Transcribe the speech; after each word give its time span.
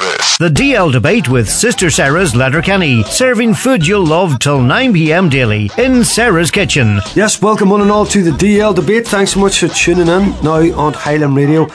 this. 0.00 0.38
The 0.38 0.48
DL 0.48 0.92
debate 0.92 1.28
with 1.28 1.48
Sister 1.48 1.90
Sarah's 1.90 2.34
Letterkenny, 2.34 3.02
serving 3.04 3.54
food 3.54 3.86
you'll 3.86 4.06
love 4.06 4.38
till 4.38 4.60
9 4.60 4.92
pm 4.92 5.28
daily 5.28 5.70
in 5.78 6.04
Sarah's 6.04 6.50
Kitchen. 6.50 7.00
Yes, 7.14 7.40
welcome 7.42 7.70
one 7.70 7.80
and 7.80 7.90
all 7.90 8.06
to 8.06 8.22
the 8.22 8.30
DL 8.30 8.74
debate. 8.74 9.06
Thanks 9.06 9.32
so 9.32 9.40
much 9.40 9.58
for 9.58 9.68
tuning 9.68 10.08
in 10.08 10.30
now 10.42 10.60
on 10.78 10.92
Highland 10.94 11.36
Radio 11.36 11.68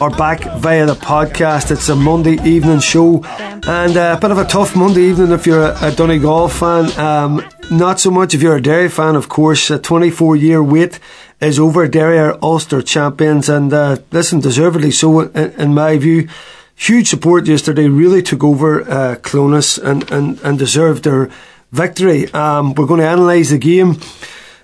or 0.00 0.10
back 0.10 0.40
via 0.60 0.86
the 0.86 0.94
podcast. 0.94 1.70
It's 1.70 1.88
a 1.88 1.96
Monday 1.96 2.40
evening 2.48 2.80
show 2.80 3.24
and 3.24 3.96
a 3.96 4.18
bit 4.20 4.30
of 4.30 4.38
a 4.38 4.44
tough 4.44 4.76
Monday 4.76 5.02
evening 5.02 5.32
if 5.32 5.46
you're 5.46 5.70
a, 5.70 5.86
a 5.86 5.92
Donegal 5.92 6.48
fan. 6.48 6.96
Um, 6.98 7.42
not 7.70 8.00
so 8.00 8.10
much 8.10 8.34
if 8.34 8.42
you're 8.42 8.56
a 8.56 8.62
Derry 8.62 8.88
fan, 8.88 9.16
of 9.16 9.28
course. 9.28 9.70
A 9.70 9.78
24 9.78 10.36
year 10.36 10.62
wait 10.62 10.98
is 11.40 11.58
over. 11.58 11.88
Derry 11.88 12.18
are 12.18 12.38
Ulster 12.42 12.82
champions 12.82 13.48
and 13.48 13.72
uh, 13.72 13.96
listen, 14.10 14.40
deservedly 14.40 14.90
so 14.90 15.20
in, 15.20 15.52
in 15.52 15.74
my 15.74 15.98
view 15.98 16.28
huge 16.74 17.08
support 17.08 17.46
yesterday, 17.46 17.88
really 17.88 18.22
took 18.22 18.42
over 18.42 18.82
uh, 18.88 19.16
Clones 19.16 19.78
and, 19.78 20.10
and, 20.10 20.40
and 20.40 20.58
deserved 20.58 21.04
their 21.04 21.30
victory. 21.70 22.32
Um, 22.32 22.74
we're 22.74 22.86
going 22.86 23.00
to 23.00 23.12
analyse 23.12 23.50
the 23.50 23.58
game 23.58 23.98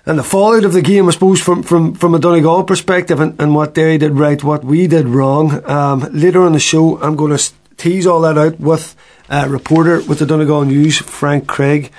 and 0.05 0.17
the 0.17 0.23
fallout 0.23 0.63
of 0.65 0.73
the 0.73 0.81
game, 0.81 1.07
I 1.07 1.11
suppose, 1.11 1.41
from, 1.41 1.63
from, 1.63 1.93
from 1.93 2.15
a 2.15 2.19
Donegal 2.19 2.63
perspective 2.63 3.19
and, 3.19 3.39
and 3.39 3.53
what 3.53 3.73
Derry 3.73 3.97
did 3.97 4.13
right, 4.13 4.43
what 4.43 4.63
we 4.63 4.87
did 4.87 5.07
wrong. 5.07 5.63
Um, 5.69 6.07
later 6.11 6.41
on 6.41 6.53
the 6.53 6.59
show, 6.59 6.99
I'm 7.01 7.15
going 7.15 7.37
to 7.37 7.51
tease 7.77 8.07
all 8.07 8.21
that 8.21 8.37
out 8.37 8.59
with 8.59 8.95
a 9.29 9.47
reporter 9.47 10.01
with 10.01 10.19
the 10.19 10.25
Donegal 10.25 10.65
News, 10.65 10.97
Frank 10.97 11.47
Craig, 11.47 11.91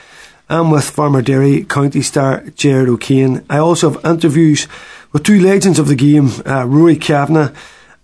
and 0.48 0.73
with 0.73 0.91
former 0.91 1.23
Derry 1.23 1.62
County 1.65 2.03
star 2.03 2.42
Jared 2.56 2.89
O'Kane. 2.89 3.45
I 3.48 3.59
also 3.59 3.91
have 3.91 4.05
interviews 4.05 4.67
with 5.12 5.23
two 5.23 5.41
legends 5.41 5.79
of 5.79 5.87
the 5.87 5.95
game, 5.95 6.31
uh, 6.45 6.67
Rory 6.67 6.97
Kavanagh 6.97 7.53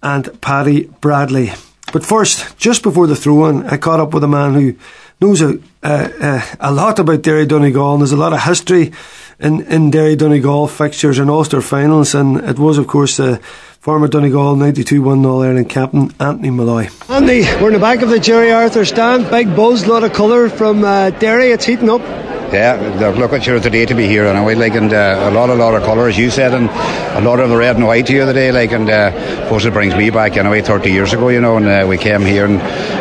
and 0.02 0.41
Paddy 0.41 0.85
Bradley. 1.01 1.52
But 1.93 2.05
first, 2.05 2.59
just 2.59 2.83
before 2.83 3.07
the 3.07 3.17
throw 3.17 3.47
in, 3.47 3.67
I 3.67 3.77
caught 3.77 4.01
up 4.01 4.13
with 4.13 4.25
a 4.25 4.29
man 4.29 4.55
who 4.55 4.75
knows 5.21 5.41
a, 5.41 5.59
a, 5.83 6.43
a 6.61 6.73
lot 6.73 6.99
about 6.99 7.23
Derry 7.23 7.47
Donegal 7.47 7.93
and 7.95 8.02
there's 8.02 8.13
a 8.13 8.16
lot 8.16 8.33
of 8.33 8.43
history 8.43 8.93
in, 9.38 9.63
in 9.63 9.91
Derry 9.91 10.16
Donegal 10.16 10.69
fixtures 10.69 11.19
and 11.19 11.30
Ulster 11.30 11.60
finals. 11.60 12.15
And 12.15 12.38
it 12.38 12.59
was, 12.59 12.79
of 12.79 12.87
course, 12.87 13.21
former 13.80 14.09
Donegal 14.09 14.57
92 14.57 15.01
1 15.01 15.23
0 15.23 15.43
Ireland 15.43 15.71
captain, 15.71 16.13
Anthony 16.19 16.51
Molloy. 16.51 16.88
Anthony, 17.09 17.43
we're 17.60 17.69
in 17.69 17.75
the 17.75 17.79
back 17.79 18.03
of 18.03 18.10
the 18.10 18.19
Gerry 18.19 18.51
Arthur 18.51 18.85
stand. 18.85 19.30
Big 19.30 19.55
buzz, 19.55 19.87
lot 19.87 20.05
of 20.05 20.13
colour 20.13 20.49
from 20.49 20.85
uh, 20.85 21.10
Derry. 21.10 21.51
It's 21.51 21.65
heating 21.65 21.88
up. 21.88 22.03
Yeah, 22.52 23.13
look 23.19 23.33
at 23.33 23.45
you 23.47 23.59
today 23.59 23.87
to 23.87 23.95
be 23.95 24.07
here, 24.07 24.29
I 24.29 24.55
like 24.55 24.75
and 24.75 24.93
uh, 24.93 25.29
a 25.29 25.30
lot, 25.33 25.51
a 25.51 25.55
lot 25.55 25.75
of 25.75 25.83
colour, 25.83 26.09
as 26.09 26.16
you 26.16 26.30
said, 26.30 26.55
and 26.55 26.71
a 26.71 27.21
lot 27.21 27.41
of 27.41 27.51
the 27.51 27.57
red 27.57 27.75
and 27.75 27.85
white 27.85 28.07
here 28.07 28.25
today. 28.25 28.53
Like, 28.53 28.71
and 28.71 28.88
uh, 28.88 29.11
of 29.43 29.49
course, 29.49 29.65
it 29.65 29.73
brings 29.73 29.97
me 29.97 30.11
back 30.11 30.37
anyway, 30.37 30.63
30 30.63 30.93
years 30.93 31.13
ago, 31.13 31.29
you 31.29 31.41
know, 31.41 31.57
and 31.57 31.66
uh, 31.66 31.85
we 31.88 31.99
came 31.99 32.23
here 32.23 32.47
and 32.47 32.61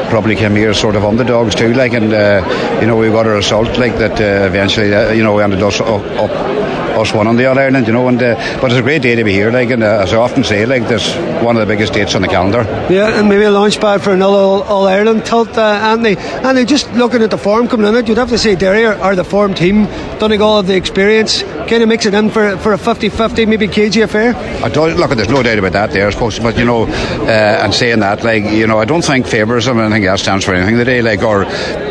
probably 0.10 0.36
came 0.36 0.56
here 0.56 0.74
sort 0.74 0.96
of 0.96 1.06
underdogs 1.06 1.54
too, 1.54 1.74
like, 1.74 1.94
and 1.94 2.12
uh, 2.12 2.80
you 2.82 2.88
know, 2.88 2.98
we 2.98 3.08
got 3.10 3.28
a 3.28 3.30
result 3.30 3.78
like 3.78 3.96
that. 4.00 4.20
Uh, 4.20 4.48
eventually, 4.48 4.94
uh, 4.94 5.12
you 5.12 5.24
know, 5.24 5.36
we 5.36 5.44
ended 5.44 5.62
up, 5.62 5.80
up 5.80 6.85
us 6.96 7.14
one 7.14 7.28
on 7.28 7.36
the 7.36 7.46
All 7.46 7.58
Ireland, 7.58 7.88
you 7.88 7.94
know. 7.94 8.08
And 8.08 8.22
uh, 8.22 8.36
but 8.62 8.72
it's 8.72 8.80
a 8.80 8.82
great 8.82 9.02
day 9.02 9.16
to 9.16 9.24
be 9.24 9.32
here, 9.32 9.52
like, 9.52 9.70
and 9.70 9.84
uh, 9.84 10.04
as 10.04 10.14
I 10.14 10.18
often 10.18 10.44
say, 10.44 10.66
like, 10.66 10.88
this 10.88 11.16
one 11.44 11.56
of 11.56 11.68
the 11.68 11.72
biggest 11.72 11.94
dates 11.94 12.16
on 12.16 12.22
the 12.22 12.28
calendar. 12.28 12.64
Yeah, 12.90 13.20
and 13.20 13.30
maybe 13.30 13.44
a 13.44 13.52
launch 13.52 13.80
pad 13.80 14.02
for 14.02 14.12
another 14.12 14.38
All 14.38 14.88
Ireland 14.88 15.26
tilt, 15.26 15.58
uh, 15.58 15.62
Anthony. 15.62 16.18
Anthony, 16.18 16.66
just 16.66 16.92
looking 16.94 17.22
at 17.22 17.32
the 17.32 17.38
form 17.38 17.68
coming 17.68 17.88
in, 17.88 17.96
it, 17.96 18.08
you'd 18.08 18.18
have 18.18 18.30
to 18.30 18.38
say 18.38 18.56
Derry 18.56 18.86
are, 18.86 18.96
are 18.96 19.16
the 19.16 19.24
form 19.24 19.54
team. 19.54 19.86
Donegal 20.20 20.58
have 20.58 20.68
the 20.68 20.76
experience. 20.76 21.44
Kind 21.44 21.82
of 21.84 21.90
mix 21.90 22.06
it 22.06 22.14
in 22.14 22.30
for 22.30 22.58
for 22.58 22.74
a 22.74 22.78
50-50, 22.78 23.48
maybe 23.48 23.68
cagey 23.68 24.02
affair. 24.02 24.36
I 24.64 24.70
don't 24.70 24.98
look. 24.98 25.12
There's 25.12 25.30
no 25.30 25.44
doubt 25.44 25.60
about 25.60 25.74
that. 25.74 25.92
There, 25.92 26.08
I 26.08 26.12
suppose, 26.12 26.40
but 26.40 26.58
you 26.58 26.66
know, 26.66 26.84
uh, 26.84 27.64
and 27.64 27.74
saying 27.74 28.00
that, 28.00 28.24
like, 28.24 28.44
you 28.44 28.68
know, 28.68 28.80
I 28.80 28.86
don't 28.86 29.04
think 29.04 29.26
favouritism 29.26 29.78
and 29.78 29.94
anything 29.94 30.08
else 30.08 30.22
stands 30.22 30.46
for 30.46 30.54
anything 30.54 30.78
today, 30.78 31.02
like, 31.02 31.24
or 31.24 31.46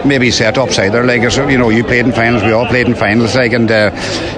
maybe 0.05 0.31
set 0.31 0.59
ups 0.59 0.79
either. 0.79 1.05
Like, 1.05 1.23
you 1.23 1.59
know, 1.59 1.71
you 1.71 1.85
played 1.85 2.07
in 2.07 2.13
finals, 2.13 2.43
we 2.43 2.53
all 2.53 2.67
played 2.67 2.87
in 2.87 2.95
finals, 2.95 3.35
like, 3.35 3.53
and 3.53 3.71
uh, 3.71 3.91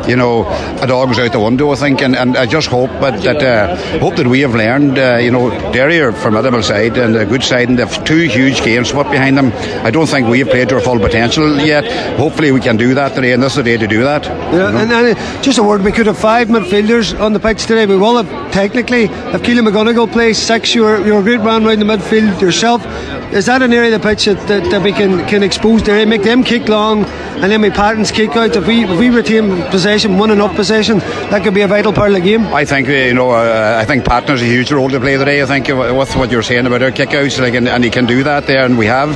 you 0.08 0.16
know, 0.16 0.44
a 0.82 0.86
dog 0.86 1.08
was 1.08 1.18
out 1.18 1.32
the 1.32 1.40
window, 1.40 1.70
I 1.70 1.76
think, 1.76 2.02
and, 2.02 2.16
and 2.16 2.36
I 2.36 2.46
just 2.46 2.68
hope 2.68 2.90
but 3.00 3.22
that 3.22 3.42
uh, 3.42 3.76
hope 3.98 4.16
that 4.16 4.26
we 4.26 4.40
have 4.40 4.54
learned. 4.54 4.98
Uh, 4.98 5.16
you 5.16 5.30
know, 5.30 5.50
Derry 5.72 6.00
are 6.00 6.12
formidable 6.12 6.62
side 6.62 6.96
and 6.98 7.16
a 7.16 7.24
good 7.24 7.42
side, 7.42 7.68
and 7.68 7.78
they've 7.78 8.04
two 8.04 8.28
huge 8.28 8.62
games 8.62 8.92
put 8.92 9.10
behind 9.10 9.36
them. 9.36 9.52
I 9.84 9.90
don't 9.90 10.06
think 10.06 10.28
we 10.28 10.40
have 10.40 10.48
played 10.48 10.68
to 10.70 10.76
our 10.76 10.80
full 10.80 10.98
potential 10.98 11.58
yet. 11.58 11.84
Hopefully, 12.18 12.52
we 12.52 12.60
can 12.60 12.76
do 12.76 12.94
that 12.94 13.14
today, 13.14 13.32
and 13.32 13.42
this 13.42 13.52
is 13.52 13.56
the 13.56 13.62
day 13.62 13.76
to 13.76 13.86
do 13.86 14.02
that. 14.04 14.24
Yeah, 14.24 14.52
you 14.52 14.58
know? 14.58 14.78
and, 14.78 14.92
and, 14.92 15.44
just 15.44 15.58
a 15.58 15.62
word, 15.62 15.82
we 15.82 15.92
could 15.92 16.06
have 16.06 16.18
five 16.18 16.48
midfielders 16.48 17.18
on 17.18 17.32
the 17.32 17.40
pitch 17.40 17.66
today. 17.66 17.86
We 17.86 17.96
will 17.96 18.22
have 18.22 18.52
technically. 18.52 19.04
If 19.04 19.42
Caolan 19.42 19.68
McGonigle 19.68 20.10
plays 20.10 20.38
six, 20.38 20.74
you're 20.74 21.04
you're 21.06 21.20
a 21.20 21.22
great 21.22 21.40
man 21.40 21.66
around 21.66 21.80
the 21.80 21.84
midfield 21.84 22.40
yourself. 22.40 22.84
Is 23.32 23.46
that 23.46 23.60
an 23.60 23.72
area 23.72 23.92
of 23.92 24.00
the 24.00 24.08
pitch 24.08 24.26
that, 24.26 24.46
that, 24.46 24.70
that 24.70 24.82
we 24.82 24.92
can, 24.92 25.26
can 25.26 25.42
expose 25.42 25.82
Derry, 25.82 26.06
make 26.06 26.22
them 26.22 26.44
kick 26.44 26.68
long, 26.68 27.04
and 27.04 27.50
then 27.50 27.60
we 27.60 27.70
Patton's 27.70 28.12
kick 28.12 28.30
out? 28.36 28.54
If 28.54 28.66
we 28.66 28.84
if 28.84 28.98
we 28.98 29.10
retain 29.10 29.62
possession, 29.70 30.16
one 30.16 30.30
and 30.30 30.40
up 30.46 30.56
possession, 30.56 30.98
that 31.30 31.42
could 31.42 31.54
be 31.54 31.62
a 31.62 31.68
vital 31.68 31.92
part 31.92 32.10
of 32.10 32.14
the 32.14 32.20
game. 32.20 32.46
I 32.46 32.64
think 32.64 32.88
you 32.88 33.14
know. 33.14 33.30
Uh, 33.30 33.78
I 33.80 33.84
think 33.84 34.04
Patton's 34.04 34.42
a 34.42 34.44
huge 34.44 34.72
role 34.72 34.88
to 34.88 35.00
play 35.00 35.16
today. 35.16 35.42
I 35.42 35.46
think 35.46 35.68
with 35.68 36.16
what 36.16 36.30
you're 36.30 36.42
saying 36.42 36.66
about 36.66 36.82
our 36.82 36.90
kickouts, 36.90 37.40
like, 37.40 37.54
and, 37.54 37.68
and 37.68 37.84
he 37.84 37.90
can 37.90 38.06
do 38.06 38.22
that 38.22 38.46
there, 38.46 38.64
and 38.64 38.78
we 38.78 38.86
have 38.86 39.10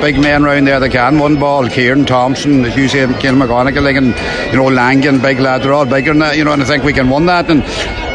big 0.00 0.18
men 0.18 0.44
around 0.44 0.66
there 0.66 0.80
that 0.80 0.90
can 0.90 1.18
one 1.18 1.38
ball. 1.38 1.68
Ciaran 1.68 2.06
Thompson, 2.06 2.64
say, 2.64 3.06
Caolan 3.06 3.42
McGonigle, 3.42 3.82
like, 3.82 3.96
and 3.96 4.14
you 4.52 4.56
know 4.56 4.68
Langan, 4.68 5.20
big 5.20 5.40
lad. 5.40 5.62
They're 5.62 5.72
all 5.72 5.86
bigger 5.86 6.12
than 6.12 6.20
that, 6.20 6.36
you 6.36 6.44
know, 6.44 6.52
and 6.52 6.62
I 6.62 6.64
think 6.64 6.84
we 6.84 6.92
can 6.92 7.10
win 7.10 7.26
that 7.26 7.50
and 7.50 7.62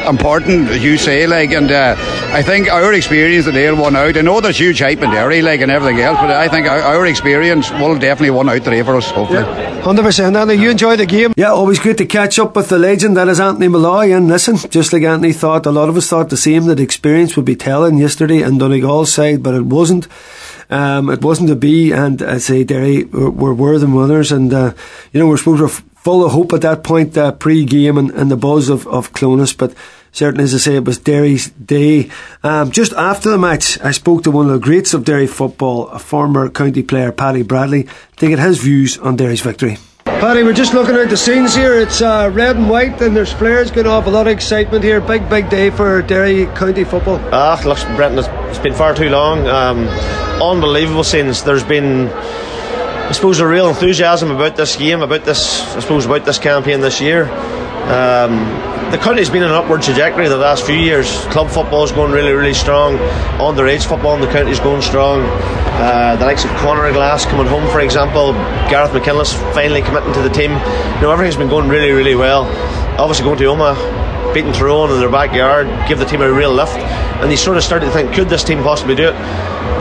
important, 0.08 0.70
as 0.70 0.84
you 0.84 0.98
say, 0.98 1.28
like, 1.28 1.52
and 1.52 1.72
uh, 1.72 1.96
I 2.34 2.42
think 2.42 2.70
our 2.70 2.94
experience 2.94 3.46
today 3.46 3.70
will 3.72 3.82
won 3.82 3.96
out. 3.96 4.18
I 4.18 4.22
know 4.22 4.42
there's 4.42 4.58
huge 4.58 4.80
hype 4.80 5.02
in 5.02 5.12
Derry, 5.12 5.42
like, 5.42 5.62
and 5.62 5.72
everything 5.72 6.02
else, 6.02 6.18
but 6.20 6.30
I 6.32 6.48
think 6.48 6.68
our, 6.68 6.80
our 6.80 7.06
experience 7.06 7.72
will 7.72 7.98
definitely 7.98 8.32
won 8.32 8.50
out 8.50 8.64
today 8.64 8.84
for 8.84 8.96
us, 8.96 9.10
hopefully. 9.10 9.44
Hundred 9.82 10.04
percent, 10.04 10.36
Anthony. 10.36 10.62
You 10.62 10.70
enjoy 10.70 10.96
the 10.96 11.06
game. 11.06 11.34
Yeah, 11.36 11.52
always 11.52 11.80
good 11.80 11.98
to 11.98 12.06
catch 12.06 12.38
up 12.40 12.56
with 12.56 12.70
the 12.70 12.78
legend 12.78 13.18
that 13.18 13.28
is 13.28 13.40
Anthony 13.40 13.68
Molloy. 13.68 14.12
And 14.12 14.28
listen, 14.28 14.58
just 14.70 14.94
like 14.94 15.04
Anthony 15.04 15.34
thought, 15.34 15.66
a 15.66 15.72
lot 15.72 15.90
of 15.90 15.98
us 15.98 16.08
thought 16.08 16.30
the 16.30 16.38
same 16.38 16.66
that 16.66 16.80
experience 16.80 17.36
would 17.36 17.46
be 17.46 17.56
telling 17.56 17.98
yesterday 17.98 18.44
on 18.44 18.58
Donegal's 18.58 19.14
side, 19.14 19.42
but 19.42 19.56
it 19.56 19.66
wasn't. 19.66 20.08
Um, 20.70 21.10
it 21.10 21.22
wasn't 21.22 21.50
to 21.50 21.56
be, 21.58 21.92
and 21.92 22.22
I 22.22 22.38
say 22.38 22.64
Derry 22.64 23.04
were, 23.04 23.30
were, 23.30 23.54
were 23.54 23.78
the 23.78 23.88
winners, 23.88 24.32
and 24.32 24.54
uh, 24.54 24.72
you 25.12 25.20
know 25.20 25.28
we're 25.28 25.36
supposed 25.36 25.76
to 25.76 25.84
full 26.04 26.26
of 26.26 26.32
hope 26.32 26.52
at 26.54 26.62
that 26.62 26.84
point, 26.84 27.16
uh, 27.18 27.32
pre-game 27.32 27.98
and, 27.98 28.10
and 28.12 28.32
the 28.32 28.38
buzz 28.38 28.70
of, 28.70 28.88
of 28.88 29.14
Clones, 29.14 29.54
but 29.54 29.74
certainly, 30.12 30.44
as 30.44 30.54
I 30.54 30.58
say, 30.58 30.76
it 30.76 30.86
was 30.86 30.98
Derry's 30.98 31.52
day. 31.52 32.10
Um, 32.44 32.72
just 32.72 32.94
after 32.94 33.30
the 33.30 33.38
match, 33.38 33.80
I 33.82 33.92
spoke 33.92 34.24
to 34.24 34.32
one 34.32 34.48
of 34.48 34.52
the 34.54 34.60
greats 34.60 34.96
of 34.96 35.06
Derry 35.06 35.28
football, 35.28 35.88
a 35.90 36.00
former 36.00 36.50
county 36.50 36.82
player, 36.82 37.12
Paddy 37.12 37.44
Bradley, 37.44 37.88
to 38.18 38.28
get 38.28 38.40
his 38.40 38.58
views 38.58 38.98
on 38.98 39.16
Derry's 39.16 39.42
victory. 39.42 39.78
Paddy, 40.04 40.42
we're 40.42 40.54
just 40.54 40.74
looking 40.74 40.96
at 40.96 41.10
the 41.10 41.18
scenes 41.18 41.56
here. 41.56 41.80
It's 41.80 42.02
uh, 42.02 42.32
red 42.34 42.56
and 42.56 42.68
white, 42.68 43.00
and 43.02 43.16
there's 43.16 43.32
flares 43.32 43.70
going 43.70 43.86
off. 43.86 44.08
A 44.08 44.10
lot 44.10 44.26
of 44.26 44.34
excitement 44.34 44.84
here. 44.84 45.00
Big, 45.02 45.30
big 45.30 45.50
day 45.50 45.70
for 45.70 46.02
Derry 46.02 46.48
County 46.58 46.84
football. 46.84 47.20
Ah, 47.32 47.62
look, 47.64 47.78
Brendan, 47.96 48.26
it's 48.50 48.60
been 48.60 48.74
far 48.74 48.96
too 48.96 49.10
long. 49.10 49.48
Um, 49.48 49.88
unbelievable 50.42 51.04
scenes. 51.04 51.44
There's 51.44 51.64
been 51.64 52.10
I 53.12 53.14
suppose 53.14 53.42
a 53.42 53.46
real 53.46 53.68
enthusiasm 53.68 54.32
about 54.32 54.56
this 54.56 54.78
game, 54.78 55.02
about 55.02 55.26
this, 55.26 55.76
I 55.76 55.82
suppose, 55.82 56.06
about 56.06 56.24
this 56.24 56.40
campaign 56.40 56.80
this 56.80 57.02
year. 57.02 57.26
Um, 57.92 58.40
the 58.90 58.98
country's 58.98 59.30
been 59.30 59.44
on 59.44 59.50
an 59.50 59.56
upward 59.56 59.82
trajectory 59.82 60.30
the 60.30 60.38
last 60.38 60.66
few 60.66 60.78
years. 60.78 61.12
Club 61.26 61.50
football 61.50 61.84
is 61.84 61.92
going 61.92 62.14
really, 62.14 62.32
really 62.32 62.54
strong. 62.54 62.96
Underage 63.36 63.86
football 63.86 64.16
in 64.16 64.22
the 64.22 64.32
country 64.32 64.54
is 64.54 64.62
going 64.62 64.82
strong. 64.82 65.24
Uh, 65.26 66.16
the 66.16 66.26
likes 66.26 66.46
of 66.46 66.52
Conor 66.52 66.90
Glass 66.94 67.26
coming 67.26 67.48
home, 67.48 67.70
for 67.70 67.82
example, 67.82 68.32
Gareth 68.72 68.94
McKinless 68.94 69.34
finally 69.54 69.82
committing 69.82 70.14
to 70.14 70.22
the 70.22 70.30
team. 70.30 70.52
You 70.52 71.02
know, 71.02 71.12
everything's 71.12 71.36
been 71.36 71.50
going 71.50 71.68
really, 71.68 71.92
really 71.92 72.16
well. 72.16 72.46
Obviously, 72.98 73.26
going 73.26 73.38
to 73.40 73.44
Omagh, 73.44 73.76
beating 74.34 74.54
Tyrone 74.54 74.92
in 74.92 75.00
their 75.00 75.10
backyard, 75.10 75.68
give 75.88 76.00
the 76.00 76.06
team 76.06 76.22
a 76.22 76.32
real 76.32 76.52
lift. 76.52 76.78
And 76.78 77.30
you 77.30 77.38
sort 77.38 77.58
of 77.58 77.64
started 77.64 77.86
to 77.88 77.92
think, 77.92 78.14
could 78.14 78.30
this 78.30 78.44
team 78.44 78.64
possibly 78.64 78.96
do 78.96 79.10
it? 79.10 79.16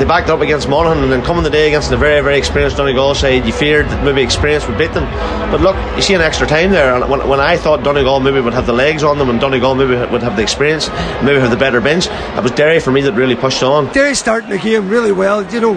they 0.01 0.07
backed 0.07 0.31
up 0.31 0.41
against 0.41 0.67
Monaghan 0.67 1.03
and 1.03 1.13
then 1.13 1.23
coming 1.23 1.43
the 1.43 1.51
day 1.51 1.69
against 1.69 1.93
a 1.93 1.97
very, 1.97 2.23
very 2.23 2.39
experienced 2.39 2.79
Donegal 2.79 3.15
side, 3.15 3.45
you 3.45 3.53
feared 3.53 3.87
that 3.87 4.03
maybe 4.03 4.23
experience 4.23 4.67
would 4.67 4.79
beat 4.79 4.93
them. 4.95 5.05
But 5.51 5.61
look, 5.61 5.77
you 5.95 6.01
see 6.01 6.15
an 6.15 6.23
extra 6.23 6.47
time 6.47 6.71
there. 6.71 6.95
And 6.95 7.11
when, 7.11 7.29
when 7.29 7.39
I 7.39 7.59
thought 7.59 7.85
Donegal 7.85 8.21
maybe 8.21 8.41
would 8.41 8.55
have 8.55 8.67
the 8.67 8.73
legs 8.73 9.03
on 9.03 9.19
them 9.19 9.29
and 9.29 9.39
Donegal 9.39 9.75
maybe 9.75 9.97
would 10.11 10.23
have 10.23 10.37
the 10.37 10.43
experience, 10.43 10.89
maybe 11.23 11.39
have 11.39 11.51
the 11.51 11.57
better 11.57 11.83
bench, 11.83 12.07
it 12.07 12.43
was 12.43 12.53
Derry 12.53 12.81
for 12.81 12.93
me 12.93 13.03
that 13.03 13.13
really 13.13 13.37
pushed 13.37 13.63
on. 13.63 13.93
Derry 13.93 14.15
starting 14.15 14.49
the 14.49 14.59
game 14.59 14.89
really 14.89 15.13
well. 15.13 15.45
You 15.53 15.61
know, 15.61 15.75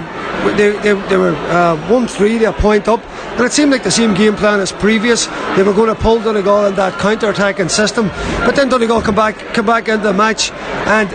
they, 0.55 0.71
they, 0.71 0.93
they 1.09 1.17
were 1.17 1.35
uh, 1.51 1.75
1 1.89 2.07
3, 2.07 2.37
they 2.37 2.45
a 2.45 2.53
point 2.53 2.87
up. 2.87 3.03
And 3.33 3.41
it 3.41 3.51
seemed 3.51 3.71
like 3.71 3.83
the 3.83 3.91
same 3.91 4.13
game 4.13 4.35
plan 4.35 4.59
as 4.59 4.71
previous. 4.71 5.25
They 5.57 5.63
were 5.63 5.73
going 5.73 5.93
to 5.93 5.99
pull 5.99 6.21
Donegal 6.21 6.67
in 6.67 6.75
that 6.75 6.97
counter 6.99 7.29
attacking 7.29 7.67
system. 7.67 8.07
But 8.45 8.55
Donegal 8.69 9.01
come 9.01 9.15
back 9.15 9.37
come 9.53 9.65
back 9.65 9.87
into 9.87 10.03
the 10.03 10.13
match 10.13 10.51
and 10.51 11.09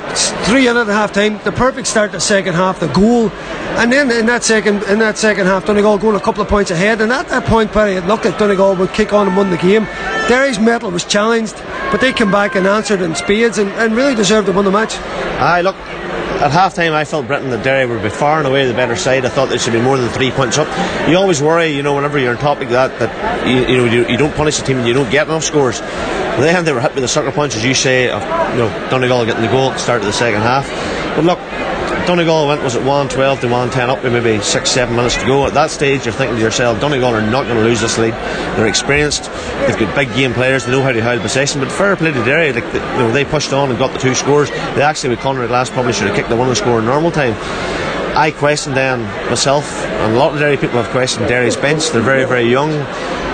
three 0.46 0.68
in 0.68 0.76
at 0.76 0.86
half 0.86 1.12
time. 1.12 1.40
The 1.44 1.52
perfect 1.52 1.86
start 1.86 2.10
to 2.12 2.16
the 2.16 2.20
second 2.20 2.54
half, 2.54 2.80
the 2.80 2.88
goal. 2.88 3.30
And 3.78 3.92
then 3.92 4.10
in 4.10 4.26
that 4.26 4.44
second 4.44 4.82
in 4.84 4.98
that 4.98 5.18
second 5.18 5.46
half, 5.46 5.66
Donegal 5.66 5.98
going 5.98 6.16
a 6.16 6.20
couple 6.20 6.42
of 6.42 6.48
points 6.48 6.70
ahead. 6.70 7.00
And 7.00 7.12
at 7.12 7.28
that 7.28 7.44
point, 7.44 7.72
Perry, 7.72 7.94
it 7.94 8.06
looked 8.06 8.24
like 8.24 8.38
Donegal 8.38 8.76
would 8.76 8.92
kick 8.92 9.12
on 9.12 9.28
and 9.28 9.36
win 9.36 9.50
the 9.50 9.56
game. 9.56 9.84
Derry's 10.28 10.58
mettle 10.58 10.90
was 10.90 11.04
challenged, 11.04 11.54
but 11.90 12.00
they 12.00 12.12
came 12.12 12.30
back 12.30 12.54
and 12.56 12.66
answered 12.66 13.00
in 13.00 13.14
spades 13.14 13.58
and, 13.58 13.70
and 13.72 13.94
really 13.94 14.14
deserved 14.14 14.46
to 14.46 14.52
win 14.52 14.64
the 14.64 14.70
match. 14.70 14.96
Aye, 15.40 15.62
look, 15.62 15.76
at 16.40 16.52
half 16.52 16.74
time, 16.74 16.92
I 16.92 17.04
felt 17.04 17.26
Britain 17.26 17.50
that 17.50 17.64
Derry 17.64 17.84
would 17.84 18.02
be 18.02 18.10
far 18.10 18.38
and 18.38 18.46
away 18.46 18.66
the 18.66 18.74
better 18.74 18.94
side. 18.94 19.24
I 19.24 19.28
thought 19.28 19.48
there 19.48 19.58
should 19.58 19.72
be 19.72 19.80
more 19.80 19.96
than 19.96 20.08
three 20.10 20.30
points 20.30 20.56
up. 20.56 20.68
You 21.08 21.16
always 21.16 21.42
worry, 21.42 21.68
you 21.68 21.82
know, 21.82 21.94
whenever 21.96 22.18
you're 22.18 22.30
on 22.30 22.38
top 22.38 22.58
like 22.58 22.68
that, 22.68 22.96
that 23.00 23.46
you, 23.46 23.66
you 23.66 23.76
know 23.76 23.84
you, 23.84 24.06
you, 24.06 24.16
don't 24.16 24.34
punish 24.36 24.58
the 24.58 24.64
team 24.64 24.78
and 24.78 24.86
you 24.86 24.94
don't 24.94 25.10
get 25.10 25.26
enough 25.26 25.42
scores. 25.42 25.80
They, 25.80 26.54
they 26.62 26.72
were 26.72 26.80
hit 26.80 26.94
with 26.94 27.02
the 27.02 27.08
sucker 27.08 27.32
punch, 27.32 27.56
as 27.56 27.64
you 27.64 27.74
say, 27.74 28.08
of 28.08 28.22
you 28.22 28.58
know 28.58 28.88
Donegal 28.88 29.26
getting 29.26 29.42
the 29.42 29.48
goal 29.48 29.70
at 29.70 29.74
the 29.74 29.78
start 29.80 30.00
of 30.00 30.06
the 30.06 30.12
second 30.12 30.42
half. 30.42 30.68
But 31.16 31.24
look, 31.24 31.40
Donegal 32.08 32.48
went 32.48 32.62
was 32.62 32.74
it 32.74 32.82
1 32.82 33.08
12 33.10 33.40
to 33.42 33.48
1 33.48 33.68
10 33.68 33.90
up 33.90 34.02
with 34.02 34.14
maybe 34.14 34.42
6 34.42 34.70
7 34.70 34.96
minutes 34.96 35.18
to 35.18 35.26
go. 35.26 35.46
At 35.46 35.52
that 35.52 35.68
stage, 35.68 36.06
you're 36.06 36.14
thinking 36.14 36.36
to 36.36 36.42
yourself, 36.42 36.80
Donegal 36.80 37.14
are 37.14 37.20
not 37.20 37.44
going 37.44 37.58
to 37.58 37.62
lose 37.62 37.82
this 37.82 37.98
lead. 37.98 38.14
They're 38.56 38.66
experienced, 38.66 39.24
they've 39.66 39.78
got 39.78 39.94
big 39.94 40.08
game 40.14 40.32
players, 40.32 40.64
they 40.64 40.72
know 40.72 40.80
how 40.80 40.92
to 40.92 41.02
hold 41.02 41.20
possession. 41.20 41.60
But 41.60 41.70
fair 41.70 41.96
play 41.96 42.10
to 42.10 42.24
Derry, 42.24 42.50
like, 42.54 42.64
you 42.64 42.80
know, 42.80 43.12
they 43.12 43.26
pushed 43.26 43.52
on 43.52 43.68
and 43.68 43.78
got 43.78 43.92
the 43.92 43.98
two 43.98 44.14
scores. 44.14 44.48
They 44.48 44.80
actually, 44.80 45.10
with 45.10 45.20
Conor 45.20 45.46
Glass, 45.48 45.68
probably 45.68 45.92
should 45.92 46.06
have 46.06 46.16
kicked 46.16 46.30
the 46.30 46.36
winning 46.36 46.54
score 46.54 46.78
in 46.78 46.86
normal 46.86 47.10
time. 47.10 47.34
I 48.16 48.30
questioned 48.30 48.74
then 48.74 49.02
myself, 49.28 49.70
and 49.84 50.14
a 50.14 50.18
lot 50.18 50.32
of 50.32 50.38
Derry 50.38 50.56
people 50.56 50.82
have 50.82 50.90
questioned 50.90 51.28
Derry's 51.28 51.58
bench. 51.58 51.90
They're 51.90 52.00
very, 52.00 52.24
very 52.24 52.50
young. 52.50 52.72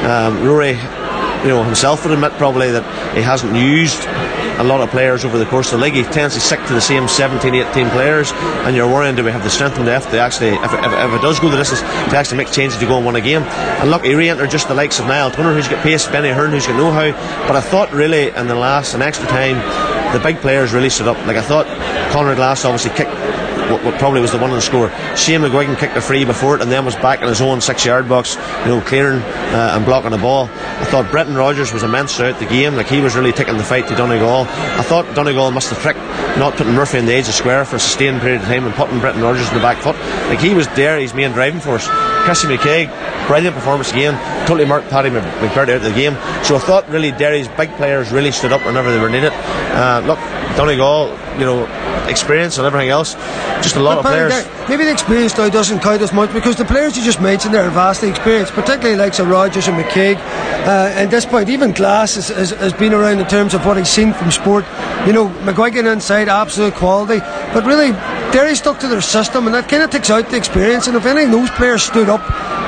Um, 0.05 0.45
Rory, 0.45 0.71
you 0.71 1.49
know, 1.49 1.63
himself 1.63 2.05
would 2.05 2.13
admit 2.13 2.33
probably 2.33 2.73
that 2.73 3.15
he 3.15 3.23
hasn't 3.23 3.55
used 3.55 4.03
a 4.59 4.65
lot 4.65 4.81
of 4.81 4.91
players 4.91 5.25
over 5.25 5.39
the 5.39 5.47
course 5.47 5.73
of 5.73 5.79
the 5.79 5.85
league. 5.85 5.95
He 5.95 6.03
tends 6.05 6.35
to 6.35 6.41
stick 6.41 6.65
to 6.67 6.73
the 6.73 6.81
same 6.81 7.09
17, 7.09 7.55
18 7.55 7.91
players, 7.91 8.33
and 8.65 8.77
you're 8.77 8.87
worrying 8.87 9.17
do 9.17 9.25
we 9.25 9.31
have 9.31 9.43
the 9.43 9.51
strength 9.51 9.77
and 9.77 9.87
depth 9.87 10.11
to 10.11 10.21
actually, 10.21 10.51
if, 10.51 10.73
if, 10.73 10.93
if 10.93 11.13
it 11.13 11.23
does 11.23 11.41
go 11.41 11.51
the 11.51 11.57
distance, 11.57 11.81
to 11.81 12.17
actually 12.17 12.39
make 12.39 12.51
changes 12.51 12.79
to 12.79 12.87
go 12.87 12.97
and 12.97 13.07
win 13.07 13.17
a 13.17 13.21
game. 13.21 13.43
And 13.43 13.91
look, 13.91 14.05
he 14.05 14.15
re 14.15 14.29
entered 14.29 14.51
just 14.51 14.69
the 14.69 14.75
likes 14.75 14.99
of 15.01 15.07
Niall 15.07 15.31
Toner, 15.31 15.53
who's 15.53 15.69
got 15.69 15.83
pace, 15.83 16.07
Benny 16.07 16.29
Heron, 16.29 16.53
who's 16.53 16.67
got 16.67 16.77
know 16.77 16.91
how. 16.93 17.11
But 17.47 17.57
I 17.57 17.61
thought 17.61 17.93
really 17.93 18.29
in 18.29 18.47
the 18.47 18.55
last, 18.55 18.95
an 18.95 19.03
extra 19.03 19.27
time, 19.27 19.57
the 20.13 20.21
big 20.21 20.39
players 20.39 20.73
really 20.73 20.91
stood 20.91 21.09
up. 21.09 21.17
Like 21.27 21.37
I 21.37 21.43
thought 21.43 21.67
Conor 22.13 22.35
Glass 22.35 22.65
obviously 22.65 22.91
kicked 22.91 23.11
what, 23.71 23.85
what, 23.85 23.99
probably 23.99 24.21
was 24.21 24.33
the 24.33 24.39
one 24.39 24.51
on 24.51 24.57
the 24.57 24.63
score. 24.63 24.91
Shane 25.17 25.41
McGuigan 25.41 25.79
kicked 25.79 25.97
a 25.97 26.01
free 26.01 26.25
before 26.25 26.57
it 26.57 26.63
and 26.63 26.71
then 26.71 26.85
was 26.85 26.97
back 26.97 27.23
in 27.23 27.29
his 27.29 27.41
own 27.41 27.61
six 27.61 27.85
yard 27.85 28.09
box, 28.09 28.37
you 28.37 28.67
know, 28.67 28.81
clearing 28.81 29.21
uh, 29.21 29.73
and 29.75 29.85
blocking 29.85 30.11
the 30.11 30.19
ball. 30.19 30.45
I 30.45 30.85
thought 30.85 31.11
Brendan 31.11 31.37
Rogers 31.37 31.73
was 31.73 31.83
immense 31.83 32.17
throughout 32.17 32.39
the 32.39 32.47
game, 32.47 32.75
like 32.75 32.89
he 32.89 33.01
was 33.01 33.15
really 33.17 33.33
taking 33.33 33.57
the 33.57 33.65
fight 33.65 33.89
to 33.89 33.95
Donegal. 33.95 34.47
I 34.49 34.83
thought 34.83 35.15
Donegal 35.15 35.51
must 35.51 35.71
have 35.71 35.81
tricked 35.81 36.01
not 36.39 36.57
putting 36.57 36.75
Murphy 36.75 36.99
in 36.99 37.07
the 37.07 37.15
edge 37.15 37.29
of 37.29 37.35
square 37.35 37.65
for 37.65 37.77
a 37.77 37.81
sustained 37.81 38.21
period 38.21 38.41
of 38.41 38.47
time 38.47 38.65
and 38.65 38.75
putting 38.75 38.99
Brendan 39.01 39.23
Rogers 39.23 39.49
in 39.49 39.55
the 39.55 39.61
back 39.61 39.79
foot. 39.79 39.97
Like 40.29 40.41
he 40.41 40.55
was 40.55 40.69
there, 40.69 40.99
his 40.99 41.15
main 41.15 41.33
driving 41.33 41.61
force. 41.61 41.89
Chrissy 42.25 42.49
McKaigue, 42.49 42.89
brilliant 43.27 43.55
performance 43.55 43.93
again, 43.93 44.15
totally 44.47 44.65
marked 44.65 44.89
Paddy 44.89 45.11
McBrearty 45.11 45.75
out 45.75 45.77
of 45.77 45.83
the 45.85 45.93
game. 45.93 46.15
So 46.43 46.57
I 46.57 46.59
thought 46.59 46.89
really 46.89 47.13
Derry's 47.13 47.49
big 47.49 47.71
players 47.77 48.11
really 48.11 48.33
stood 48.33 48.53
up 48.53 48.65
whenever 48.65 48.91
they 48.91 48.99
were 48.99 49.11
needed. 49.11 49.33
Uh, 49.33 50.03
look, 50.07 50.19
Donegal, 50.57 51.09
you 51.39 51.45
know, 51.45 51.67
experience 52.09 52.59
and 52.59 52.67
everything 52.67 52.91
else. 52.91 53.15
Just 53.63 53.77
a 53.77 53.81
lot 53.81 54.03
but 54.03 54.07
of 54.07 54.31
players. 54.31 54.69
Maybe 54.69 54.85
the 54.85 54.93
experience 54.93 55.37
now 55.37 55.49
doesn't 55.49 55.81
count 55.81 56.01
as 56.01 56.13
much 56.13 56.33
because 56.33 56.57
the 56.57 56.65
players 56.65 56.97
you 56.97 57.05
just 57.05 57.21
mentioned 57.21 57.55
there 57.55 57.65
are 57.65 57.71
vastly 57.71 58.09
experienced, 58.09 58.53
particularly 58.53 58.97
like 58.97 59.15
Sir 59.15 59.25
Rogers 59.25 59.69
and 59.69 59.77
McKaigue. 59.83 60.17
Uh, 60.17 60.93
at 60.95 61.11
this 61.11 61.27
point, 61.27 61.49
even 61.51 61.73
Glass 61.73 62.15
has, 62.15 62.29
has, 62.29 62.51
has, 62.53 62.73
been 62.73 62.95
around 62.95 63.21
in 63.21 63.27
terms 63.27 63.53
of 63.53 63.67
what 63.67 63.77
he's 63.77 63.89
seen 63.89 64.15
from 64.15 64.31
sport. 64.31 64.65
You 65.07 65.13
know, 65.13 65.29
McGuigan 65.45 65.93
inside, 65.93 66.29
absolute 66.29 66.75
quality. 66.75 67.21
But 67.53 67.67
really, 67.67 67.93
Derry 68.33 68.55
stuck 68.55 68.81
to 68.81 68.89
their 68.89 69.03
system, 69.03 69.47
and 69.47 69.55
that 69.55 69.69
kind 69.69 69.83
of 69.83 69.91
takes 69.91 70.11
out 70.11 70.31
the 70.31 70.37
experience. 70.37 70.87
And 70.87 70.97
if 70.97 71.05
any 71.05 71.25
of 71.25 71.31
those 71.31 71.51
players 71.51 71.83
stood 71.83 72.09
up 72.09 72.14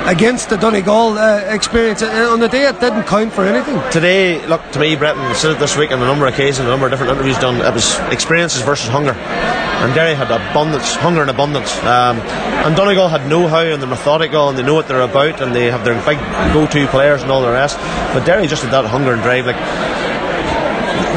against 0.07 0.49
the 0.51 0.57
Donegal 0.57 1.19
uh, 1.19 1.39
experience. 1.49 2.03
Uh, 2.03 2.29
on 2.31 2.41
the 2.41 2.49
day, 2.49 2.67
it 2.69 2.81
didn't 2.81 3.05
count 3.05 3.33
for 3.33 3.45
anything. 3.45 3.81
Today, 3.91 4.45
look, 4.47 4.63
to 4.73 4.79
me, 4.79 4.95
Brendan 4.97 5.35
said 5.35 5.53
it 5.53 5.59
this 5.59 5.77
week 5.77 5.91
on 5.93 6.01
a 6.01 6.07
number 6.07 6.27
of 6.27 6.35
occasions, 6.35 6.61
a 6.61 6.71
number 6.71 6.87
of 6.87 6.93
different 6.93 7.13
interviews 7.13 7.39
done, 7.39 7.57
it 7.57 7.75
was 7.75 7.99
experiences 8.13 8.63
versus 8.63 8.89
hunger. 8.89 9.13
And 9.13 9.95
Derry 9.95 10.15
had 10.15 10.31
abundance, 10.31 10.95
hunger 10.95 11.21
and 11.21 11.31
abundance. 11.31 11.77
Um, 11.85 12.19
and 12.65 12.75
Donegal 12.75 13.09
had 13.09 13.29
know 13.29 13.47
how 13.47 13.61
and 13.61 13.83
they're 13.83 13.89
methodical 13.89 14.49
and 14.49 14.57
they 14.57 14.63
know 14.63 14.75
what 14.75 14.89
they're 14.89 15.03
about 15.03 15.41
and 15.43 15.55
they 15.55 15.71
have 15.71 15.85
their 15.85 15.95
big 16.07 16.19
go 16.55 16.67
to 16.67 16.87
players 16.89 17.23
and 17.23 17.31
all 17.31 17.43
the 17.43 17.51
rest. 17.51 17.77
But 18.15 18.25
Derry 18.25 18.47
just 18.47 18.63
had 18.63 18.73
that 18.73 18.87
hunger 18.87 19.13
and 19.13 19.23
drive. 19.23 19.47
Like, 19.47 19.57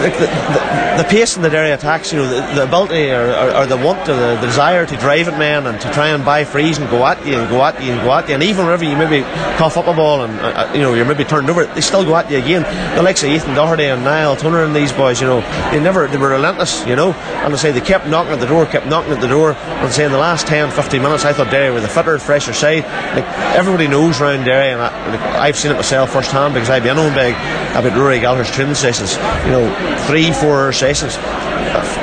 the, 0.01 0.10
the, 0.10 1.04
the, 1.04 1.07
pace 1.10 1.36
in 1.36 1.42
the 1.42 1.50
Derry 1.50 1.72
attacks, 1.72 2.12
you 2.12 2.19
know, 2.19 2.28
the, 2.28 2.42
the 2.56 2.63
ability 2.63 3.12
or, 3.12 3.31
or, 3.31 3.57
or, 3.57 3.66
the 3.66 3.78
want 3.78 4.07
or 4.10 4.16
the, 4.16 4.36
the, 4.40 4.48
desire 4.48 4.86
to 4.86 4.98
drive 4.98 5.28
at 5.28 5.38
men 5.38 5.68
and 5.68 5.80
to 5.81 5.92
try 5.92 6.10
and 6.10 6.24
buy 6.25 6.44
frees 6.44 6.78
and 6.78 6.90
go 6.90 7.06
at 7.06 7.25
you 7.25 7.36
and 7.36 7.50
go 7.50 7.63
at 7.63 7.81
you 7.84 7.92
and 7.92 8.01
go 8.01 8.12
at 8.13 8.28
you. 8.28 8.36
And 8.36 8.44
even 8.44 8.66
whenever 8.66 8.84
you 8.84 8.96
maybe 8.96 9.22
cough 9.57 9.78
up 9.78 9.88
a 9.88 9.94
ball 9.94 10.24
and, 10.24 10.40
uh, 10.40 10.68
uh, 10.68 10.74
you 10.74 10.81
know, 10.81 10.94
you're 10.94 11.06
maybe 11.06 11.24
turned 11.24 11.50
over, 11.50 11.66
they 11.66 11.81
still 11.81 12.04
go 12.04 12.16
at 12.16 12.30
you 12.31 12.38
again. 12.38 12.63
The 12.96 13.04
likes 13.04 13.24
of 13.24 13.30
Ethan 13.30 13.56
Doherty 13.56 13.86
and 13.86 14.04
Niall 14.04 14.36
Toner 14.36 14.63
and 14.63 14.75
these 14.75 14.94
boys, 14.94 15.22
you 15.22 15.28
know, 15.28 15.42
they 15.72 15.80
never, 15.80 16.07
they 16.07 16.18
were 16.18 16.30
relentless, 16.30 16.86
you 16.86 16.95
know. 16.95 17.12
And 17.12 17.54
I 17.54 17.57
say 17.57 17.72
they 17.72 17.81
kept 17.81 18.07
knocking 18.07 18.34
at 18.34 18.40
the 18.40 18.48
door, 18.48 18.66
kept 18.66 18.88
knocking 18.88 19.13
at 19.13 19.22
the 19.22 19.28
door. 19.28 19.54
And 19.54 19.92
say 19.92 20.06
in 20.06 20.12
the 20.12 20.18
last 20.18 20.48
10, 20.48 20.72
15 20.72 21.02
minutes, 21.02 21.25
I 21.25 21.34
thought 21.34 21.52
Derry 21.52 21.72
were 21.72 21.81
the 21.81 21.88
fitter, 21.88 22.18
fresher 22.19 22.54
side. 22.54 22.84
Like, 23.16 23.25
everybody 23.56 23.88
knows 23.88 24.19
round 24.19 24.45
Derry, 24.45 24.72
and 24.72 24.81
I, 24.81 25.40
I've 25.40 25.57
seen 25.57 25.72
it 25.72 25.75
myself 25.75 26.12
firsthand 26.12 26.54
because 26.54 26.69
I've 26.69 26.84
been 26.84 26.98
on 26.98 27.13
big 27.13 27.34
about 27.75 27.98
Rory 27.98 28.19
Gallagher's 28.19 28.52
training 28.52 28.75
sessions. 28.75 29.16
You 29.45 29.52
know, 29.52 29.66
three, 30.08 30.32
four 30.32 30.72
sessions. 30.72 31.18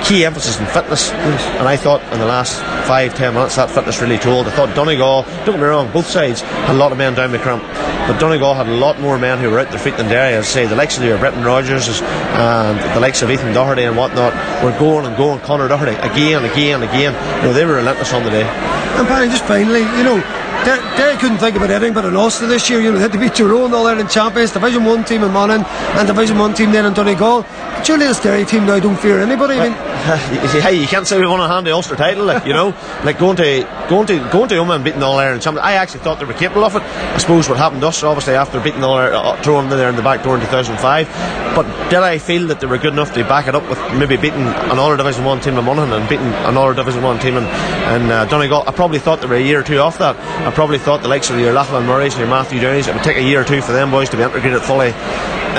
Key 0.06 0.24
emphasis 0.24 0.60
in 0.60 0.66
fitness, 0.66 1.10
and 1.10 1.66
I 1.66 1.76
thought 1.76 2.00
in 2.12 2.20
the 2.20 2.26
last 2.26 2.60
five, 2.86 3.14
ten 3.16 3.34
minutes 3.34 3.56
that 3.56 3.70
fitness 3.70 4.00
really 4.00 4.18
told. 4.18 4.46
I 4.46 4.50
thought 4.50 4.74
Donegal, 4.76 5.22
don't 5.44 5.56
get 5.56 5.60
me 5.60 5.66
wrong, 5.66 5.90
both 5.90 6.06
sides 6.06 6.42
had 6.42 6.76
a 6.76 6.78
lot 6.78 6.92
of 6.92 6.98
men 6.98 7.14
down 7.14 7.32
the 7.32 7.38
cramp, 7.40 7.64
but 8.06 8.16
Donegal 8.20 8.54
had 8.54 8.68
a 8.68 8.76
lot 8.76 9.00
more 9.00 9.18
men 9.18 9.40
who 9.40 9.50
were 9.50 9.58
out 9.58 9.70
their 9.70 9.80
feet 9.80 9.96
than 9.96 10.06
Derry. 10.06 10.34
As 10.34 10.44
I 10.44 10.48
say, 10.48 10.66
the 10.66 10.76
likes 10.76 10.96
of 10.96 11.02
the 11.02 11.16
Brendan 11.18 11.42
Rogers 11.42 12.00
and 12.00 12.78
the 12.94 13.00
likes 13.00 13.22
of 13.22 13.30
Ethan 13.30 13.52
Doherty 13.52 13.82
and 13.82 13.96
whatnot 13.96 14.32
were 14.62 14.78
going 14.78 15.06
and 15.06 15.16
going. 15.16 15.40
Conor 15.40 15.66
Doherty 15.66 15.96
again, 15.96 16.44
and 16.44 16.52
again, 16.52 16.82
again. 16.82 17.14
You 17.42 17.48
know, 17.48 17.52
they 17.52 17.64
were 17.64 17.74
relentless 17.74 18.12
on 18.12 18.22
the 18.22 18.30
day. 18.30 18.44
And 18.44 19.08
Paddy, 19.08 19.28
just 19.28 19.44
finally, 19.44 19.80
you 19.80 20.04
know, 20.04 20.22
Derry 20.66 21.16
couldn't 21.18 21.38
think 21.38 21.54
about 21.54 21.70
anything 21.70 21.94
but 21.94 22.04
an 22.04 22.16
Ulster 22.16 22.48
this 22.48 22.68
year. 22.68 22.80
You 22.80 22.90
know, 22.90 22.96
they 22.96 23.02
had 23.02 23.12
to 23.12 23.20
beat 23.20 23.36
Tyrone, 23.36 23.72
All 23.72 23.86
Ireland 23.86 24.10
champions, 24.10 24.50
Division 24.50 24.84
1 24.84 25.04
team 25.04 25.22
in 25.22 25.32
Monaghan, 25.32 25.64
and 25.64 26.08
Division 26.08 26.38
1 26.38 26.54
team 26.54 26.72
then 26.72 26.84
in 26.84 26.92
Donegal. 26.92 27.44
Surely 27.84 28.06
this 28.06 28.18
Derry 28.18 28.44
team 28.44 28.66
now 28.66 28.80
don't 28.80 28.98
fear 28.98 29.20
anybody. 29.20 29.54
I 29.54 29.68
mean, 29.68 29.72
hey, 30.62 30.74
you 30.74 30.88
can't 30.88 31.06
say 31.06 31.20
we 31.20 31.26
won 31.26 31.38
a 31.38 31.46
hand 31.46 31.68
the 31.68 31.72
Ulster 31.72 31.94
title, 31.94 32.24
like, 32.24 32.46
you 32.46 32.52
know, 32.52 32.74
like 33.04 33.18
going 33.18 33.36
to 33.36 33.86
going 33.88 34.08
to 34.08 34.18
going 34.32 34.48
to 34.48 34.56
Omagh 34.56 34.76
and 34.76 34.84
beating 34.84 35.02
All 35.04 35.18
Ireland 35.18 35.42
champions. 35.42 35.64
I 35.64 35.74
actually 35.74 36.00
thought 36.00 36.18
they 36.18 36.24
were 36.24 36.32
capable 36.32 36.64
of 36.64 36.74
it. 36.74 36.82
I 36.82 37.18
suppose 37.18 37.48
what 37.48 37.58
happened 37.58 37.82
to 37.82 37.88
us, 37.88 38.02
obviously, 38.02 38.34
after 38.34 38.60
beating 38.60 38.82
All 38.82 38.98
uh, 38.98 39.40
them 39.40 39.68
there 39.68 39.88
in 39.88 39.94
the 39.94 40.02
back 40.02 40.24
door 40.24 40.34
in 40.34 40.40
2005. 40.40 41.06
But 41.54 41.88
did 41.88 42.00
I 42.00 42.18
feel 42.18 42.48
that 42.48 42.60
they 42.60 42.66
were 42.66 42.76
good 42.76 42.92
enough 42.92 43.14
to 43.14 43.22
back 43.24 43.46
it 43.46 43.54
up 43.54 43.68
with 43.70 43.78
maybe 43.94 44.16
beating 44.16 44.42
an 44.42 44.78
All 44.78 44.96
Division 44.96 45.24
1 45.24 45.40
team 45.40 45.56
in 45.56 45.64
Monaghan 45.64 45.92
and 45.92 46.08
beating 46.08 46.26
an 46.26 46.56
All 46.56 46.74
Division 46.74 47.02
1 47.02 47.18
team 47.20 47.36
in, 47.36 47.44
in 47.44 48.10
uh, 48.10 48.26
Donegal? 48.28 48.64
I 48.66 48.72
probably 48.72 48.98
thought 48.98 49.20
they 49.20 49.26
were 49.26 49.36
a 49.36 49.40
year 49.40 49.60
or 49.60 49.62
two 49.62 49.78
off 49.78 49.98
that. 49.98 50.16
I 50.46 50.50
probably 50.56 50.78
thought 50.78 51.02
the 51.02 51.08
likes 51.08 51.28
of 51.28 51.38
your 51.38 51.52
Lachlan 51.52 51.84
Murray's 51.84 52.14
and 52.14 52.20
your 52.20 52.30
Matthew 52.30 52.58
Downeys, 52.58 52.88
it 52.88 52.94
would 52.94 53.04
take 53.04 53.18
a 53.18 53.22
year 53.22 53.42
or 53.42 53.44
two 53.44 53.60
for 53.60 53.72
them 53.72 53.90
boys 53.90 54.08
to 54.08 54.16
be 54.16 54.22
integrated 54.22 54.62
fully 54.62 54.88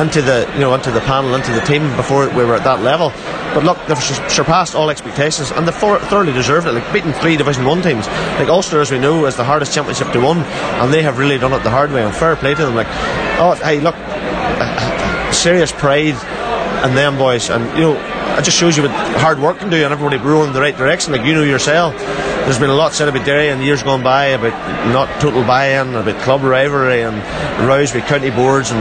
into 0.01 0.23
the 0.23 0.49
you 0.55 0.59
know 0.59 0.73
into 0.73 0.89
the 0.89 1.01
panel, 1.01 1.35
into 1.35 1.53
the 1.53 1.61
team 1.61 1.95
before 1.95 2.27
we 2.29 2.43
were 2.43 2.55
at 2.55 2.63
that 2.63 2.81
level. 2.81 3.09
But 3.53 3.63
look, 3.63 3.77
they've 3.85 4.01
surpassed 4.27 4.73
all 4.73 4.89
expectations, 4.89 5.51
and 5.51 5.67
they 5.67 5.71
thoroughly 5.71 6.33
deserved 6.33 6.65
it. 6.65 6.71
Like 6.71 6.91
beating 6.91 7.13
three 7.13 7.37
Division 7.37 7.65
One 7.65 7.83
teams, 7.83 8.07
like 8.07 8.49
Ulster, 8.49 8.81
as 8.81 8.89
we 8.89 8.97
know, 8.97 9.27
is 9.27 9.35
the 9.35 9.43
hardest 9.43 9.71
championship 9.71 10.11
to 10.13 10.19
win, 10.19 10.39
and 10.39 10.91
they 10.91 11.03
have 11.03 11.19
really 11.19 11.37
done 11.37 11.53
it 11.53 11.61
the 11.61 11.69
hard 11.69 11.91
way. 11.91 12.03
And 12.03 12.13
fair 12.13 12.35
play 12.35 12.55
to 12.55 12.65
them. 12.65 12.73
Like, 12.73 12.87
oh, 13.37 13.53
hey, 13.61 13.79
look, 13.79 13.95
serious 15.31 15.71
pride 15.71 16.17
in 16.89 16.95
them 16.95 17.19
boys, 17.19 17.51
and 17.51 17.63
you 17.77 17.83
know, 17.93 18.37
it 18.39 18.43
just 18.43 18.57
shows 18.57 18.75
you 18.75 18.81
what 18.81 18.91
hard 19.21 19.37
work 19.37 19.59
can 19.59 19.69
do, 19.69 19.77
and 19.83 19.93
everybody 19.93 20.17
rowing 20.17 20.47
in 20.47 20.53
the 20.53 20.61
right 20.61 20.75
direction. 20.75 21.13
Like 21.13 21.23
you 21.23 21.35
know 21.35 21.43
yourself 21.43 21.93
there's 22.47 22.59
been 22.59 22.69
a 22.69 22.75
lot 22.75 22.93
said 22.93 23.09
about 23.09 23.25
Derry 23.25 23.49
in 23.49 23.61
years 23.61 23.83
gone 23.83 24.01
by 24.01 24.27
about 24.27 24.53
not 24.93 25.19
total 25.19 25.43
buy-in, 25.43 25.93
about 25.95 26.21
club 26.21 26.43
rivalry 26.43 27.01
and 27.01 27.17
rows 27.67 27.93
with 27.93 28.05
county 28.05 28.29
boards 28.29 28.71
and 28.71 28.79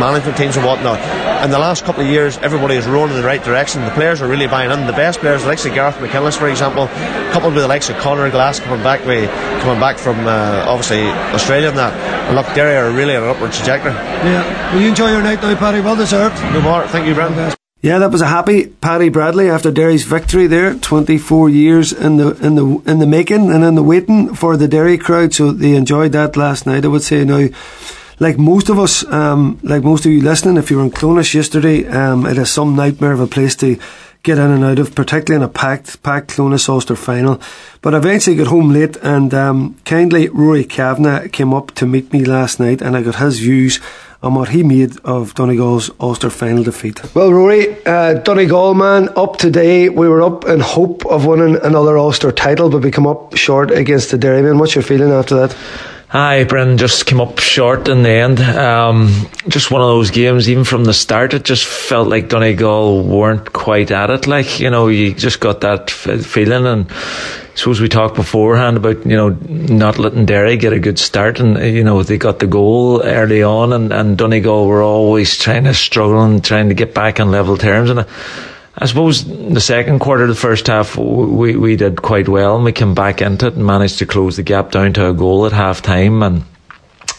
management 0.00 0.36
teams 0.36 0.56
and 0.56 0.66
whatnot. 0.66 0.98
In 1.44 1.52
the 1.52 1.60
last 1.60 1.84
couple 1.84 2.02
of 2.02 2.08
years, 2.08 2.38
everybody 2.38 2.74
is 2.74 2.88
rolling 2.88 3.10
in 3.10 3.16
the 3.16 3.22
right 3.22 3.40
direction. 3.40 3.84
The 3.84 3.92
players 3.92 4.20
are 4.20 4.26
really 4.26 4.48
buying 4.48 4.72
in. 4.72 4.88
The 4.88 4.92
best 4.92 5.20
players, 5.20 5.42
the 5.42 5.48
likes 5.48 5.64
of 5.64 5.74
Gareth 5.74 6.00
McKinless, 6.00 6.36
for 6.36 6.48
example, 6.48 6.88
coupled 7.30 7.54
with 7.54 7.62
the 7.62 7.68
likes 7.68 7.88
of 7.88 7.96
Conor 7.98 8.30
Glass 8.32 8.58
coming 8.58 8.82
back 8.82 9.06
with, 9.06 9.30
coming 9.62 9.78
back 9.78 9.96
from 9.96 10.26
uh, 10.26 10.64
obviously 10.66 11.02
Australia 11.06 11.68
and 11.68 11.78
that. 11.78 11.94
And 12.26 12.34
look, 12.34 12.46
Derry 12.52 12.74
are 12.74 12.90
really 12.90 13.14
on 13.14 13.22
an 13.22 13.28
upward 13.28 13.52
trajectory. 13.52 13.92
Yeah. 13.92 14.74
Will 14.74 14.82
you 14.82 14.88
enjoy 14.88 15.12
your 15.12 15.22
night 15.22 15.40
now, 15.40 15.54
Paddy? 15.54 15.80
Well 15.80 15.94
deserved. 15.94 16.34
No 16.52 16.60
more. 16.60 16.84
Thank 16.88 17.06
you, 17.06 17.14
Brendan. 17.14 17.54
Yeah, 17.84 17.98
that 17.98 18.12
was 18.12 18.22
a 18.22 18.26
happy 18.26 18.68
Paddy 18.68 19.10
Bradley 19.10 19.50
after 19.50 19.70
Derry's 19.70 20.04
victory 20.04 20.46
there. 20.46 20.72
Twenty 20.72 21.18
four 21.18 21.50
years 21.50 21.92
in 21.92 22.16
the 22.16 22.30
in 22.36 22.54
the 22.54 22.64
in 22.90 22.98
the 22.98 23.06
making 23.06 23.50
and 23.50 23.62
in 23.62 23.74
the 23.74 23.82
waiting 23.82 24.34
for 24.34 24.56
the 24.56 24.66
Derry 24.66 24.96
crowd. 24.96 25.34
So 25.34 25.52
they 25.52 25.74
enjoyed 25.74 26.12
that 26.12 26.34
last 26.34 26.64
night. 26.64 26.86
I 26.86 26.88
would 26.88 27.02
say 27.02 27.26
now, 27.26 27.46
like 28.18 28.38
most 28.38 28.70
of 28.70 28.78
us, 28.78 29.04
um, 29.12 29.60
like 29.62 29.82
most 29.82 30.06
of 30.06 30.12
you 30.12 30.22
listening, 30.22 30.56
if 30.56 30.70
you 30.70 30.78
were 30.78 30.84
in 30.84 30.92
Clones 30.92 31.34
yesterday, 31.34 31.84
um, 31.86 32.24
it 32.24 32.38
is 32.38 32.50
some 32.50 32.74
nightmare 32.74 33.12
of 33.12 33.20
a 33.20 33.26
place 33.26 33.54
to 33.56 33.78
get 34.22 34.38
in 34.38 34.50
and 34.50 34.64
out 34.64 34.78
of, 34.78 34.94
particularly 34.94 35.44
in 35.44 35.50
a 35.50 35.52
packed 35.52 36.02
packed 36.02 36.28
Clones 36.28 36.66
Ulster 36.66 36.96
final. 36.96 37.38
But 37.82 37.94
I 37.94 37.98
eventually 37.98 38.36
got 38.36 38.46
home 38.46 38.70
late, 38.72 38.96
and 39.02 39.34
um, 39.34 39.76
kindly 39.84 40.30
Rory 40.30 40.64
Kavanagh 40.64 41.28
came 41.28 41.52
up 41.52 41.72
to 41.72 41.84
meet 41.84 42.14
me 42.14 42.24
last 42.24 42.58
night, 42.58 42.80
and 42.80 42.96
I 42.96 43.02
got 43.02 43.16
his 43.16 43.40
views 43.40 43.78
and 44.24 44.34
what 44.34 44.48
he 44.48 44.62
made 44.62 44.98
of 45.04 45.34
Donegal's 45.34 45.90
Ulster 46.00 46.30
final 46.30 46.64
defeat. 46.64 47.14
Well, 47.14 47.30
Rory, 47.30 47.76
uh, 47.84 48.14
Donegal 48.14 48.72
man, 48.72 49.10
up 49.16 49.36
today, 49.36 49.90
we 49.90 50.08
were 50.08 50.22
up 50.22 50.46
in 50.46 50.60
hope 50.60 51.04
of 51.06 51.26
winning 51.26 51.56
another 51.62 51.98
Ulster 51.98 52.32
title, 52.32 52.70
but 52.70 52.82
we 52.82 52.90
come 52.90 53.06
up 53.06 53.36
short 53.36 53.70
against 53.70 54.10
the 54.10 54.16
Derrymen. 54.16 54.58
What's 54.58 54.74
your 54.74 54.82
feeling 54.82 55.10
after 55.10 55.34
that? 55.36 55.54
Hi, 56.08 56.44
Brendan 56.44 56.78
just 56.78 57.06
came 57.06 57.20
up 57.20 57.38
short 57.40 57.88
in 57.88 58.02
the 58.02 58.10
end. 58.10 58.38
Um, 58.40 59.08
just 59.48 59.70
one 59.70 59.80
of 59.80 59.88
those 59.88 60.10
games, 60.10 60.48
even 60.48 60.62
from 60.62 60.84
the 60.84 60.94
start, 60.94 61.34
it 61.34 61.44
just 61.44 61.64
felt 61.64 62.08
like 62.08 62.28
Donegal 62.28 63.02
weren't 63.02 63.52
quite 63.52 63.90
at 63.90 64.10
it. 64.10 64.26
Like, 64.26 64.60
you 64.60 64.70
know, 64.70 64.86
you 64.88 65.12
just 65.14 65.40
got 65.40 65.62
that 65.62 65.90
feeling. 65.90 66.66
And 66.66 66.92
I 66.92 67.56
suppose 67.56 67.80
we 67.80 67.88
talked 67.88 68.14
beforehand 68.14 68.76
about, 68.76 69.04
you 69.04 69.16
know, 69.16 69.30
not 69.30 69.98
letting 69.98 70.26
Derry 70.26 70.56
get 70.56 70.72
a 70.72 70.78
good 70.78 71.00
start. 71.00 71.40
And, 71.40 71.58
you 71.74 71.82
know, 71.82 72.02
they 72.04 72.18
got 72.18 72.38
the 72.38 72.46
goal 72.46 73.02
early 73.02 73.42
on, 73.42 73.72
and, 73.72 73.92
and 73.92 74.16
Donegal 74.16 74.68
were 74.68 74.82
always 74.82 75.36
trying 75.36 75.64
to 75.64 75.74
struggle 75.74 76.22
and 76.22 76.44
trying 76.44 76.68
to 76.68 76.74
get 76.74 76.94
back 76.94 77.18
on 77.18 77.32
level 77.32 77.56
terms. 77.56 77.90
And 77.90 78.06
I 78.76 78.86
suppose 78.86 79.24
the 79.24 79.60
second 79.60 80.00
quarter 80.00 80.24
of 80.24 80.28
the 80.28 80.34
first 80.34 80.66
half, 80.66 80.96
we, 80.96 81.56
we 81.56 81.76
did 81.76 82.02
quite 82.02 82.28
well 82.28 82.56
and 82.56 82.64
we 82.64 82.72
came 82.72 82.94
back 82.94 83.22
into 83.22 83.46
it 83.46 83.54
and 83.54 83.64
managed 83.64 83.98
to 84.00 84.06
close 84.06 84.36
the 84.36 84.42
gap 84.42 84.72
down 84.72 84.92
to 84.94 85.08
a 85.10 85.14
goal 85.14 85.46
at 85.46 85.52
half 85.52 85.80
time. 85.80 86.22
And 86.24 86.44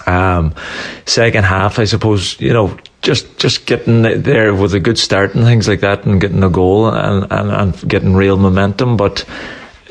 um, 0.06 0.54
second 1.06 1.46
half, 1.46 1.80
I 1.80 1.86
suppose, 1.86 2.40
you 2.42 2.52
know, 2.52 2.78
just 3.02 3.38
just 3.38 3.68
getting 3.68 4.02
there 4.02 4.54
with 4.54 4.74
a 4.74 4.80
good 4.80 4.98
start 4.98 5.36
and 5.36 5.46
things 5.46 5.68
like 5.68 5.82
that 5.82 6.06
and 6.06 6.20
getting 6.20 6.44
a 6.44 6.50
goal 6.50 6.90
and, 6.90 7.32
and, 7.32 7.52
and 7.52 7.90
getting 7.90 8.16
real 8.16 8.36
momentum. 8.36 8.98
But 8.98 9.24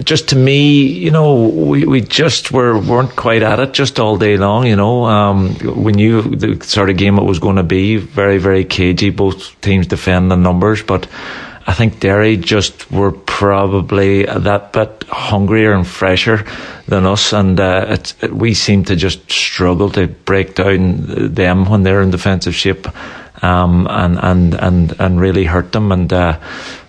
just 0.03 0.31
to 0.31 0.37
me, 0.37 0.83
you 0.83 1.11
know, 1.13 1.47
we, 1.49 1.87
we 1.87 2.01
just 2.01 2.51
were 2.53 2.79
weren't 2.79 3.15
quite 3.17 3.43
at 3.43 3.61
it 3.61 3.73
just 3.73 4.01
all 4.01 4.19
day 4.19 4.37
long. 4.37 4.67
You 4.67 4.77
know, 4.77 5.05
um, 5.05 5.57
we 5.77 5.93
knew 5.93 6.23
the 6.23 6.63
sort 6.65 6.91
of 6.91 6.97
game 6.97 7.17
it 7.19 7.25
was 7.25 7.39
going 7.39 7.57
to 7.57 7.63
be 7.63 7.97
very 7.97 8.39
very 8.39 8.65
cagey. 8.65 9.11
Both 9.11 9.59
teams 9.61 9.87
defending 9.87 10.29
the 10.29 10.37
numbers, 10.37 10.83
but 10.83 11.07
I 11.67 11.73
think 11.73 12.01
Derry 12.01 12.37
just 12.37 12.91
were 12.91 13.13
probably 13.13 14.25
that 14.25 14.73
bit 14.73 15.05
hungrier 15.09 15.73
and 15.73 15.87
fresher 15.87 16.45
than 16.87 17.07
us, 17.07 17.33
and 17.33 17.59
uh, 17.59 17.87
it, 17.89 18.15
we 18.31 18.53
seem 18.53 18.85
to 18.85 18.97
just 18.97 19.31
struggle 19.31 19.89
to 19.91 20.07
break 20.07 20.57
down 20.57 21.35
them 21.35 21.65
when 21.65 21.83
they're 21.83 22.03
in 22.03 22.11
defensive 22.11 22.55
shape, 22.55 22.87
um, 23.43 23.87
and 23.89 24.19
and 24.19 24.55
and 24.55 25.01
and 25.01 25.21
really 25.21 25.45
hurt 25.45 25.73
them. 25.73 25.91
And 25.91 26.13
uh, 26.13 26.39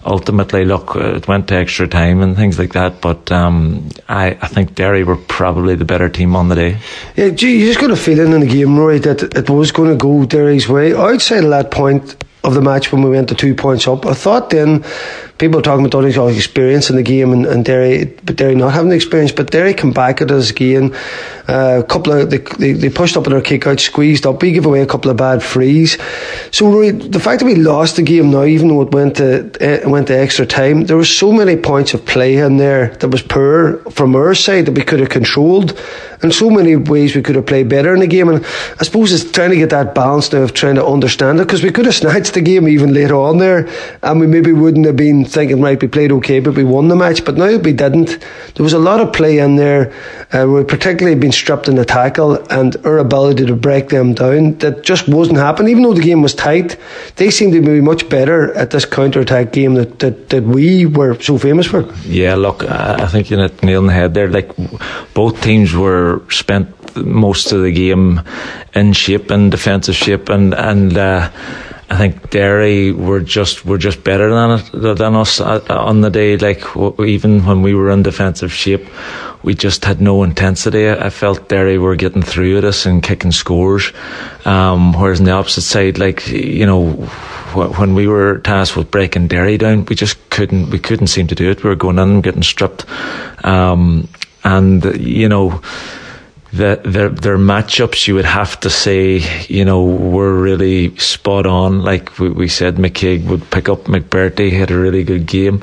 ultimately, 0.06 0.66
look, 0.66 0.98
it 0.98 1.26
went 1.26 1.48
to 1.48 1.56
extra 1.56 1.88
time 1.88 2.22
and 2.22 2.36
things 2.36 2.60
like 2.60 2.74
that. 2.74 3.00
But 3.00 3.32
um, 3.32 3.90
I, 4.10 4.38
I 4.42 4.48
think 4.48 4.76
Derry 4.76 5.06
were 5.06 5.16
probably 5.16 5.76
the 5.76 5.86
better 5.86 6.10
team 6.10 6.36
on 6.36 6.50
the 6.50 6.56
day. 6.56 6.78
Yeah, 7.16 7.28
you 7.28 7.66
just 7.66 7.80
got 7.80 7.92
a 7.92 7.96
feeling 7.96 8.34
in 8.34 8.42
the 8.42 8.48
game, 8.48 8.78
Rory, 8.78 9.00
that 9.00 9.24
it 9.24 9.50
was 9.50 9.72
going 9.72 9.90
to 9.90 9.96
go 9.96 10.26
Derry's 10.26 10.68
way. 10.68 10.94
Outside 10.94 11.46
of 11.46 11.52
that 11.52 11.72
point 11.72 12.18
of 12.46 12.54
the 12.54 12.62
match 12.62 12.92
when 12.92 13.02
we 13.02 13.10
went 13.10 13.30
to 13.30 13.36
two 13.36 13.56
points 13.56 13.88
up. 13.88 14.06
I 14.06 14.14
thought 14.14 14.52
then 14.52 14.86
people 15.38 15.62
talking 15.62 15.86
about 15.86 15.92
Donegal's 15.92 16.38
experience 16.38 16.90
in 16.90 16.96
the 16.96 17.04
game 17.04 17.34
and, 17.34 17.46
and 17.46 17.66
Derry, 17.66 18.06
but 18.06 18.36
Derry 18.36 18.56
not 18.56 18.74
having 18.74 18.90
the 18.90 18.96
experience, 18.96 19.32
but 19.32 19.52
Derry 19.52 19.74
come 19.74 19.92
back 19.92 20.22
at 20.22 20.32
us 20.32 20.52
again. 20.52 20.94
Uh, 21.48 21.82
a 21.84 21.84
couple 21.84 22.14
of 22.14 22.30
they, 22.30 22.38
they, 22.38 22.72
they 22.74 22.90
pushed 22.90 23.18
up 23.18 23.26
in 23.26 23.34
their 23.34 23.42
kick 23.42 23.68
out, 23.68 23.80
squeezed 23.80 24.26
up. 24.26 24.42
We 24.42 24.52
give 24.52 24.66
away 24.66 24.82
a 24.82 24.88
couple 24.88 25.12
of 25.12 25.18
bad 25.18 25.44
frees. 25.44 25.98
So 26.52 26.70
really, 26.70 26.92
the 26.92 27.20
fact 27.20 27.40
that 27.40 27.46
we 27.46 27.56
lost 27.56 27.98
the 27.98 28.02
game 28.02 28.32
now, 28.32 28.46
even 28.46 28.70
though 28.70 28.82
it 28.82 28.92
went 28.92 29.18
to 29.18 29.86
uh, 29.86 29.90
went 29.90 30.08
to 30.08 30.18
extra 30.18 30.46
time, 30.46 30.86
there 30.86 30.98
were 30.98 31.06
so 31.06 31.32
many 31.32 31.58
points 31.58 31.94
of 31.94 32.06
play 32.06 32.38
in 32.38 32.58
there 32.58 32.96
that 32.98 33.10
was 33.10 33.22
poor 33.22 33.78
from 33.92 34.16
our 34.16 34.34
side 34.34 34.66
that 34.66 34.74
we 34.74 34.84
could 34.84 35.00
have 35.00 35.10
controlled, 35.10 35.78
and 36.22 36.34
so 36.34 36.50
many 36.50 36.76
ways 36.76 37.16
we 37.16 37.22
could 37.22 37.36
have 37.36 37.46
played 37.46 37.70
better 37.70 37.94
in 37.94 38.00
the 38.00 38.08
game. 38.08 38.30
And 38.30 38.46
I 38.80 38.84
suppose 38.84 39.12
it's 39.12 39.32
trying 39.32 39.52
to 39.52 39.56
get 39.56 39.70
that 39.72 39.96
balance 39.96 40.32
now 40.32 40.42
of 40.42 40.54
trying 40.54 40.76
to 40.76 40.86
understand 40.86 41.40
it 41.40 41.48
because 41.48 41.64
we 41.64 41.72
could 41.72 41.86
have 41.86 41.96
snatched 41.96 42.34
the 42.34 42.42
game 42.42 42.68
even 42.68 42.94
later 42.94 43.16
on 43.16 43.38
there, 43.38 43.70
and 44.04 44.20
we 44.20 44.28
maybe 44.28 44.52
wouldn't 44.52 44.86
have 44.86 44.96
been 44.96 45.26
thinking 45.26 45.62
right 45.62 45.82
we 45.82 45.88
played 45.88 46.12
okay, 46.12 46.40
but 46.40 46.56
we 46.56 46.64
won 46.64 46.88
the 46.88 46.96
match. 46.96 47.26
But 47.26 47.36
now 47.36 47.58
we 47.58 47.74
didn't. 47.74 48.20
There 48.56 48.64
was 48.64 48.74
a 48.74 48.80
lot 48.80 49.00
of 49.00 49.14
play 49.14 49.40
in 49.40 49.56
there. 49.56 49.94
Uh, 50.32 50.48
we 50.48 50.64
particularly 50.64 51.12
had 51.12 51.22
been 51.22 51.32
stripped 51.32 51.68
in 51.68 51.76
the 51.76 51.86
tackle 51.86 52.36
and 52.52 52.76
our 52.86 52.98
ability 52.98 53.46
to 53.46 53.56
break 53.56 53.90
them 53.90 54.14
down 54.14 54.58
that 54.60 54.84
just 54.84 55.08
wasn't 55.08 55.38
happening. 55.38 55.72
Even 55.72 55.84
though 55.84 55.94
the 55.94 56.02
game 56.02 56.22
was 56.22 56.34
tight, 56.34 56.78
they 57.16 57.30
seemed 57.32 57.54
to 57.54 57.62
be 57.62 57.82
much 57.82 58.08
better 58.10 58.54
at 58.54 58.72
this 58.72 58.86
counter 58.86 59.22
attack 59.22 59.52
game 59.52 59.76
that, 59.76 60.00
that, 60.00 60.30
that 60.30 60.44
we 60.44 60.86
were 60.86 61.20
so 61.22 61.38
famous 61.38 61.68
for. 61.68 61.82
Yeah, 62.04 62.36
look, 62.36 62.64
I 62.64 63.08
think 63.08 63.30
you 63.30 63.38
hit 63.38 63.64
nail 63.64 63.80
on 63.80 63.88
the 63.88 63.94
head 63.94 64.14
there. 64.14 64.30
Like 64.30 64.52
both 65.14 65.42
teams 65.42 65.74
were 65.74 66.05
spent 66.30 66.68
most 66.96 67.52
of 67.52 67.62
the 67.62 67.72
game 67.72 68.22
in 68.74 68.94
shape 68.94 69.32
and 69.32 69.52
defensive 69.52 69.96
shape 69.96 70.30
and 70.30 70.54
and. 70.54 70.98
Uh, 70.98 71.30
I 71.88 71.98
think 71.98 72.32
Derry 72.32 72.92
were 72.92 73.20
just 73.20 73.64
were 73.64 73.78
just 73.78 74.04
better 74.04 74.34
than 74.34 74.60
it, 74.60 74.98
than 74.98 75.16
us 75.16 75.40
on 75.40 76.02
the 76.02 76.10
day. 76.10 76.36
Like 76.36 76.64
even 77.00 77.46
when 77.46 77.62
we 77.62 77.76
were 77.76 77.92
in 77.92 78.02
defensive 78.02 78.52
shape, 78.52 78.88
we 79.44 79.54
just 79.54 79.86
had 79.86 80.02
no 80.02 80.24
intensity. 80.24 80.90
I 80.90 81.12
felt 81.12 81.48
Derry 81.48 81.78
were 81.78 81.96
getting 81.96 82.24
through 82.24 82.58
at 82.58 82.64
us 82.64 82.88
and 82.88 83.04
kicking 83.04 83.32
scores, 83.32 83.94
um, 84.46 84.94
whereas 84.94 85.20
on 85.20 85.26
the 85.26 85.32
opposite 85.32 85.62
side, 85.62 86.00
like 86.00 86.28
you 86.28 86.66
know, 86.66 86.94
when 87.54 87.94
we 87.94 88.08
were 88.08 88.40
tasked 88.40 88.76
with 88.76 88.90
breaking 88.90 89.28
Derry 89.28 89.60
down, 89.60 89.86
we 89.86 89.96
just 89.96 90.18
couldn't 90.32 90.72
we 90.72 90.80
couldn't 90.80 91.08
seem 91.08 91.28
to 91.28 91.36
do 91.36 91.52
it. 91.52 91.64
We 91.64 91.70
were 91.70 91.76
going 91.76 92.00
in 92.00 92.10
and 92.10 92.24
getting 92.24 92.42
stripped, 92.42 92.86
um, 93.46 94.08
and 94.46 94.86
you 94.98 95.28
know 95.28 95.62
the, 96.54 96.80
their 96.86 97.10
their 97.10 97.38
matchups, 97.38 98.08
you 98.08 98.16
would 98.16 98.26
have 98.26 98.60
to 98.62 98.70
say, 98.70 99.22
you 99.50 99.66
know, 99.66 99.84
were 99.84 100.34
really 100.34 100.98
spot 100.98 101.46
on. 101.46 101.82
Like 101.82 102.18
we, 102.18 102.30
we 102.30 102.48
said, 102.48 102.76
McKaigue 102.76 103.26
would 103.26 103.50
pick 103.52 103.68
up 103.68 103.86
McBrearty, 103.86 104.52
had 104.52 104.72
a 104.72 104.78
really 104.78 105.04
good 105.04 105.26
game. 105.26 105.60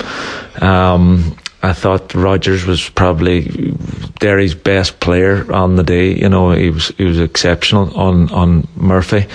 Um, 0.61 1.35
I 1.63 1.73
thought 1.73 2.13
Rogers 2.13 2.65
was 2.65 2.89
probably 2.89 3.73
Derry's 4.19 4.53
best 4.53 4.99
player 4.99 5.51
on 5.51 5.77
the 5.77 5.83
day. 5.83 6.13
You 6.13 6.29
know, 6.29 6.51
he 6.51 6.69
was 6.69 6.89
he 6.89 7.05
was 7.05 7.19
exceptional 7.19 7.97
on 7.97 8.31
on 8.31 8.67
Murphy. 8.75 9.25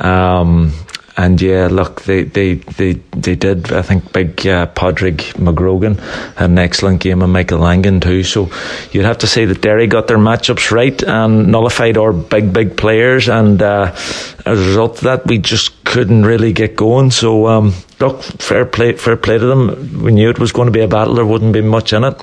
Um, 0.00 0.72
and 1.16 1.40
yeah, 1.40 1.68
look, 1.70 2.02
they 2.02 2.24
they 2.24 2.54
they, 2.54 2.92
they 3.12 3.34
did. 3.34 3.72
I 3.72 3.82
think 3.82 4.12
big 4.12 4.46
uh, 4.46 4.66
Padraig 4.66 5.18
McGrogan 5.38 5.98
had 6.36 6.50
an 6.50 6.58
excellent 6.58 7.00
game, 7.00 7.22
and 7.22 7.32
Michael 7.32 7.58
Langan 7.60 8.00
too. 8.00 8.22
So 8.22 8.50
you'd 8.92 9.06
have 9.06 9.18
to 9.18 9.26
say 9.26 9.46
that 9.46 9.62
Derry 9.62 9.86
got 9.86 10.08
their 10.08 10.18
matchups 10.18 10.70
right 10.70 11.02
and 11.02 11.50
nullified 11.50 11.96
our 11.96 12.12
big 12.12 12.52
big 12.52 12.76
players, 12.76 13.28
and 13.28 13.62
uh, 13.62 13.92
as 13.94 14.60
a 14.60 14.66
result 14.66 14.98
of 14.98 15.04
that, 15.04 15.26
we 15.26 15.38
just 15.38 15.82
couldn't 15.84 16.26
really 16.26 16.52
get 16.52 16.76
going. 16.76 17.10
So 17.10 17.46
um, 17.46 17.72
look, 17.98 18.22
fair 18.22 18.66
play, 18.66 18.92
fair 18.92 19.16
play 19.16 19.38
to 19.38 19.46
them. 19.46 20.02
We 20.02 20.12
knew 20.12 20.28
it 20.28 20.38
was 20.38 20.52
going 20.52 20.66
to 20.66 20.72
be 20.72 20.80
a 20.80 20.88
battle. 20.88 21.14
There 21.14 21.24
wouldn't 21.24 21.54
be 21.54 21.62
much 21.62 21.94
in 21.94 22.04
it. 22.04 22.22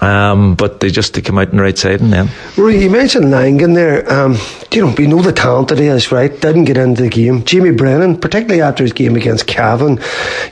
Um, 0.00 0.54
but 0.54 0.80
they 0.80 0.90
just 0.90 1.14
to 1.14 1.22
come 1.22 1.38
out 1.38 1.50
on 1.50 1.56
the 1.56 1.62
right 1.62 1.76
side 1.76 2.00
and 2.00 2.12
then. 2.12 2.28
Rory, 2.56 2.82
you 2.82 2.90
mentioned 2.90 3.30
Langan 3.30 3.74
there. 3.74 4.10
Um, 4.10 4.36
you 4.72 4.84
know, 4.84 4.94
we 4.96 5.06
know 5.06 5.20
the 5.20 5.32
talent 5.32 5.68
that 5.68 5.78
he 5.78 5.86
is, 5.86 6.12
right? 6.12 6.30
Didn't 6.40 6.64
get 6.64 6.76
into 6.76 7.02
the 7.02 7.08
game. 7.08 7.44
Jamie 7.44 7.72
Brennan, 7.72 8.18
particularly 8.18 8.62
after 8.62 8.84
his 8.84 8.92
game 8.92 9.16
against 9.16 9.46
Cavan. 9.46 9.98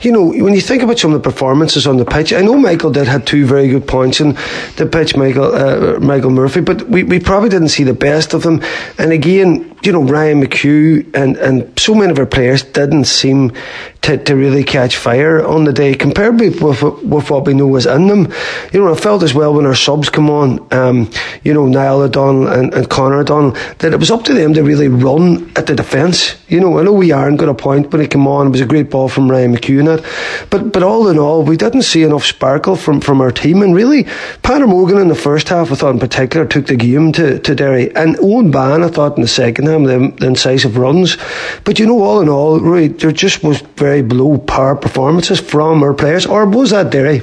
You 0.01 0.11
know, 0.11 0.25
when 0.27 0.53
you 0.53 0.61
think 0.61 0.83
about 0.83 0.99
some 0.99 1.13
of 1.13 1.21
the 1.21 1.29
performances 1.29 1.87
on 1.87 1.97
the 1.97 2.05
pitch, 2.05 2.33
I 2.33 2.41
know 2.41 2.57
Michael 2.57 2.91
did 2.91 3.07
had 3.07 3.25
two 3.25 3.45
very 3.45 3.69
good 3.69 3.87
points 3.87 4.19
in 4.19 4.37
the 4.75 4.85
pitch, 4.85 5.15
Michael 5.15 5.55
uh, 5.55 5.99
Michael 5.99 6.31
Murphy, 6.31 6.61
but 6.61 6.87
we, 6.89 7.03
we 7.03 7.19
probably 7.19 7.49
didn't 7.49 7.69
see 7.69 7.83
the 7.83 7.93
best 7.93 8.33
of 8.33 8.43
them. 8.43 8.61
And 8.97 9.11
again, 9.11 9.66
you 9.83 9.91
know, 9.91 10.03
Ryan 10.03 10.41
McHugh 10.41 11.15
and, 11.15 11.37
and 11.37 11.79
so 11.79 11.93
many 11.93 12.11
of 12.11 12.19
our 12.19 12.25
players 12.25 12.63
didn't 12.63 13.05
seem 13.05 13.53
to, 14.01 14.17
to 14.17 14.35
really 14.35 14.63
catch 14.63 14.97
fire 14.97 15.45
on 15.45 15.65
the 15.65 15.73
day 15.73 15.93
compared 15.93 16.39
with, 16.39 16.61
with, 16.61 16.81
with 16.81 17.29
what 17.29 17.45
we 17.45 17.53
know 17.53 17.67
was 17.67 17.85
in 17.85 18.07
them. 18.07 18.33
You 18.73 18.79
know, 18.79 18.93
I 18.93 18.97
felt 18.97 19.21
as 19.21 19.33
well 19.33 19.53
when 19.53 19.65
our 19.65 19.75
subs 19.75 20.09
come 20.09 20.29
on, 20.29 20.65
um, 20.73 21.11
you 21.43 21.53
know, 21.53 21.67
Niall 21.67 22.01
O'Donnell 22.01 22.47
and, 22.47 22.73
and 22.73 22.89
Conor 22.89 23.19
O'Donnell, 23.19 23.51
that 23.79 23.93
it 23.93 23.99
was 23.99 24.09
up 24.09 24.23
to 24.23 24.33
them 24.33 24.53
to 24.55 24.63
really 24.63 24.87
run 24.87 25.51
at 25.55 25.67
the 25.67 25.75
defence. 25.75 26.35
You 26.47 26.59
know, 26.59 26.79
I 26.79 26.83
know 26.83 26.93
we 26.93 27.11
aren't 27.11 27.39
got 27.39 27.49
a 27.49 27.53
point 27.53 27.91
when 27.91 28.01
he 28.01 28.07
came 28.07 28.27
on. 28.27 28.47
It 28.47 28.51
was 28.51 28.61
a 28.61 28.65
great 28.65 28.89
ball 28.89 29.09
from 29.09 29.29
Ryan 29.29 29.55
McHugh 29.55 29.79
and 29.79 29.99
it. 29.99 30.05
But, 30.49 30.71
but 30.71 30.83
all 30.83 31.07
in 31.09 31.19
all, 31.19 31.43
we 31.43 31.57
didn't 31.57 31.83
see 31.83 32.03
enough 32.03 32.25
sparkle 32.25 32.75
from, 32.75 33.01
from 33.01 33.21
our 33.21 33.31
team. 33.31 33.61
And 33.61 33.75
really, 33.75 34.05
Peadar 34.41 34.67
Mogan 34.67 34.97
in 34.97 35.07
the 35.07 35.15
first 35.15 35.49
half, 35.49 35.71
I 35.71 35.75
thought 35.75 35.93
in 35.93 35.99
particular, 35.99 36.45
took 36.45 36.67
the 36.67 36.75
game 36.75 37.11
to, 37.13 37.39
to 37.39 37.55
Derry. 37.55 37.93
And 37.95 38.15
Eoghan 38.15 38.51
Bán, 38.51 38.83
I 38.83 38.89
thought 38.89 39.17
in 39.17 39.21
the 39.21 39.27
second 39.27 39.66
half, 39.67 39.83
the, 39.83 40.13
the 40.17 40.27
incisive 40.27 40.77
runs. 40.77 41.17
But 41.63 41.79
you 41.79 41.85
know, 41.85 42.01
all 42.01 42.21
in 42.21 42.29
all, 42.29 42.59
really, 42.59 42.87
there 42.87 43.11
just 43.11 43.43
was 43.43 43.61
very 43.75 44.01
below 44.01 44.37
par 44.37 44.75
performances 44.75 45.39
from 45.39 45.83
our 45.83 45.93
players. 45.93 46.25
Or 46.25 46.45
was 46.45 46.71
that 46.71 46.91
Derry? 46.91 47.21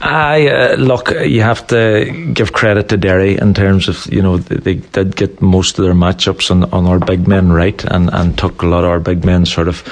I 0.00 0.48
uh, 0.48 0.76
look, 0.76 1.10
you 1.10 1.40
have 1.42 1.66
to 1.68 2.30
give 2.34 2.52
credit 2.52 2.88
to 2.90 2.96
Derry 2.96 3.38
in 3.38 3.54
terms 3.54 3.88
of 3.88 4.06
you 4.12 4.20
know 4.20 4.36
they 4.36 4.74
did 4.74 5.16
get 5.16 5.40
most 5.40 5.78
of 5.78 5.84
their 5.84 5.94
matchups 5.94 6.50
on, 6.50 6.64
on 6.72 6.86
our 6.86 6.98
big 6.98 7.26
men 7.26 7.52
right, 7.52 7.82
and, 7.84 8.10
and 8.12 8.36
took 8.36 8.62
a 8.62 8.66
lot 8.66 8.84
of 8.84 8.90
our 8.90 9.00
big 9.00 9.24
men 9.24 9.46
sort 9.46 9.68
of 9.68 9.82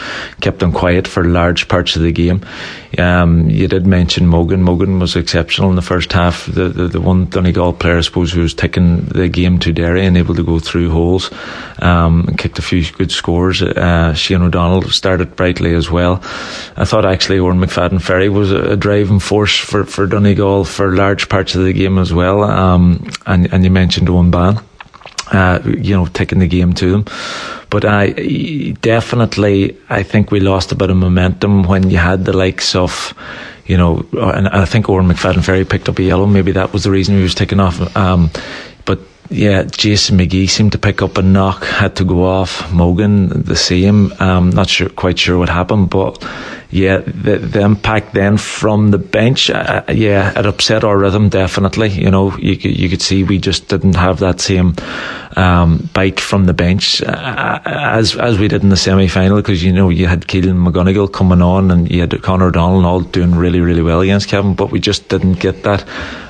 kept 0.40 0.58
them 0.58 0.72
quiet 0.72 1.08
for 1.08 1.24
large 1.24 1.68
parts 1.68 1.96
of 1.96 2.02
the 2.02 2.12
game. 2.12 2.44
Um, 2.98 3.48
you 3.48 3.68
did 3.68 3.86
mention 3.86 4.26
Mogan. 4.26 4.62
Mogan 4.62 4.98
was 4.98 5.16
exceptional 5.16 5.70
in 5.70 5.76
the 5.76 5.82
first 5.82 6.12
half. 6.12 6.46
The 6.46 6.68
the, 6.68 6.88
the 6.88 7.00
one 7.00 7.26
Donegal 7.26 7.72
player, 7.72 7.98
I 7.98 8.02
suppose, 8.02 8.32
who 8.32 8.42
was 8.42 8.54
taking 8.54 9.06
the 9.06 9.28
game 9.28 9.58
to 9.60 9.72
Derry 9.72 10.04
and 10.04 10.18
able 10.18 10.34
to 10.34 10.44
go 10.44 10.58
through 10.58 10.90
holes. 10.90 11.30
Um, 11.82 12.26
and 12.28 12.38
kicked 12.38 12.58
a 12.58 12.62
few 12.62 12.84
good 12.92 13.10
scores. 13.10 13.60
Uh, 13.60 14.14
Shane 14.14 14.42
O'Donnell 14.42 14.82
started 14.90 15.34
brightly 15.34 15.74
as 15.74 15.90
well. 15.90 16.20
I 16.76 16.84
thought 16.84 17.04
actually 17.04 17.38
Odhrán 17.38 17.58
McFadden 17.64 18.00
Ferry 18.00 18.28
was 18.28 18.52
a, 18.52 18.72
a 18.72 18.76
driving 18.76 19.18
force 19.18 19.58
for, 19.58 19.84
for 19.84 20.06
Donegal 20.06 20.64
for 20.64 20.94
large 20.94 21.28
parts 21.28 21.56
of 21.56 21.64
the 21.64 21.72
game 21.72 21.98
as 21.98 22.14
well. 22.14 22.44
Um, 22.44 23.10
and, 23.26 23.52
and 23.52 23.64
you 23.64 23.70
mentioned 23.70 24.06
Eoghan 24.06 24.30
Bán. 24.30 24.62
Uh, 25.32 25.60
you 25.64 25.96
know, 25.96 26.06
taking 26.06 26.40
the 26.40 26.46
game 26.46 26.74
to 26.74 26.90
them. 26.90 27.04
But 27.70 27.86
I 27.86 28.74
definitely, 28.82 29.78
I 29.88 30.02
think 30.02 30.30
we 30.30 30.40
lost 30.40 30.72
a 30.72 30.74
bit 30.74 30.90
of 30.90 30.96
momentum 30.96 31.62
when 31.64 31.88
you 31.88 31.96
had 31.96 32.26
the 32.26 32.36
likes 32.36 32.74
of, 32.74 33.14
you 33.64 33.78
know, 33.78 34.06
and 34.12 34.46
I 34.48 34.66
think 34.66 34.86
Odhrán 34.86 35.10
McFadden 35.10 35.42
Ferry 35.42 35.64
picked 35.64 35.88
up 35.88 35.98
a 35.98 36.02
yellow. 36.02 36.26
Maybe 36.26 36.52
that 36.52 36.74
was 36.74 36.84
the 36.84 36.90
reason 36.90 37.16
he 37.16 37.22
was 37.22 37.34
taken 37.34 37.60
off. 37.60 37.96
Um, 37.96 38.30
yeah, 39.30 39.62
Jason 39.62 40.18
McGee 40.18 40.48
seemed 40.48 40.72
to 40.72 40.78
pick 40.78 41.00
up 41.00 41.16
a 41.16 41.22
knock, 41.22 41.64
had 41.64 41.96
to 41.96 42.04
go 42.04 42.24
off. 42.24 42.70
Mogan 42.72 43.42
the 43.42 43.56
same. 43.56 44.12
Um, 44.20 44.50
not 44.50 44.68
sure, 44.68 44.88
quite 44.88 45.18
sure 45.18 45.38
what 45.38 45.48
happened, 45.48 45.90
but 45.90 46.22
yeah, 46.70 46.98
the, 46.98 47.38
the 47.38 47.60
impact 47.60 48.14
then 48.14 48.36
from 48.36 48.90
the 48.90 48.98
bench, 48.98 49.50
uh, 49.50 49.82
uh, 49.88 49.92
yeah, 49.92 50.38
it 50.38 50.46
upset 50.46 50.84
our 50.84 50.96
rhythm 50.98 51.28
definitely. 51.28 51.90
You 51.90 52.10
know, 52.10 52.36
you 52.38 52.56
could, 52.56 52.76
you 52.78 52.88
could 52.88 53.02
see 53.02 53.24
we 53.24 53.38
just 53.38 53.68
didn't 53.68 53.96
have 53.96 54.18
that 54.20 54.40
same 54.40 54.74
um, 55.36 55.88
bite 55.92 56.18
from 56.18 56.46
the 56.46 56.54
bench 56.54 57.02
uh, 57.02 57.60
as 57.64 58.16
as 58.16 58.38
we 58.38 58.48
did 58.48 58.62
in 58.62 58.70
the 58.70 58.76
semi 58.76 59.06
final 59.06 59.36
because 59.36 59.62
you 59.62 59.72
know 59.72 59.88
you 59.88 60.06
had 60.06 60.26
Caolan 60.26 60.66
McGonigle 60.66 61.12
coming 61.12 61.42
on 61.42 61.70
and 61.70 61.90
you 61.90 62.00
had 62.00 62.22
Conor 62.22 62.46
O'Donnell 62.46 62.86
all 62.86 63.00
doing 63.00 63.34
really 63.34 63.60
really 63.60 63.82
well 63.82 64.00
against 64.00 64.28
Cavan, 64.28 64.54
but 64.54 64.70
we 64.70 64.80
just 64.80 65.08
didn't 65.08 65.40
get 65.40 65.62
that. 65.62 65.86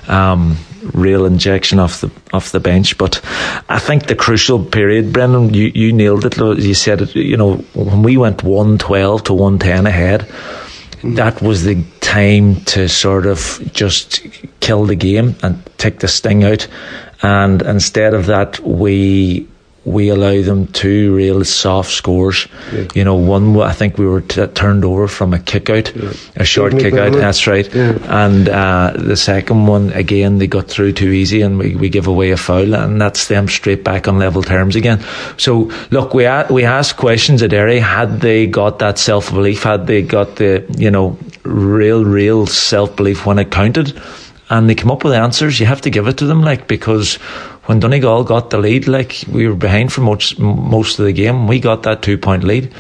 Um, 0.09 0.57
real 0.93 1.25
injection 1.25 1.79
off 1.79 2.01
the 2.01 2.11
off 2.33 2.53
the 2.53 2.61
bench. 2.61 2.99
But 2.99 3.21
I 3.69 3.79
think 3.79 4.07
the 4.07 4.15
crucial 4.15 4.65
period, 4.65 5.13
Brendan, 5.13 5.55
you, 5.55 5.71
you 5.75 5.93
nailed 5.93 6.25
it. 6.25 6.37
You 6.37 6.75
said 6.75 7.03
it. 7.03 7.15
You 7.15 7.37
know, 7.37 7.57
when 7.75 8.03
we 8.03 8.17
went 8.17 8.43
one 8.43 8.79
twelve 8.79 9.25
to 9.25 9.35
one 9.35 9.59
ten 9.59 9.87
ahead, 9.87 10.29
that 11.05 11.41
was 11.43 11.65
the 11.65 11.85
time 12.01 12.57
to 12.67 12.89
sort 12.89 13.27
of 13.27 13.61
just 13.73 14.27
kill 14.61 14.87
the 14.87 14.97
game 14.97 15.35
and 15.43 15.63
take 15.79 16.01
the 16.01 16.09
sting 16.09 16.45
out. 16.45 16.69
And 17.23 17.63
instead 17.63 18.15
of 18.15 18.27
that, 18.27 18.59
we 18.61 19.47
we 19.85 20.11
allow 20.11 20.41
them 20.43 20.69
two 20.69 21.15
real 21.15 21.45
soft 21.45 21.91
scores. 21.91 22.47
Yeah. 22.73 22.87
You 22.95 23.05
know, 23.05 23.17
one 23.17 23.61
I 23.61 23.73
think 23.73 23.99
we 23.99 24.07
were 24.07 24.21
t- 24.21 24.47
turned 24.49 24.85
over 24.85 25.09
from 25.09 25.35
a 25.35 25.39
kick 25.41 25.71
out, 25.71 25.95
yeah. 25.97 26.13
a 26.37 26.45
short 26.45 26.73
kick 26.79 26.95
out. 26.95 27.13
That's 27.13 27.47
right. 27.49 27.73
Yeah. 27.75 27.99
And 28.05 28.49
uh, 28.49 28.93
the 28.97 29.17
second 29.17 29.67
one 29.67 29.93
again, 29.93 30.39
they 30.39 30.47
got 30.47 30.69
through 30.69 30.93
too 30.93 31.11
easy, 31.11 31.43
and 31.43 31.59
we, 31.59 31.75
we 31.75 31.89
give 31.89 32.07
away 32.07 32.31
a 32.31 32.37
foul, 32.37 32.75
and 32.75 33.01
that's 33.01 33.27
them 33.27 33.49
straight 33.49 33.83
back 33.83 34.07
on 34.07 34.19
level 34.19 34.43
terms 34.43 34.77
again. 34.77 35.01
So 35.37 35.71
look, 35.91 36.15
we 36.15 36.27
a- 36.27 36.47
we 36.49 36.65
asked 36.65 36.97
questions 36.97 37.43
at 37.43 37.51
Derry. 37.51 37.81
Had 37.81 38.21
they 38.21 38.47
got 38.47 38.79
that 38.79 38.99
self 38.99 39.31
belief? 39.33 39.65
Had 39.65 39.89
they 39.89 40.03
got 40.03 40.37
the 40.37 40.65
you 40.79 40.91
know 40.93 41.19
real 41.43 42.05
real 42.05 42.47
self 42.47 42.95
belief 42.95 43.27
when 43.27 43.39
it 43.41 43.51
counted? 43.51 44.01
And 44.51 44.69
they 44.69 44.75
come 44.75 44.91
up 44.91 45.03
with 45.03 45.15
answers. 45.15 45.59
You 45.59 45.65
have 45.67 45.81
to 45.81 45.91
give 45.91 46.07
it 46.09 46.19
to 46.19 46.27
them, 46.27 46.43
like 46.43 46.69
because 46.69 47.19
when 47.67 47.81
Donegal 47.81 48.25
got 48.25 48.51
the 48.51 48.59
lead, 48.59 48.89
like 48.89 49.25
we 49.31 49.47
were 49.47 49.55
behind 49.55 49.93
for 49.93 50.01
most 50.01 50.39
most 50.39 50.99
of 50.99 51.05
the 51.05 51.13
game, 51.13 51.47
we 51.47 51.61
got 51.61 51.83
that 51.85 52.03
two 52.03 52.19
point 52.19 52.45
lead. 52.45 52.73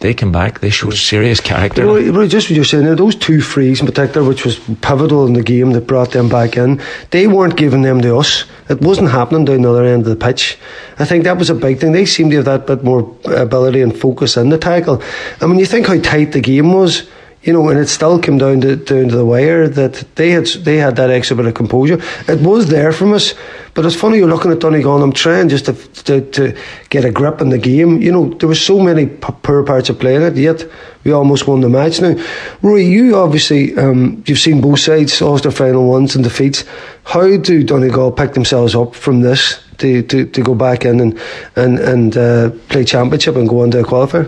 They 0.00 0.14
came 0.14 0.30
back. 0.30 0.60
They 0.60 0.70
showed 0.70 0.94
serious 0.94 1.40
character. 1.40 1.82
You 1.82 2.12
know, 2.12 2.28
just 2.28 2.48
what 2.48 2.54
you're 2.54 2.64
saying, 2.64 2.94
those 2.94 3.16
two 3.16 3.40
frees 3.40 3.80
in 3.80 3.86
particular, 3.86 4.26
which 4.26 4.44
was 4.44 4.60
pivotal 4.80 5.26
in 5.26 5.32
the 5.32 5.42
game 5.42 5.72
that 5.72 5.88
brought 5.88 6.12
them 6.12 6.28
back 6.28 6.56
in, 6.56 6.80
they 7.10 7.26
weren't 7.26 7.56
giving 7.56 7.82
them 7.82 8.00
to 8.02 8.16
us. 8.16 8.44
It 8.68 8.80
wasn't 8.80 9.10
happening 9.10 9.44
down 9.44 9.62
the 9.62 9.70
other 9.70 9.84
end 9.84 10.06
of 10.06 10.08
the 10.08 10.24
pitch. 10.24 10.56
I 11.00 11.04
think 11.04 11.24
that 11.24 11.36
was 11.36 11.50
a 11.50 11.54
big 11.54 11.80
thing. 11.80 11.90
They 11.90 12.06
seemed 12.06 12.30
to 12.30 12.36
have 12.36 12.44
that 12.44 12.66
bit 12.68 12.84
more 12.84 13.12
ability 13.24 13.82
and 13.82 13.98
focus 13.98 14.36
in 14.36 14.50
the 14.50 14.58
tackle. 14.58 15.02
And 15.40 15.50
when 15.50 15.58
you 15.58 15.66
think 15.66 15.88
how 15.88 15.98
tight 16.00 16.30
the 16.30 16.40
game 16.40 16.72
was, 16.72 17.08
you 17.42 17.52
know, 17.52 17.68
and 17.68 17.78
it 17.78 17.88
still 17.88 18.18
came 18.18 18.38
down 18.38 18.60
to 18.62 18.76
down 18.76 19.08
to 19.08 19.16
the 19.16 19.24
wire 19.24 19.68
that 19.68 20.04
they 20.16 20.30
had 20.30 20.46
they 20.46 20.76
had 20.76 20.96
that 20.96 21.10
extra 21.10 21.36
bit 21.36 21.46
of 21.46 21.54
composure. 21.54 22.00
It 22.26 22.40
was 22.40 22.68
there 22.68 22.92
from 22.92 23.12
us, 23.12 23.34
but 23.74 23.86
it's 23.86 23.94
funny 23.94 24.18
you're 24.18 24.28
looking 24.28 24.50
at 24.50 24.58
Donegal. 24.58 25.02
I'm 25.02 25.12
trying 25.12 25.48
just 25.48 25.66
to, 25.66 25.72
to, 25.72 26.20
to 26.32 26.58
get 26.90 27.04
a 27.04 27.10
grip 27.10 27.40
in 27.40 27.50
the 27.50 27.58
game. 27.58 28.02
You 28.02 28.10
know, 28.10 28.28
there 28.34 28.48
were 28.48 28.54
so 28.54 28.80
many 28.80 29.06
poor 29.06 29.62
parts 29.62 29.88
of 29.88 30.00
playing 30.00 30.22
it, 30.22 30.36
yet 30.36 30.64
we 31.04 31.12
almost 31.12 31.46
won 31.46 31.60
the 31.60 31.68
match. 31.68 32.00
Now, 32.00 32.16
Roy, 32.60 32.80
you 32.80 33.16
obviously 33.16 33.76
um, 33.78 34.24
you've 34.26 34.40
seen 34.40 34.60
both 34.60 34.80
sides, 34.80 35.22
Ulster 35.22 35.52
final 35.52 35.88
ones 35.88 36.16
and 36.16 36.24
defeats. 36.24 36.64
How 37.04 37.36
do 37.36 37.62
Donegal 37.62 38.12
pick 38.12 38.32
themselves 38.32 38.74
up 38.74 38.94
from 38.94 39.20
this? 39.20 39.60
To, 39.78 40.02
to, 40.02 40.26
to 40.26 40.42
go 40.42 40.54
back 40.54 40.84
in 40.84 41.00
and 41.00 41.18
and 41.56 41.78
and 41.78 42.16
uh, 42.16 42.50
play 42.68 42.84
championship 42.84 43.36
and 43.36 43.48
go 43.48 43.62
on 43.62 43.70
to 43.70 43.80
a 43.80 43.84
qualifier? 43.84 44.26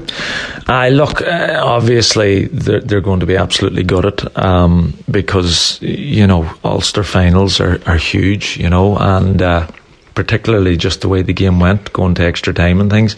I 0.69 0.91
look, 0.91 1.23
uh, 1.23 1.61
obviously 1.63 2.47
they're, 2.47 2.81
they're 2.81 3.01
going 3.01 3.21
to 3.21 3.27
be 3.27 3.37
absolutely 3.37 3.83
gutted 3.83 4.37
um, 4.37 4.95
because 5.11 5.81
you 5.83 6.27
know 6.27 6.51
Ulster 6.65 7.05
finals 7.05 7.61
are, 7.61 7.81
are 7.87 7.97
huge, 7.97 8.57
you 8.57 8.71
know, 8.71 8.97
and 8.97 9.43
uh, 9.43 9.67
particularly 10.15 10.77
just 10.77 11.01
the 11.01 11.09
way 11.09 11.23
the 11.23 11.33
game 11.33 11.61
went, 11.61 11.93
going 11.93 12.15
to 12.15 12.23
extra 12.23 12.53
time 12.53 12.81
and 12.81 12.91
things. 12.91 13.17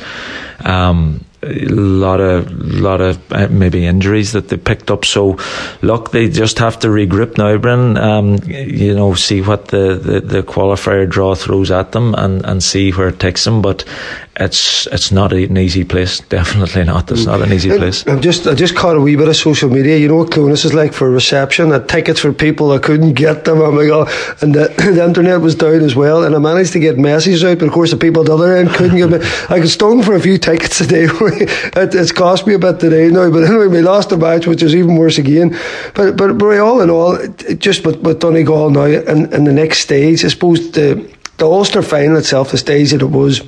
Um, 0.61 1.25
a 1.45 1.67
lot 1.69 2.21
of 2.21 2.53
lot 2.53 3.01
of 3.01 3.51
maybe 3.51 3.85
injuries 3.85 4.33
that 4.33 4.49
they 4.49 4.57
picked 4.57 4.91
up. 4.91 5.05
So, 5.05 5.39
look, 5.83 6.13
they 6.13 6.29
just 6.29 6.59
have 6.61 6.79
to 6.81 6.89
regroup 6.89 7.37
now, 7.37 7.57
Bryn. 7.57 7.97
Um, 7.97 8.39
you 8.47 8.95
know, 8.95 9.15
see 9.15 9.43
what 9.43 9.69
the, 9.69 9.95
the, 9.95 10.21
the, 10.21 10.43
qualifier 10.43 11.09
draw 11.09 11.35
throws 11.35 11.71
at 11.71 11.93
them 11.93 12.15
and, 12.15 12.45
and 12.45 12.63
see 12.63 12.93
where 12.93 13.09
it 13.09 13.19
takes 13.19 13.45
them. 13.45 13.61
But 13.61 13.85
it's 14.37 14.87
it's 14.87 15.13
not 15.13 15.33
an 15.33 15.59
easy 15.59 15.85
place. 15.85 16.21
Definitely 16.29 16.85
not. 16.85 17.11
It's 17.11 17.27
not 17.27 17.43
an 17.43 17.53
easy 17.53 17.69
mm. 17.69 17.79
place. 17.79 18.07
I'm 18.07 18.23
just 18.23 18.47
I 18.47 18.55
just 18.55 18.75
caught 18.75 18.97
a 18.97 19.01
wee 19.01 19.17
bit 19.17 19.29
of 19.29 19.37
social 19.37 19.69
media. 19.69 19.99
You 19.99 20.09
know 20.09 20.17
what 20.17 20.31
Clones 20.31 20.65
is 20.65 20.73
like 20.73 20.95
for 20.95 21.11
reception. 21.11 21.71
Had 21.71 21.89
tickets 21.89 22.21
for 22.21 22.33
people 22.33 22.73
I 22.73 22.79
couldn't 22.79 23.13
get 23.13 23.45
them. 23.45 23.61
Oh 23.61 23.71
my 23.71 23.87
god! 23.87 24.11
And 24.41 24.55
the, 24.55 24.69
the 24.95 25.05
internet 25.05 25.41
was 25.41 25.55
down 25.55 25.83
as 25.83 25.95
well. 25.95 26.25
And 26.25 26.35
I 26.35 26.39
managed 26.39 26.73
to 26.73 26.81
get 26.81 26.99
messages 26.99 27.45
out, 27.45 27.59
but 27.59 27.67
of 27.67 27.73
course 27.73 27.91
the 27.91 27.99
people 27.99 28.23
at 28.23 28.27
the 28.27 28.35
other 28.35 28.57
end 28.57 28.71
couldn't 28.71 28.97
get. 28.97 29.11
Me. 29.11 29.19
I 29.51 29.59
got 29.59 29.69
stung 29.69 30.03
for 30.03 30.15
a 30.15 30.21
few 30.21 30.39
tickets 30.39 30.79
today. 30.79 31.05
it, 31.11 31.95
it's 31.95 32.13
cost 32.13 32.47
me 32.47 32.55
a 32.55 32.59
bit 32.59 32.81
today 32.81 33.09
now. 33.09 33.31
But 33.31 33.45
anyway, 33.45 33.67
we 33.67 33.83
lost 33.83 34.09
the 34.09 34.17
match, 34.17 34.47
which 34.47 34.63
is 34.63 34.75
even 34.75 34.97
worse 34.97 35.19
again. 35.19 35.51
But 35.95 36.17
but, 36.17 36.39
but 36.39 36.59
all 36.59 36.81
in 36.81 36.89
all, 36.89 37.19
just 37.59 37.85
with, 37.85 37.99
with 37.99 38.21
Donegal 38.21 38.71
now 38.71 38.85
and, 38.85 39.33
and 39.33 39.47
the 39.47 39.53
next 39.53 39.81
stage, 39.81 40.25
I 40.25 40.29
suppose 40.29 40.73
the 40.73 41.13
the 41.37 41.47
Ulster 41.47 41.83
final 41.83 42.17
itself, 42.17 42.51
the 42.51 42.59
stage 42.59 42.93
that 42.93 43.03
it 43.03 43.11
was 43.11 43.43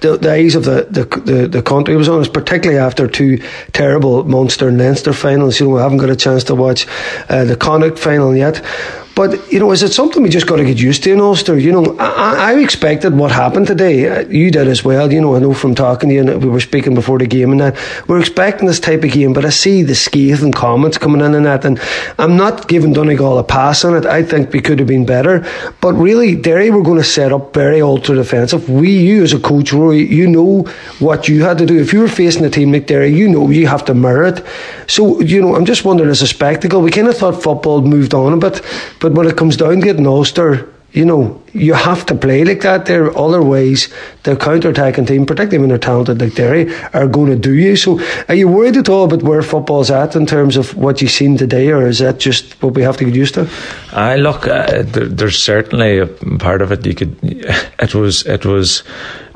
the, 0.00 0.16
the 0.16 0.32
eyes 0.32 0.54
of 0.54 0.64
the, 0.64 0.86
the, 0.90 1.04
the, 1.20 1.48
the 1.48 1.62
country 1.62 1.96
was 1.96 2.08
on 2.08 2.20
us, 2.20 2.28
particularly 2.28 2.80
after 2.80 3.06
two 3.06 3.38
terrible 3.72 4.24
Munster 4.24 4.68
and 4.68 4.78
Leinster 4.78 5.12
finals. 5.12 5.60
You 5.60 5.66
know, 5.66 5.74
we 5.74 5.80
haven't 5.80 5.98
got 5.98 6.10
a 6.10 6.16
chance 6.16 6.44
to 6.44 6.54
watch 6.54 6.86
uh, 7.28 7.44
the 7.44 7.56
Connacht 7.56 7.98
final 7.98 8.34
yet. 8.34 8.64
But 9.14 9.52
you 9.52 9.58
know, 9.58 9.72
is 9.72 9.82
it 9.82 9.92
something 9.92 10.22
we 10.22 10.30
just 10.30 10.46
got 10.46 10.56
to 10.56 10.64
get 10.64 10.80
used 10.80 11.02
to 11.04 11.12
in 11.12 11.20
Ulster? 11.20 11.58
You 11.58 11.72
know, 11.72 11.96
I, 11.98 12.52
I 12.52 12.58
expected 12.60 13.14
what 13.14 13.30
happened 13.30 13.66
today. 13.66 14.08
Uh, 14.08 14.26
you 14.28 14.50
did 14.50 14.68
as 14.68 14.84
well. 14.84 15.12
You 15.12 15.20
know, 15.20 15.36
I 15.36 15.38
know 15.38 15.52
from 15.52 15.74
talking 15.74 16.08
to 16.08 16.14
you, 16.14 16.20
and 16.22 16.42
we 16.42 16.48
were 16.48 16.60
speaking 16.60 16.94
before 16.94 17.18
the 17.18 17.26
game, 17.26 17.50
and 17.50 17.60
that 17.60 17.76
we're 18.08 18.20
expecting 18.20 18.66
this 18.66 18.80
type 18.80 19.04
of 19.04 19.10
game. 19.10 19.34
But 19.34 19.44
I 19.44 19.50
see 19.50 19.82
the 19.82 19.94
scathing 19.94 20.52
comments 20.52 20.96
coming 20.96 21.20
in 21.20 21.34
and 21.34 21.44
that, 21.44 21.64
and 21.66 21.78
I'm 22.18 22.36
not 22.36 22.68
giving 22.68 22.94
Donegal 22.94 23.38
a 23.38 23.44
pass 23.44 23.84
on 23.84 23.94
it. 23.94 24.06
I 24.06 24.22
think 24.22 24.52
we 24.52 24.62
could 24.62 24.78
have 24.78 24.88
been 24.88 25.04
better. 25.04 25.46
But 25.82 25.92
really, 25.92 26.34
Derry 26.34 26.70
were 26.70 26.82
going 26.82 26.98
to 26.98 27.04
set 27.04 27.32
up 27.32 27.52
very 27.52 27.82
ultra 27.82 28.14
defensive. 28.14 28.70
We, 28.70 28.98
you 28.98 29.22
as 29.24 29.34
a 29.34 29.38
coach, 29.38 29.74
Rory, 29.74 30.06
you 30.06 30.26
know 30.26 30.62
what 31.00 31.28
you 31.28 31.44
had 31.44 31.58
to 31.58 31.66
do. 31.66 31.78
If 31.78 31.92
you 31.92 32.00
were 32.00 32.08
facing 32.08 32.46
a 32.46 32.50
team 32.50 32.72
like 32.72 32.86
Derry, 32.86 33.14
you 33.14 33.28
know 33.28 33.50
you 33.50 33.66
have 33.66 33.84
to 33.86 33.94
mirror 33.94 34.24
it. 34.24 34.42
So 34.86 35.20
you 35.20 35.42
know, 35.42 35.54
I'm 35.54 35.66
just 35.66 35.84
wondering 35.84 36.08
as 36.08 36.22
a 36.22 36.26
spectacle, 36.26 36.80
we 36.80 36.90
kind 36.90 37.08
of 37.08 37.16
thought 37.18 37.42
football 37.42 37.82
moved 37.82 38.14
on 38.14 38.32
a 38.32 38.38
bit. 38.38 38.62
But 39.02 39.12
when 39.12 39.26
it 39.26 39.36
comes 39.36 39.56
down 39.56 39.80
to 39.80 39.82
getting 39.82 40.06
Ulster, 40.06 40.72
you 40.92 41.04
know, 41.04 41.42
you 41.54 41.72
have 41.72 42.04
to 42.06 42.14
play 42.14 42.44
like 42.44 42.60
that. 42.60 42.86
There 42.86 43.06
are 43.06 43.18
other 43.18 43.42
ways 43.42 43.92
the 44.24 44.36
counter 44.36 44.68
attacking 44.68 45.06
team, 45.06 45.26
particularly 45.26 45.58
when 45.58 45.70
they're 45.70 45.78
talented 45.78 46.20
like 46.20 46.34
Derry, 46.34 46.72
are 46.92 47.08
going 47.08 47.30
to 47.30 47.36
do 47.36 47.54
you. 47.54 47.76
So 47.76 47.98
are 48.28 48.34
you 48.34 48.46
worried 48.46 48.76
at 48.76 48.88
all 48.88 49.04
about 49.04 49.22
where 49.22 49.42
football's 49.42 49.90
at 49.90 50.14
in 50.14 50.26
terms 50.26 50.56
of 50.56 50.76
what 50.76 51.00
you've 51.00 51.10
seen 51.10 51.36
today, 51.36 51.72
or 51.72 51.86
is 51.86 51.98
that 51.98 52.20
just 52.20 52.62
what 52.62 52.74
we 52.74 52.82
have 52.82 52.98
to 52.98 53.06
get 53.06 53.14
used 53.14 53.34
to? 53.34 53.50
I 53.92 54.16
look, 54.16 54.46
uh, 54.46 54.82
there, 54.82 55.06
there's 55.06 55.42
certainly 55.42 55.98
a 55.98 56.06
part 56.38 56.62
of 56.62 56.70
it 56.70 56.86
you 56.86 56.94
could, 56.94 57.16
it 57.22 57.94
was, 57.94 58.24
it 58.26 58.44
was, 58.44 58.82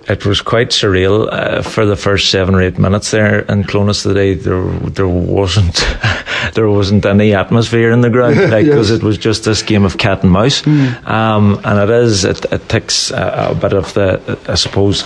it 0.09 0.25
was 0.25 0.41
quite 0.41 0.71
surreal 0.71 1.29
uh, 1.33 1.63
for 1.63 1.85
the 1.85 1.97
first 1.97 2.31
seven 2.31 2.55
or 2.55 2.63
eight 2.63 2.79
minutes 2.79 3.11
there 3.11 3.41
in 3.41 3.65
Clones 3.65 4.03
today. 4.03 4.35
There, 4.35 4.63
there 4.65 5.09
wasn't, 5.09 5.85
there 6.55 6.69
wasn't 6.69 7.05
any 7.05 7.35
atmosphere 7.35 7.91
in 7.91 8.03
the 8.03 8.11
ground, 8.11 8.37
like 8.51 8.67
because 8.67 8.91
yes. 8.91 9.01
it 9.01 9.05
was 9.05 9.19
just 9.19 9.45
this 9.45 9.63
game 9.63 9.85
of 9.85 9.99
cat 9.99 10.23
and 10.23 10.33
mouse. 10.33 10.63
Mm. 10.63 11.07
Um, 11.07 11.61
and 11.65 11.91
it 11.91 11.91
is, 11.91 12.25
it, 12.25 12.45
it 12.53 12.69
takes 12.69 13.11
a, 13.11 13.49
a, 13.51 13.55
bit 13.55 13.73
of 13.73 13.93
the, 13.95 14.39
I 14.49 14.55
suppose 14.55 15.03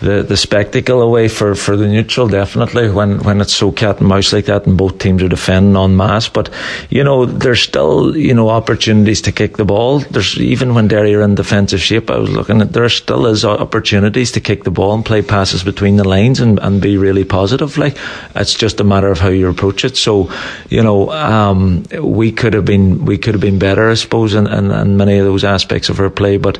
the, 0.00 0.22
the 0.22 0.36
spectacle 0.36 1.02
away 1.02 1.28
for, 1.28 1.54
for 1.54 1.76
the 1.76 1.88
neutral, 1.88 2.28
definitely, 2.28 2.90
when, 2.90 3.18
when 3.24 3.40
it's 3.40 3.54
so 3.54 3.72
cat 3.72 3.98
and 3.98 4.08
mouse 4.08 4.32
like 4.32 4.46
that 4.46 4.66
and 4.66 4.78
both 4.78 4.98
teams 4.98 5.22
are 5.22 5.28
defending 5.28 5.76
en 5.76 5.96
masse. 5.96 6.28
But, 6.28 6.50
you 6.90 7.02
know, 7.02 7.26
there's 7.26 7.60
still, 7.60 8.16
you 8.16 8.34
know, 8.34 8.48
opportunities 8.48 9.20
to 9.22 9.32
kick 9.32 9.56
the 9.56 9.64
ball. 9.64 10.00
There's 10.00 10.38
even 10.38 10.74
when 10.74 10.88
Derry 10.88 11.14
are 11.14 11.22
in 11.22 11.34
defensive 11.34 11.80
shape, 11.80 12.10
I 12.10 12.18
was 12.18 12.30
looking 12.30 12.60
at, 12.60 12.72
there 12.72 12.88
still 12.88 13.26
is 13.26 13.44
opportunities 13.44 14.32
to 14.32 14.40
kick 14.40 14.64
the 14.64 14.70
ball 14.70 14.94
and 14.94 15.04
play 15.04 15.22
passes 15.22 15.64
between 15.64 15.96
the 15.96 16.08
lines 16.08 16.40
and, 16.40 16.58
and 16.60 16.80
be 16.80 16.96
really 16.96 17.24
positive. 17.24 17.76
Like, 17.76 17.96
it's 18.34 18.54
just 18.54 18.80
a 18.80 18.84
matter 18.84 19.10
of 19.10 19.18
how 19.18 19.28
you 19.28 19.48
approach 19.48 19.84
it. 19.84 19.96
So, 19.96 20.30
you 20.68 20.82
know, 20.82 21.10
um, 21.10 21.84
we 22.00 22.32
could 22.32 22.54
have 22.54 22.64
been, 22.64 23.04
we 23.04 23.18
could 23.18 23.34
have 23.34 23.40
been 23.40 23.58
better, 23.58 23.90
I 23.90 23.94
suppose, 23.94 24.34
in, 24.34 24.46
in, 24.46 24.70
in 24.70 24.96
many 24.96 25.18
of 25.18 25.24
those 25.24 25.44
aspects 25.44 25.88
of 25.88 26.00
our 26.00 26.10
play. 26.10 26.36
But 26.36 26.58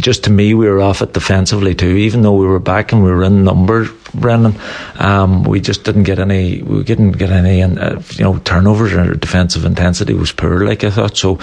just 0.00 0.24
to 0.24 0.30
me, 0.30 0.54
we 0.54 0.68
were 0.68 0.80
off 0.80 1.02
it 1.02 1.12
defensively 1.12 1.74
too. 1.74 1.96
Even 1.96 2.22
though 2.22 2.34
we 2.34 2.46
were 2.46 2.58
back 2.58 2.92
and 2.92 3.04
we 3.04 3.10
were 3.10 3.22
in 3.24 3.44
numbers, 3.44 3.90
Brendan, 4.14 4.58
um, 4.98 5.44
we 5.44 5.60
just 5.60 5.84
didn't 5.84 6.04
get 6.04 6.18
any. 6.18 6.62
We 6.62 6.82
didn't 6.82 7.12
get 7.12 7.30
any, 7.30 7.62
uh, 7.62 8.00
you 8.12 8.24
know, 8.24 8.38
turnovers. 8.38 8.94
Our 8.94 9.14
defensive 9.14 9.64
intensity 9.64 10.14
was 10.14 10.32
poor, 10.32 10.66
like 10.66 10.84
I 10.84 10.90
thought. 10.90 11.16
So, 11.16 11.38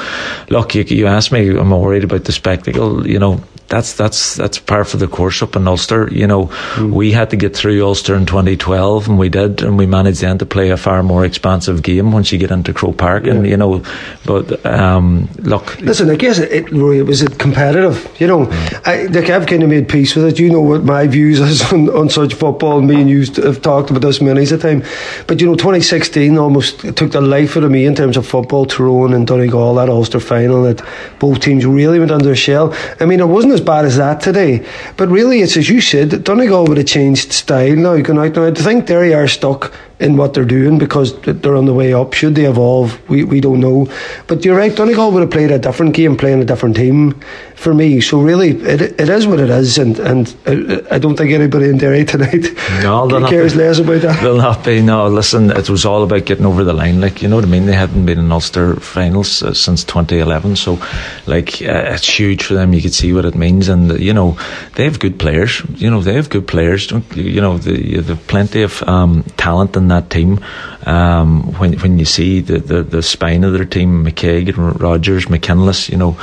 look, 0.50 0.76
you, 0.76 0.84
you 0.84 1.08
asked 1.08 1.32
me, 1.32 1.50
am 1.58 1.74
I 1.74 1.78
worried 1.78 2.04
about 2.04 2.26
the 2.26 2.32
spectacle? 2.32 3.08
You 3.08 3.20
know, 3.20 3.42
that's 3.70 3.94
that's 3.94 4.36
that's 4.36 4.60
par 4.60 4.84
for 4.84 4.98
the 4.98 5.08
course 5.08 5.42
up 5.42 5.56
in 5.56 5.68
Ulster. 5.68 6.10
You 6.12 6.28
know, 6.28 6.46
mm. 6.76 6.92
we 6.92 7.12
had 7.12 7.30
to 7.30 7.38
get 7.38 7.56
through 7.56 7.86
Ulster 7.86 8.16
in 8.16 8.26
2012, 8.26 9.08
and 9.08 9.20
we 9.20 9.30
did, 9.30 9.62
and 9.62 9.78
we 9.78 9.86
managed 9.86 10.22
then 10.22 10.38
to 10.40 10.46
play 10.46 10.72
a 10.72 10.78
far 10.78 11.04
more 11.04 11.24
expansive 11.24 11.84
game 11.84 12.12
once 12.12 12.32
you 12.32 12.40
get 12.40 12.52
into 12.52 12.74
Croke 12.74 12.98
Park, 12.98 13.26
yeah. 13.26 13.34
and 13.34 13.48
you 13.48 13.58
know, 13.58 13.84
but 14.26 14.66
um, 14.66 15.30
look, 15.38 15.80
listen, 15.82 16.10
I 16.10 16.16
guess 16.16 16.40
it, 16.40 16.52
it, 16.52 16.72
was 16.72 17.22
it 17.22 17.38
competitive. 17.38 18.10
You 18.20 18.28
know, 18.28 18.46
mm. 18.48 18.88
I, 18.88 19.04
like 19.04 19.30
I've 19.30 19.46
kind 19.46 19.64
of 19.64 19.70
made 19.70 19.88
peace 19.88 20.16
with 20.16 20.26
it. 20.26 20.40
You 20.40 20.50
know 20.50 20.62
what 20.62 20.84
my 20.84 21.06
views 21.08 21.40
is 21.40 21.62
on, 21.74 21.90
on 21.90 22.10
such 22.10 22.34
football. 22.34 22.82
Me 22.82 23.02
and 23.02 23.10
you 23.10 23.24
have 23.44 23.62
talked 23.62 23.92
about 23.92 24.02
this 24.02 24.20
many 24.22 24.44
a 24.44 24.58
time, 24.58 24.84
but 25.28 25.40
you 25.40 25.48
know, 25.48 25.56
2016 25.56 26.38
almost 26.38 26.80
took 26.96 27.12
the 27.12 27.22
life 27.22 27.56
out 27.56 27.64
of 27.64 27.72
me 27.72 27.86
in 27.86 27.94
terms 27.94 28.18
of 28.18 28.26
football. 28.26 28.66
Tyrone 28.66 29.14
and 29.14 29.28
Donegal, 29.28 29.76
that 29.76 29.90
Ulster 29.90 30.20
final, 30.20 30.64
that 30.64 30.84
both 31.20 31.40
teams 31.40 31.66
really 31.66 32.00
went 32.00 32.12
under 32.12 32.32
a 32.32 32.36
shell. 32.36 32.74
I 33.00 33.06
mean, 33.06 33.20
it 33.20 33.28
wasn't 33.28 33.59
as 33.60 33.66
bad 33.66 33.86
as 33.86 33.98
that 33.98 34.22
today. 34.22 34.66
But 34.98 35.10
really, 35.10 35.42
it's 35.42 35.58
as 35.58 35.70
you 35.70 35.82
said, 35.82 36.24
Donegal 36.24 36.66
would 36.66 36.78
have 36.78 36.88
changed 36.88 37.34
style 37.34 37.76
now. 37.76 38.00
Going 38.02 38.20
out 38.20 38.36
now, 38.36 38.46
I 38.46 38.52
think 38.52 38.86
Derry 38.86 39.14
are 39.14 39.28
stuck 39.28 39.74
in 40.00 40.16
what 40.16 40.34
they're 40.34 40.46
doing 40.46 40.78
because 40.78 41.20
they're 41.22 41.56
on 41.56 41.66
the 41.66 41.74
way 41.74 41.94
up. 41.94 42.14
Should 42.14 42.36
they 42.36 42.46
evolve? 42.46 42.98
We, 43.10 43.26
we 43.26 43.42
don't 43.42 43.60
know. 43.60 43.88
But 44.28 44.46
you're 44.46 44.56
right, 44.56 44.74
Donegal 44.74 45.12
would 45.12 45.22
have 45.22 45.32
played 45.32 45.52
a 45.52 45.60
different 45.60 45.94
game 45.94 46.16
playing 46.16 46.42
a 46.42 46.46
different 46.46 46.78
team 46.78 47.20
for 47.56 47.74
me. 47.74 48.00
So 48.00 48.22
really, 48.22 48.52
it, 48.52 48.82
it 48.82 49.10
is 49.10 49.28
what 49.28 49.42
it 49.42 49.50
is. 49.50 49.78
And, 49.78 50.00
and 50.00 50.36
I, 50.46 50.96
I 50.96 51.00
don't 51.00 51.18
think 51.18 51.32
anybody 51.32 51.66
in 51.70 51.78
Derry 51.78 52.06
tonight 52.06 52.46
no, 52.82 53.28
cares 53.28 53.54
be, 53.54 53.60
less 53.60 53.80
about 53.80 54.02
that. 54.02 54.22
They'll 54.22 54.38
not 54.38 54.64
be. 54.64 54.82
No, 54.82 55.08
listen, 55.08 55.52
it 55.52 55.70
was 55.70 55.86
all 55.86 56.04
about 56.04 56.26
getting 56.26 56.46
over 56.46 56.64
the 56.64 56.74
line. 56.74 57.02
Like, 57.02 57.22
you 57.22 57.28
know 57.28 57.36
what 57.36 57.46
I 57.46 57.50
mean? 57.50 57.66
They 57.66 57.74
hadn't 57.74 58.06
been 58.06 58.20
in 58.20 58.32
Ulster 58.32 58.78
finals 58.78 59.44
uh, 59.44 59.54
since 59.54 59.84
2011. 59.84 60.56
So, 60.56 60.80
like, 61.28 61.62
uh, 61.62 61.92
it's 61.94 62.08
huge 62.08 62.44
for 62.44 62.54
them. 62.54 62.74
You 62.74 62.82
could 62.82 62.94
see 62.94 63.12
what 63.12 63.26
it 63.26 63.36
means. 63.36 63.68
And, 63.68 64.00
you 64.00 64.14
know, 64.14 64.38
they 64.76 64.86
have 64.86 65.00
good 65.00 65.20
players. 65.20 65.62
You 65.76 65.92
know, 65.92 66.02
they 66.02 66.14
have 66.14 66.30
good 66.30 66.48
players. 66.48 66.88
Don't, 66.88 67.06
you 67.18 67.42
know, 67.42 67.58
they, 67.58 67.76
they 67.82 68.14
have 68.14 68.28
plenty 68.28 68.62
of 68.62 68.82
um, 68.84 69.24
talent 69.36 69.76
and 69.76 69.89
that 69.90 70.10
team. 70.10 70.44
Um, 70.86 71.54
when 71.60 71.74
when 71.80 72.00
you 72.00 72.06
see 72.06 72.40
the, 72.40 72.60
the, 72.60 72.84
the 72.84 73.04
spine 73.04 73.44
of 73.44 73.54
their 73.54 73.66
team, 73.66 74.06
McKaigue 74.06 74.58
and 74.58 74.80
Rogers, 74.82 75.30
McKinless, 75.30 75.90
you 75.90 75.98
know, 75.98 76.18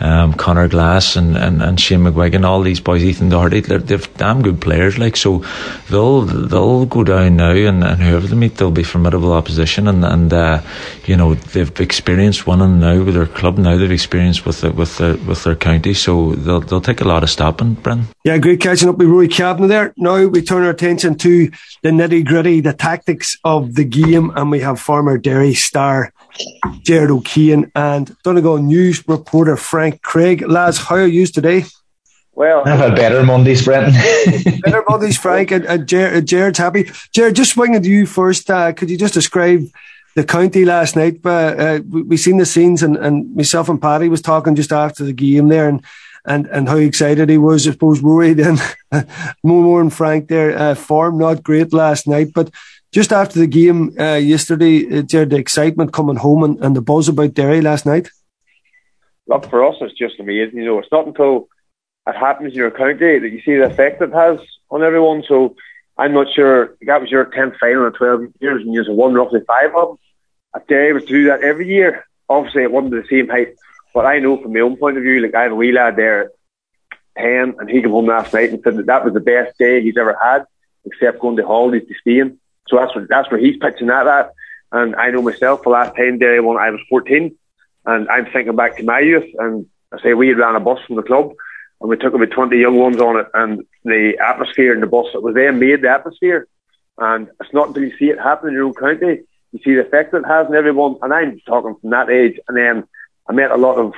um, 0.00 0.34
Conor 0.34 0.68
Glass 0.68 1.16
and, 1.16 1.36
and, 1.36 1.62
and 1.62 1.80
Shane 1.80 2.00
McGuigan, 2.00 2.44
all 2.44 2.62
these 2.62 2.80
boys, 2.80 3.02
Ethan 3.02 3.30
Doherty, 3.30 3.60
they're, 3.60 3.78
they're 3.78 3.98
damn 4.16 4.42
good 4.42 4.60
players. 4.60 4.98
Like 4.98 5.16
so, 5.16 5.44
they'll 5.90 6.22
they'll 6.22 6.86
go 6.86 7.04
down 7.04 7.36
now, 7.36 7.52
and, 7.52 7.82
and 7.82 8.02
whoever 8.02 8.26
they 8.26 8.36
meet, 8.36 8.56
they'll 8.56 8.70
be 8.70 8.82
formidable 8.82 9.32
opposition. 9.32 9.88
And 9.88 10.04
and 10.04 10.32
uh, 10.32 10.62
you 11.06 11.16
know 11.16 11.34
they've 11.34 11.80
experienced 11.80 12.46
winning 12.46 12.80
now 12.80 13.02
with 13.02 13.14
their 13.14 13.26
club. 13.26 13.58
Now 13.58 13.76
they've 13.76 13.90
experienced 13.90 14.44
with 14.44 14.60
the, 14.60 14.72
with 14.72 14.98
their 14.98 15.16
with 15.16 15.44
their 15.44 15.56
county, 15.56 15.94
so 15.94 16.32
they'll 16.34 16.60
they'll 16.60 16.80
take 16.80 17.00
a 17.00 17.08
lot 17.08 17.22
of 17.22 17.30
stopping, 17.30 17.74
Brent. 17.74 18.06
Yeah, 18.24 18.38
great 18.38 18.60
catching 18.60 18.88
up 18.88 18.98
with 18.98 19.08
Rory 19.08 19.28
Kavanagh 19.28 19.68
there. 19.68 19.94
Now 19.96 20.26
we 20.26 20.42
turn 20.42 20.64
our 20.64 20.70
attention 20.70 21.16
to 21.18 21.50
the 21.82 21.90
nitty 21.90 22.24
gritty, 22.24 22.60
the 22.60 22.72
tactics 22.72 23.11
of 23.44 23.74
the 23.74 23.84
game, 23.84 24.30
and 24.36 24.50
we 24.50 24.60
have 24.60 24.80
former 24.80 25.18
Derry 25.18 25.54
star 25.54 26.12
Jared 26.82 27.10
O'Kane 27.10 27.70
and 27.74 28.16
Donegal 28.22 28.58
News 28.58 29.06
reporter 29.06 29.56
Frank 29.56 30.02
Craig. 30.02 30.42
Lads, 30.48 30.78
how 30.78 30.96
are 30.96 31.06
you 31.06 31.26
today? 31.26 31.64
Well, 32.34 32.62
I've 32.64 32.78
had 32.78 32.96
better 32.96 33.22
Mondays, 33.22 33.64
Brendan. 33.66 33.92
better 34.60 34.82
Mondays, 34.88 35.18
Frank, 35.18 35.50
and, 35.50 35.64
and 35.66 35.86
Jared, 35.86 36.26
Jared's 36.26 36.58
happy. 36.58 36.90
Jared, 37.12 37.36
just 37.36 37.52
swinging 37.52 37.82
to 37.82 37.88
you 37.88 38.06
first. 38.06 38.50
Uh, 38.50 38.72
could 38.72 38.88
you 38.88 38.96
just 38.96 39.14
describe 39.14 39.64
the 40.16 40.24
county 40.24 40.64
last 40.64 40.96
night? 40.96 41.20
But 41.20 41.60
uh, 41.60 41.80
we, 41.88 42.02
we 42.02 42.16
seen 42.16 42.38
the 42.38 42.46
scenes, 42.46 42.82
and, 42.82 42.96
and 42.96 43.34
myself 43.36 43.68
and 43.68 43.80
Paddy 43.80 44.08
was 44.08 44.22
talking 44.22 44.54
just 44.54 44.72
after 44.72 45.04
the 45.04 45.12
game 45.12 45.48
there, 45.48 45.68
and 45.68 45.82
and 46.24 46.46
and 46.46 46.68
how 46.68 46.76
excited 46.76 47.28
he 47.28 47.38
was. 47.38 47.66
I 47.66 47.72
suppose 47.72 48.00
Rory 48.00 48.32
then 48.32 48.58
more 49.42 49.80
and 49.80 49.92
Frank 49.92 50.28
there. 50.28 50.56
Uh, 50.56 50.74
form 50.74 51.18
not 51.18 51.42
great 51.42 51.72
last 51.72 52.06
night, 52.06 52.32
but 52.34 52.50
just 52.92 53.12
after 53.12 53.38
the 53.38 53.46
game 53.46 53.98
uh, 53.98 54.14
yesterday, 54.14 54.98
uh, 54.98 55.02
the 55.02 55.36
excitement 55.36 55.92
coming 55.92 56.16
home 56.16 56.44
and, 56.44 56.62
and 56.62 56.76
the 56.76 56.82
buzz 56.82 57.08
about 57.08 57.34
Derry 57.34 57.62
last 57.62 57.86
night. 57.86 58.10
Look, 59.26 59.48
for 59.48 59.64
us, 59.64 59.76
it's 59.80 59.98
just 59.98 60.20
amazing. 60.20 60.58
You 60.58 60.66
know, 60.66 60.78
it's 60.78 60.92
not 60.92 61.06
until 61.06 61.48
it 62.06 62.16
happens 62.16 62.52
in 62.52 62.58
your 62.58 62.70
county 62.70 63.18
that 63.18 63.30
you 63.30 63.40
see 63.42 63.56
the 63.56 63.64
effect 63.64 64.02
it 64.02 64.12
has 64.12 64.38
on 64.70 64.82
everyone. 64.82 65.24
So 65.26 65.56
I'm 65.96 66.12
not 66.12 66.32
sure 66.34 66.76
that 66.82 67.00
was 67.00 67.10
your 67.10 67.26
10th 67.26 67.58
final 67.58 67.86
in 67.86 67.92
12 67.92 68.20
years 68.40 68.62
and 68.62 68.74
you've 68.74 68.86
won 68.88 69.14
roughly 69.14 69.40
five 69.46 69.74
of 69.74 69.88
them. 69.88 69.98
If 70.54 70.66
Derry 70.66 70.92
was 70.92 71.04
to 71.04 71.08
do 71.08 71.24
that 71.26 71.42
every 71.42 71.68
year, 71.68 72.04
obviously 72.28 72.62
it 72.62 72.72
wasn't 72.72 72.92
the 72.92 73.04
same 73.08 73.28
height. 73.28 73.54
But 73.94 74.06
I 74.06 74.18
know 74.18 74.40
from 74.40 74.52
my 74.52 74.60
own 74.60 74.76
point 74.76 74.96
of 74.98 75.02
view, 75.02 75.20
like 75.20 75.34
I 75.34 75.44
have 75.44 75.52
a 75.52 75.54
wee 75.56 75.72
lad 75.72 75.96
there, 75.96 76.30
10, 77.16 77.54
and 77.58 77.70
he 77.70 77.80
came 77.80 77.90
home 77.90 78.06
last 78.06 78.32
night 78.32 78.50
and 78.50 78.60
said 78.62 78.76
that 78.76 78.86
that 78.86 79.04
was 79.04 79.14
the 79.14 79.20
best 79.20 79.56
day 79.58 79.82
he's 79.82 79.96
ever 79.96 80.18
had, 80.22 80.44
except 80.84 81.20
going 81.20 81.36
to 81.36 81.46
holidays 81.46 81.86
to 81.88 81.94
Spain. 81.94 82.38
So 82.68 82.76
that's 82.76 82.94
what, 82.94 83.08
that's 83.08 83.30
where 83.30 83.40
he's 83.40 83.56
pitching 83.58 83.90
at 83.90 84.04
that 84.04 84.26
at. 84.26 84.32
And 84.72 84.96
I 84.96 85.10
know 85.10 85.22
myself, 85.22 85.62
the 85.62 85.68
last 85.68 85.94
time 85.96 86.18
day 86.18 86.40
when 86.40 86.56
I 86.56 86.70
was 86.70 86.80
14, 86.88 87.36
and 87.84 88.08
I'm 88.08 88.26
thinking 88.32 88.56
back 88.56 88.76
to 88.76 88.84
my 88.84 89.00
youth, 89.00 89.28
and 89.38 89.66
I 89.92 90.00
say 90.00 90.14
we 90.14 90.32
ran 90.32 90.56
a 90.56 90.60
bus 90.60 90.78
from 90.86 90.96
the 90.96 91.02
club, 91.02 91.32
and 91.80 91.90
we 91.90 91.96
took 91.96 92.14
about 92.14 92.30
20 92.30 92.56
young 92.56 92.76
ones 92.76 92.98
on 92.98 93.18
it, 93.18 93.26
and 93.34 93.64
the 93.84 94.18
atmosphere 94.24 94.72
in 94.72 94.80
the 94.80 94.86
bus, 94.86 95.06
that 95.12 95.20
was 95.20 95.34
there 95.34 95.52
made 95.52 95.82
the 95.82 95.90
atmosphere. 95.90 96.46
And 96.96 97.28
it's 97.40 97.52
not 97.52 97.68
until 97.68 97.84
you 97.84 97.96
see 97.98 98.06
it 98.06 98.18
happen 98.18 98.48
in 98.48 98.54
your 98.54 98.64
own 98.64 98.74
county, 98.74 99.22
you 99.52 99.58
see 99.64 99.74
the 99.74 99.86
effect 99.86 100.14
it 100.14 100.24
has 100.26 100.46
on 100.46 100.54
everyone. 100.54 100.96
And 101.02 101.12
I'm 101.12 101.40
talking 101.40 101.76
from 101.80 101.90
that 101.90 102.08
age, 102.08 102.38
and 102.48 102.56
then 102.56 102.84
I 103.28 103.32
met 103.32 103.50
a 103.50 103.56
lot 103.56 103.78
of 103.78 103.92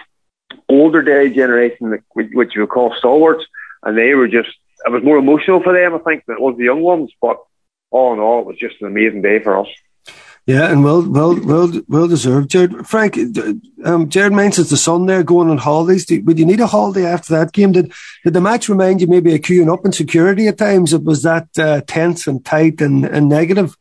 older 0.69 1.03
day 1.03 1.33
generation, 1.33 2.03
which 2.15 2.55
you 2.55 2.63
would 2.63 2.71
call 2.71 2.95
stalwarts, 2.97 3.45
and 3.83 3.97
they 3.97 4.15
were 4.15 4.29
just, 4.29 4.51
it 4.87 4.91
was 4.91 5.03
more 5.03 5.19
emotional 5.19 5.63
for 5.63 5.73
them, 5.73 5.95
I 5.95 5.99
think, 5.99 6.25
than 6.27 6.37
it 6.37 6.43
was 6.43 6.57
the 6.57 6.65
young 6.65 6.83
ones. 6.83 7.13
But 7.21 7.39
all 7.95 8.13
in 8.13 8.19
all, 8.19 8.41
it 8.41 8.47
was 8.47 8.59
just 8.59 8.81
an 8.81 8.89
amazing 8.89 9.23
day 9.23 9.39
for 9.39 9.61
us. 9.61 9.69
Yeah, 10.47 10.71
and 10.71 10.85
well, 10.85 11.09
well, 11.09 11.41
well, 11.41 11.73
well 11.89 12.07
deserved, 12.07 12.51
Jared. 12.51 12.87
Frank, 12.87 13.17
um, 13.83 14.11
Jared 14.11 14.35
mentions 14.35 14.69
the 14.69 14.77
son 14.77 15.07
there 15.07 15.23
going 15.23 15.49
on 15.49 15.57
holidays. 15.57 16.05
would 16.11 16.39
you 16.39 16.45
need 16.45 16.61
a 16.61 16.67
holiday 16.67 17.07
after 17.07 17.33
that 17.35 17.53
game? 17.53 17.73
Did 17.73 17.93
did 18.25 18.35
the 18.35 18.43
match 18.43 18.69
remind 18.69 19.01
you 19.01 19.07
maybe 19.07 19.35
of 19.35 19.41
queuing 19.41 19.73
up 19.73 19.87
in 19.87 19.93
security 19.93 20.47
at 20.47 20.59
times? 20.59 20.93
It 20.93 21.03
was 21.03 21.23
that 21.23 21.49
uh, 21.57 21.81
tense 21.87 22.27
and 22.27 22.45
tight 22.45 22.83
and, 22.83 23.07
and 23.07 23.31
negative. 23.31 23.75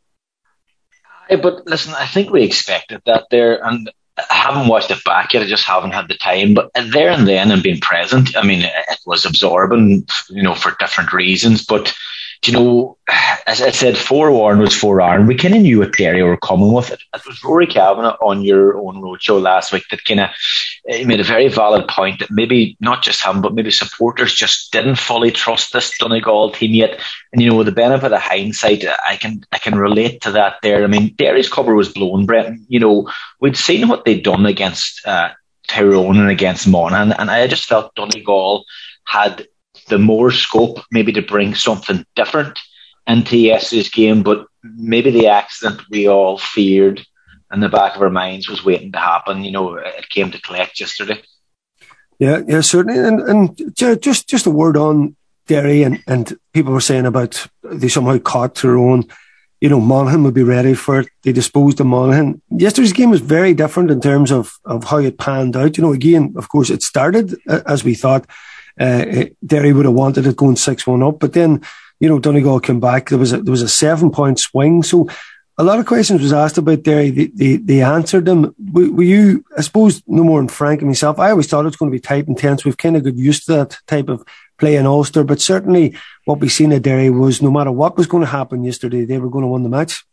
but 1.27 1.67
listen, 1.67 1.93
I 1.95 2.05
think 2.05 2.31
we 2.31 2.43
expected 2.43 3.01
that 3.07 3.25
there, 3.29 3.61
and 3.61 3.91
I 4.17 4.33
haven't 4.33 4.69
watched 4.69 4.91
it 4.91 5.03
back 5.03 5.33
yet. 5.33 5.43
I 5.43 5.47
just 5.47 5.65
haven't 5.65 5.91
had 5.91 6.07
the 6.07 6.15
time. 6.15 6.53
But 6.53 6.71
there 6.93 7.09
and 7.09 7.27
then 7.27 7.51
and 7.51 7.61
being 7.61 7.81
present, 7.81 8.37
I 8.37 8.43
mean, 8.43 8.61
it 8.61 8.99
was 9.05 9.25
absorbing, 9.25 10.07
you 10.29 10.43
know, 10.43 10.55
for 10.55 10.77
different 10.79 11.11
reasons. 11.11 11.65
But 11.65 11.93
you 12.47 12.53
know, 12.53 12.97
as 13.47 13.61
I 13.61 13.71
said, 13.71 13.97
forewarned 13.97 14.59
was 14.59 14.75
forearmed. 14.75 15.27
We 15.27 15.35
kind 15.35 15.55
of 15.55 15.61
knew 15.61 15.79
what 15.79 15.95
Derry 15.95 16.23
were 16.23 16.37
coming 16.37 16.71
with. 16.71 16.91
It, 16.91 17.01
it 17.13 17.21
was 17.25 17.43
Rory 17.43 17.67
Kavanagh 17.67 18.17
on 18.21 18.43
your 18.43 18.77
own 18.77 19.01
roadshow 19.01 19.41
last 19.41 19.71
week 19.71 19.83
that 19.91 20.05
kind 20.05 20.19
of 20.19 20.29
made 21.05 21.19
a 21.19 21.23
very 21.23 21.47
valid 21.47 21.87
point 21.87 22.19
that 22.19 22.31
maybe 22.31 22.77
not 22.79 23.03
just 23.03 23.23
him, 23.23 23.41
but 23.41 23.53
maybe 23.53 23.71
supporters 23.71 24.33
just 24.33 24.71
didn't 24.71 24.95
fully 24.95 25.31
trust 25.31 25.73
this 25.73 25.97
Donegal 25.97 26.51
team 26.51 26.73
yet. 26.73 26.99
And 27.31 27.41
you 27.41 27.49
know, 27.49 27.55
with 27.55 27.67
the 27.67 27.71
benefit 27.71 28.13
of 28.13 28.21
hindsight, 28.21 28.85
I 29.05 29.17
can 29.17 29.43
I 29.51 29.57
can 29.57 29.77
relate 29.77 30.21
to 30.21 30.31
that. 30.31 30.55
There, 30.61 30.83
I 30.83 30.87
mean, 30.87 31.13
Derry's 31.15 31.49
cover 31.49 31.75
was 31.75 31.89
blown, 31.89 32.25
Brett. 32.25 32.53
You 32.67 32.79
know, 32.79 33.09
we'd 33.39 33.57
seen 33.57 33.87
what 33.87 34.05
they'd 34.05 34.23
done 34.23 34.45
against 34.45 35.05
uh, 35.05 35.29
Tyrone 35.67 36.19
and 36.19 36.29
against 36.29 36.67
Monaghan, 36.67 37.13
and 37.13 37.31
I 37.31 37.47
just 37.47 37.65
felt 37.65 37.95
Donegal 37.95 38.65
had 39.05 39.47
the 39.87 39.99
more 39.99 40.31
scope 40.31 40.79
maybe 40.91 41.11
to 41.13 41.21
bring 41.21 41.55
something 41.55 42.05
different 42.15 42.59
into 43.07 43.37
yesterday's 43.37 43.89
game, 43.89 44.23
but 44.23 44.47
maybe 44.63 45.11
the 45.11 45.27
accident 45.27 45.81
we 45.89 46.07
all 46.07 46.37
feared 46.37 47.05
in 47.53 47.59
the 47.59 47.69
back 47.69 47.95
of 47.95 48.01
our 48.01 48.09
minds 48.09 48.49
was 48.49 48.65
waiting 48.65 48.91
to 48.91 48.99
happen. 48.99 49.43
You 49.43 49.51
know, 49.51 49.75
it 49.75 50.09
came 50.09 50.31
to 50.31 50.41
collect 50.41 50.79
yesterday. 50.79 51.21
Yeah, 52.19 52.41
yeah, 52.47 52.61
certainly. 52.61 52.99
And 52.99 53.19
and 53.21 53.75
just 53.75 54.27
just 54.27 54.45
a 54.45 54.51
word 54.51 54.77
on 54.77 55.15
Derry, 55.47 55.83
and, 55.83 56.01
and 56.07 56.37
people 56.53 56.71
were 56.71 56.81
saying 56.81 57.05
about 57.05 57.47
they 57.63 57.89
somehow 57.89 58.17
caught 58.17 58.55
Tyrone. 58.55 59.03
You 59.59 59.69
know, 59.69 59.79
Monaghan 59.79 60.23
would 60.23 60.33
be 60.33 60.43
ready 60.43 60.73
for 60.73 60.99
it. 60.99 61.09
They 61.23 61.31
disposed 61.31 61.79
of 61.79 61.87
Monaghan. 61.87 62.41
Yesterday's 62.49 62.91
game 62.91 63.09
was 63.09 63.21
very 63.21 63.53
different 63.53 63.91
in 63.91 64.01
terms 64.01 64.29
of, 64.29 64.53
of 64.65 64.83
how 64.83 64.97
it 64.97 65.17
panned 65.17 65.55
out. 65.55 65.77
You 65.77 65.83
know, 65.83 65.93
again, 65.93 66.33
of 66.35 66.49
course, 66.49 66.69
it 66.69 66.81
started 66.81 67.35
as 67.47 67.83
we 67.83 67.93
thought. 67.93 68.25
Uh, 68.79 69.25
Derry 69.45 69.73
would 69.73 69.85
have 69.85 69.93
wanted 69.93 70.27
it 70.27 70.35
going 70.35 70.55
6 70.55 70.87
1 70.87 71.03
up, 71.03 71.19
but 71.19 71.33
then, 71.33 71.61
you 71.99 72.09
know, 72.09 72.19
Donegal 72.19 72.59
came 72.59 72.79
back. 72.79 73.09
There 73.09 73.19
was 73.19 73.33
a, 73.33 73.41
there 73.41 73.51
was 73.51 73.61
a 73.61 73.69
seven 73.69 74.11
point 74.11 74.39
swing. 74.39 74.83
So 74.83 75.07
a 75.57 75.63
lot 75.63 75.79
of 75.79 75.85
questions 75.85 76.21
was 76.21 76.33
asked 76.33 76.57
about 76.57 76.83
Derry. 76.83 77.11
They, 77.11 77.27
they, 77.27 77.55
they 77.57 77.81
answered 77.81 78.25
them. 78.25 78.55
Were, 78.71 78.91
were, 78.91 79.03
you, 79.03 79.45
I 79.55 79.61
suppose, 79.61 80.01
no 80.07 80.23
more 80.23 80.39
than 80.39 80.47
Frank 80.47 80.81
and 80.81 80.89
myself? 80.89 81.19
I 81.19 81.29
always 81.29 81.47
thought 81.47 81.61
it 81.61 81.65
was 81.65 81.75
going 81.75 81.91
to 81.91 81.95
be 81.95 82.01
tight 82.01 82.27
and 82.27 82.37
tense. 82.37 82.65
We've 82.65 82.77
kind 82.77 82.97
of 82.97 83.03
got 83.03 83.15
used 83.15 83.45
to 83.45 83.53
that 83.53 83.77
type 83.87 84.09
of 84.09 84.25
play 84.57 84.75
in 84.75 84.87
Ulster, 84.87 85.23
but 85.23 85.41
certainly 85.41 85.95
what 86.25 86.39
we 86.39 86.49
seen 86.49 86.71
at 86.71 86.81
Derry 86.81 87.09
was 87.09 87.41
no 87.41 87.51
matter 87.51 87.71
what 87.71 87.97
was 87.97 88.07
going 88.07 88.23
to 88.23 88.29
happen 88.29 88.63
yesterday, 88.63 89.05
they 89.05 89.19
were 89.19 89.29
going 89.29 89.43
to 89.43 89.49
win 89.49 89.63
the 89.63 89.69
match. 89.69 90.03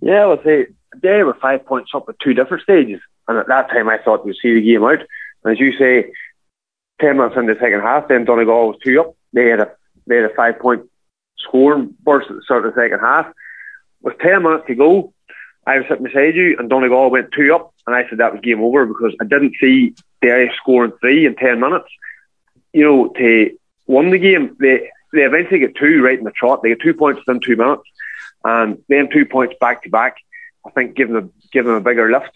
Yeah, 0.00 0.26
would 0.26 0.42
say 0.44 0.66
Derry 1.00 1.24
were 1.24 1.36
five 1.40 1.64
points 1.64 1.92
up 1.94 2.08
at 2.08 2.18
two 2.22 2.34
different 2.34 2.62
stages, 2.62 3.00
and 3.28 3.38
at 3.38 3.48
that 3.48 3.68
time 3.68 3.88
I 3.88 3.98
thought 3.98 4.24
we'd 4.24 4.36
see 4.40 4.54
the 4.54 4.62
game 4.62 4.84
out. 4.84 5.00
And 5.44 5.52
as 5.52 5.60
you 5.60 5.72
say, 5.78 6.12
ten 7.00 7.16
minutes 7.16 7.36
in 7.36 7.46
the 7.46 7.56
second 7.60 7.80
half, 7.80 8.08
then 8.08 8.24
Donegal 8.24 8.68
was 8.68 8.76
two 8.84 9.00
up. 9.00 9.14
They 9.32 9.48
had 9.48 9.60
a 9.60 9.72
they 10.06 10.16
had 10.16 10.30
a 10.30 10.34
five 10.34 10.58
point 10.58 10.82
scoring 11.38 11.94
burst 12.02 12.30
at 12.30 12.36
the 12.36 12.42
start 12.42 12.66
of 12.66 12.74
the 12.74 12.80
second 12.80 13.00
half 13.00 13.32
with 14.02 14.18
10 14.18 14.42
minutes 14.42 14.64
to 14.66 14.74
go, 14.74 15.12
I 15.66 15.78
was 15.78 15.86
sitting 15.88 16.04
beside 16.04 16.34
you 16.34 16.56
and 16.58 16.70
Donegal 16.70 17.10
went 17.10 17.32
two 17.32 17.54
up 17.54 17.74
and 17.86 17.94
I 17.94 18.08
said 18.08 18.18
that 18.18 18.32
was 18.32 18.40
game 18.40 18.62
over 18.62 18.86
because 18.86 19.14
I 19.20 19.24
didn't 19.24 19.54
see 19.60 19.94
Derry 20.22 20.50
scoring 20.56 20.92
three 21.00 21.26
in 21.26 21.36
10 21.36 21.60
minutes. 21.60 21.88
You 22.72 22.84
know, 22.84 23.08
to 23.08 23.56
win 23.86 24.10
the 24.10 24.18
game, 24.18 24.56
they, 24.58 24.90
they 25.12 25.22
eventually 25.22 25.60
get 25.60 25.76
two 25.76 26.02
right 26.02 26.18
in 26.18 26.24
the 26.24 26.30
trot. 26.30 26.62
They 26.62 26.70
get 26.70 26.80
two 26.80 26.94
points 26.94 27.20
within 27.26 27.40
two 27.40 27.56
minutes 27.56 27.82
and 28.44 28.82
then 28.88 29.10
two 29.10 29.26
points 29.26 29.54
back 29.60 29.82
to 29.82 29.90
back. 29.90 30.16
I 30.66 30.70
think 30.70 30.94
give 30.94 31.08
them, 31.08 31.32
give 31.52 31.64
them 31.64 31.74
a 31.74 31.80
bigger 31.80 32.10
lift, 32.10 32.32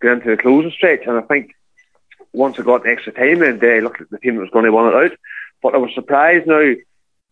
get 0.00 0.12
into 0.12 0.30
the 0.30 0.36
closing 0.36 0.70
stretch. 0.70 1.06
And 1.06 1.16
I 1.16 1.22
think 1.22 1.54
once 2.38 2.58
I 2.58 2.62
got 2.62 2.86
extra 2.86 3.12
time 3.12 3.42
in, 3.42 3.58
they 3.58 3.80
looked 3.80 4.00
at 4.00 4.10
the 4.10 4.18
team 4.18 4.36
that 4.36 4.42
was 4.42 4.50
going 4.50 4.64
to 4.64 4.72
win 4.72 4.86
it 4.86 4.94
out. 4.94 5.18
But 5.60 5.74
I 5.74 5.78
was 5.78 5.90
surprised 5.94 6.46
now 6.46 6.74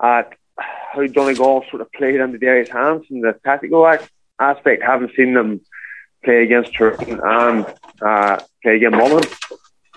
at 0.03 0.35
how 0.57 1.07
Donegal 1.07 1.65
sort 1.71 1.81
of 1.81 1.93
played 1.93 2.21
under 2.21 2.39
Derry's 2.39 2.69
hands 2.69 3.05
in 3.09 3.21
the 3.21 3.39
tactical 3.45 3.87
aspect. 4.39 4.83
Haven't 4.83 5.13
seen 5.17 5.35
them 5.35 5.61
play 6.25 6.43
against 6.43 6.75
Turkey 6.75 7.13
and 7.13 7.67
uh, 8.03 8.41
play 8.63 8.77
against 8.77 8.99
Monaghan. 8.99 9.31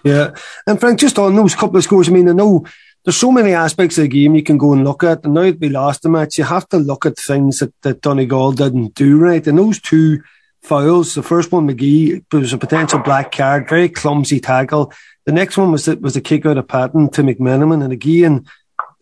Yeah, 0.04 0.36
and 0.68 0.80
Frank, 0.80 1.00
just 1.00 1.20
on 1.20 1.36
those 1.36 1.56
couple 1.56 1.78
of 1.78 1.84
scores, 1.84 2.08
I 2.08 2.12
mean, 2.12 2.30
I 2.30 2.34
know 2.34 2.66
there's 3.04 3.18
so 3.18 3.32
many 3.32 3.54
aspects 3.54 3.98
of 3.98 4.04
the 4.04 4.08
game 4.10 4.36
you 4.36 4.44
can 4.44 4.58
go 4.58 4.74
and 4.74 4.84
look 4.84 5.04
at. 5.04 5.26
And 5.26 5.34
now 5.34 5.44
that 5.44 5.60
we 5.60 5.70
lost 5.70 6.04
the 6.04 6.10
match, 6.10 6.38
you 6.38 6.44
have 6.44 6.70
to 6.70 6.78
look 6.78 7.06
at 7.06 7.18
things 7.18 7.60
that, 7.60 7.74
that 7.82 8.02
Donegal 8.02 8.52
didn't 8.52 8.94
do 8.94 9.18
right. 9.18 9.46
And 9.48 9.58
those 9.58 9.82
two 9.82 10.22
fouls, 10.62 11.16
the 11.16 11.24
first 11.24 11.52
one, 11.52 11.68
McGee, 11.68 12.24
was 12.32 12.54
a 12.54 12.58
potential 12.58 13.00
black 13.00 13.32
card, 13.32 13.70
very 13.70 13.90
clumsy 13.90 14.40
tackle. 14.40 14.94
The 15.26 15.32
next 15.32 15.58
one 15.58 15.72
was 15.72 15.88
was 15.88 16.16
a 16.16 16.22
kick 16.22 16.46
out 16.46 16.58
of 16.58 16.68
Patton 16.68 17.10
to 17.12 17.24
McMenamin. 17.24 17.84
And 17.84 17.94
again, 17.94 18.46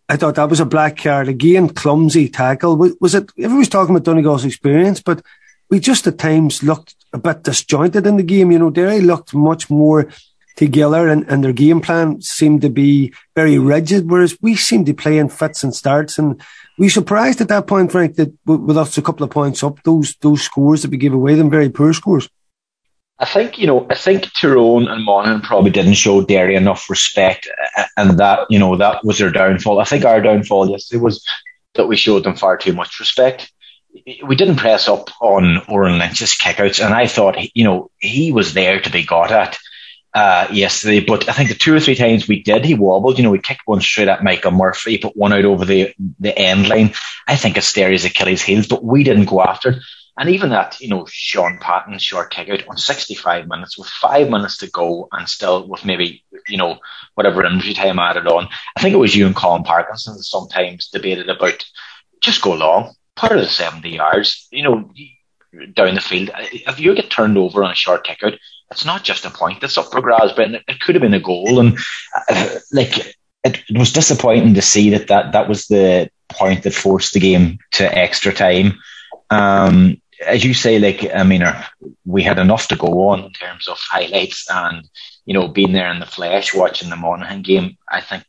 I 0.09 0.17
thought 0.17 0.35
that 0.35 0.49
was 0.49 0.59
a 0.59 0.65
black 0.65 0.97
card 0.97 1.27
again, 1.27 1.69
clumsy 1.69 2.29
tackle. 2.29 2.77
Was 2.99 3.15
it? 3.15 3.31
Everyone's 3.37 3.69
talking 3.69 3.95
about 3.95 4.05
Donegal's 4.05 4.45
experience, 4.45 5.01
but 5.01 5.21
we 5.69 5.79
just 5.79 6.07
at 6.07 6.17
times 6.17 6.63
looked 6.63 6.95
a 7.13 7.17
bit 7.17 7.43
disjointed 7.43 8.07
in 8.07 8.17
the 8.17 8.23
game. 8.23 8.51
You 8.51 8.59
know, 8.59 8.69
Derry 8.69 9.01
looked 9.01 9.33
much 9.33 9.69
more 9.69 10.09
together, 10.55 11.07
and, 11.07 11.25
and 11.29 11.43
their 11.43 11.53
game 11.53 11.81
plan 11.81 12.21
seemed 12.21 12.61
to 12.61 12.69
be 12.69 13.13
very 13.35 13.57
rigid, 13.57 14.09
whereas 14.09 14.37
we 14.41 14.55
seemed 14.55 14.85
to 14.87 14.93
play 14.93 15.17
in 15.17 15.29
fits 15.29 15.63
and 15.63 15.75
starts. 15.75 16.17
And 16.17 16.41
we 16.77 16.89
surprised 16.89 17.41
at 17.41 17.47
that 17.47 17.67
point, 17.67 17.91
Frank, 17.91 18.15
that 18.15 18.33
with 18.45 18.77
us 18.77 18.97
a 18.97 19.01
couple 19.01 19.23
of 19.23 19.31
points 19.31 19.63
up, 19.63 19.81
those 19.83 20.15
those 20.21 20.41
scores 20.41 20.81
that 20.81 20.91
we 20.91 20.97
gave 20.97 21.13
away, 21.13 21.35
them 21.35 21.49
very 21.49 21.69
poor 21.69 21.93
scores. 21.93 22.29
I 23.19 23.25
think 23.25 23.57
you 23.57 23.65
know. 23.65 23.87
I 23.89 23.95
think 23.95 24.31
Tyrone 24.33 24.87
and 24.87 25.03
Monaghan 25.03 25.41
probably 25.41 25.71
didn't 25.71 25.95
show 25.95 26.21
Derry 26.21 26.55
enough 26.55 26.89
respect, 26.89 27.49
and 27.97 28.19
that 28.19 28.45
you 28.49 28.59
know 28.59 28.77
that 28.77 29.03
was 29.03 29.17
their 29.17 29.31
downfall. 29.31 29.79
I 29.79 29.85
think 29.85 30.05
our 30.05 30.21
downfall 30.21 30.69
yesterday 30.69 31.01
was 31.01 31.25
that 31.73 31.87
we 31.87 31.95
showed 31.95 32.23
them 32.23 32.35
far 32.35 32.57
too 32.57 32.73
much 32.73 32.99
respect. 32.99 33.51
We 34.23 34.35
didn't 34.35 34.57
press 34.57 34.87
up 34.87 35.09
on 35.19 35.61
Odhrán 35.67 35.97
Lynch's 35.97 36.37
kickouts, 36.37 36.83
and 36.83 36.93
I 36.93 37.07
thought 37.07 37.37
you 37.55 37.63
know 37.63 37.89
he 37.97 38.31
was 38.31 38.53
there 38.53 38.79
to 38.81 38.89
be 38.91 39.03
got 39.03 39.31
at 39.31 39.57
uh, 40.17 40.47
yesterday. 40.51 40.99
But 40.99 41.29
I 41.29 41.33
think 41.33 41.49
the 41.49 41.55
two 41.55 41.75
or 41.75 41.79
three 41.79 41.93
times 41.93 42.27
we 42.27 42.41
did, 42.41 42.65
he 42.65 42.73
wobbled. 42.73 43.19
You 43.19 43.23
know, 43.23 43.29
we 43.29 43.37
kicked 43.37 43.61
one 43.67 43.81
straight 43.81 44.07
at 44.07 44.23
Michael 44.23 44.49
Murphy, 44.49 44.97
put 44.97 45.15
one 45.15 45.31
out 45.31 45.45
over 45.45 45.63
the 45.63 45.93
the 46.19 46.35
end 46.35 46.67
line. 46.67 46.93
I 47.27 47.35
think 47.35 47.55
Derry's 47.75 48.03
Achilles' 48.03 48.41
heels, 48.41 48.65
but 48.65 48.83
we 48.83 49.03
didn't 49.03 49.25
go 49.25 49.43
after 49.43 49.69
it. 49.69 49.77
And 50.17 50.31
even 50.31 50.49
that, 50.49 50.81
you 50.81 50.89
know, 50.89 51.05
Shaun 51.07 51.59
Patton 51.59 51.99
short 51.99 52.31
kick 52.31 52.49
out 52.49 52.67
on 52.67 52.77
65 52.77 53.47
minutes 53.47 53.77
with 53.77 53.87
five 53.87 54.31
minutes 54.31 54.57
to 54.57 54.67
go 54.71 55.07
and 55.11 55.29
still 55.29 55.67
with 55.67 55.85
maybe, 55.85 56.23
you 56.47 56.57
know, 56.57 56.79
whatever 57.13 57.45
injury 57.45 57.75
time 57.75 57.99
added 57.99 58.25
on. 58.25 58.49
I 58.75 58.81
think 58.81 58.95
it 58.95 58.97
was 58.97 59.15
you 59.15 59.27
and 59.27 59.35
Colin 59.35 59.61
Parkinson 59.61 60.17
sometimes 60.23 60.87
debated 60.87 61.29
about 61.29 61.63
just 62.21 62.41
go 62.41 62.55
long, 62.55 62.95
put 63.15 63.31
it 63.31 63.37
at 63.37 63.49
70 63.49 63.87
yards, 63.87 64.47
you 64.51 64.63
know, 64.63 64.91
down 65.73 65.93
the 65.93 66.01
field. 66.01 66.31
If 66.35 66.79
you 66.79 66.95
get 66.95 67.11
turned 67.11 67.37
over 67.37 67.63
on 67.63 67.69
a 67.69 67.75
short 67.75 68.03
kick 68.03 68.23
out, 68.23 68.33
it's 68.71 68.85
not 68.85 69.03
just 69.03 69.25
a 69.25 69.29
point 69.29 69.61
that's 69.61 69.77
up 69.77 69.91
for 69.91 70.01
grabs, 70.01 70.33
but 70.33 70.51
it 70.51 70.79
could 70.81 70.95
have 70.95 71.01
been 71.01 71.13
a 71.13 71.19
goal. 71.19 71.59
And 71.59 71.77
uh, 72.29 72.49
like, 72.71 72.97
it, 73.43 73.63
it 73.69 73.77
was 73.77 73.93
disappointing 73.93 74.55
to 74.55 74.61
see 74.61 74.89
that, 74.91 75.07
that 75.07 75.31
that 75.31 75.47
was 75.47 75.67
the 75.67 76.09
point 76.29 76.63
that 76.63 76.73
forced 76.73 77.13
the 77.13 77.19
game 77.19 77.59
to 77.73 77.97
extra 77.97 78.33
time. 78.33 78.79
Um, 79.29 80.01
as 80.25 80.43
you 80.43 80.53
say, 80.53 80.79
like 80.79 81.09
I 81.13 81.23
mean, 81.23 81.43
uh, 81.43 81.63
we 82.05 82.23
had 82.23 82.39
enough 82.39 82.67
to 82.69 82.75
go 82.75 83.09
on 83.09 83.23
in 83.23 83.31
terms 83.31 83.67
of 83.67 83.77
highlights 83.79 84.47
and 84.49 84.89
you 85.25 85.33
know 85.33 85.47
being 85.47 85.73
there 85.73 85.91
in 85.91 85.99
the 85.99 86.05
flesh, 86.05 86.53
watching 86.53 86.89
the 86.89 86.95
Monaghan 86.95 87.43
game. 87.43 87.77
I 87.89 88.01
think 88.01 88.25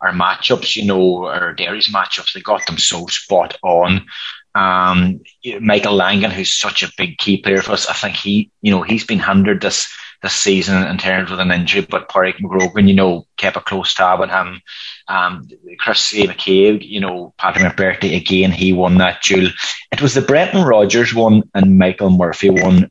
our 0.00 0.12
matchups, 0.12 0.76
you 0.76 0.84
know, 0.84 1.26
our 1.26 1.52
Derry's 1.52 1.88
matchups, 1.88 2.32
they 2.32 2.40
got 2.40 2.66
them 2.66 2.78
so 2.78 3.06
spot 3.06 3.58
on. 3.62 4.06
Um, 4.54 5.20
Michael 5.60 5.94
Langan, 5.94 6.30
who's 6.30 6.52
such 6.52 6.82
a 6.82 6.92
big 6.96 7.18
key 7.18 7.38
player 7.38 7.62
for 7.62 7.72
us, 7.72 7.86
I 7.86 7.94
think 7.94 8.16
he, 8.16 8.50
you 8.62 8.70
know, 8.70 8.82
he's 8.82 9.04
been 9.04 9.20
hindered 9.20 9.60
this 9.60 9.88
this 10.22 10.34
season 10.34 10.84
in 10.84 10.98
terms 10.98 11.30
of 11.30 11.38
an 11.38 11.52
injury, 11.52 11.86
but 11.88 12.08
Padraig 12.08 12.36
McGrogan, 12.36 12.88
you 12.88 12.94
know, 12.94 13.26
kept 13.36 13.56
a 13.56 13.60
close 13.60 13.94
tab 13.94 14.20
on 14.20 14.28
him. 14.28 14.62
Um, 15.06 15.48
Chrissy 15.78 16.26
McKaigue, 16.26 16.86
you 16.86 17.00
know, 17.00 17.34
Patrick 17.38 17.64
McBrearty 17.64 18.16
again, 18.16 18.50
he 18.50 18.72
won 18.72 18.98
that 18.98 19.22
duel. 19.22 19.50
It 19.92 20.02
was 20.02 20.14
the 20.14 20.20
Brendan 20.20 20.64
Rogers 20.64 21.14
one 21.14 21.44
and 21.54 21.78
Michael 21.78 22.10
Murphy 22.10 22.50
one. 22.50 22.90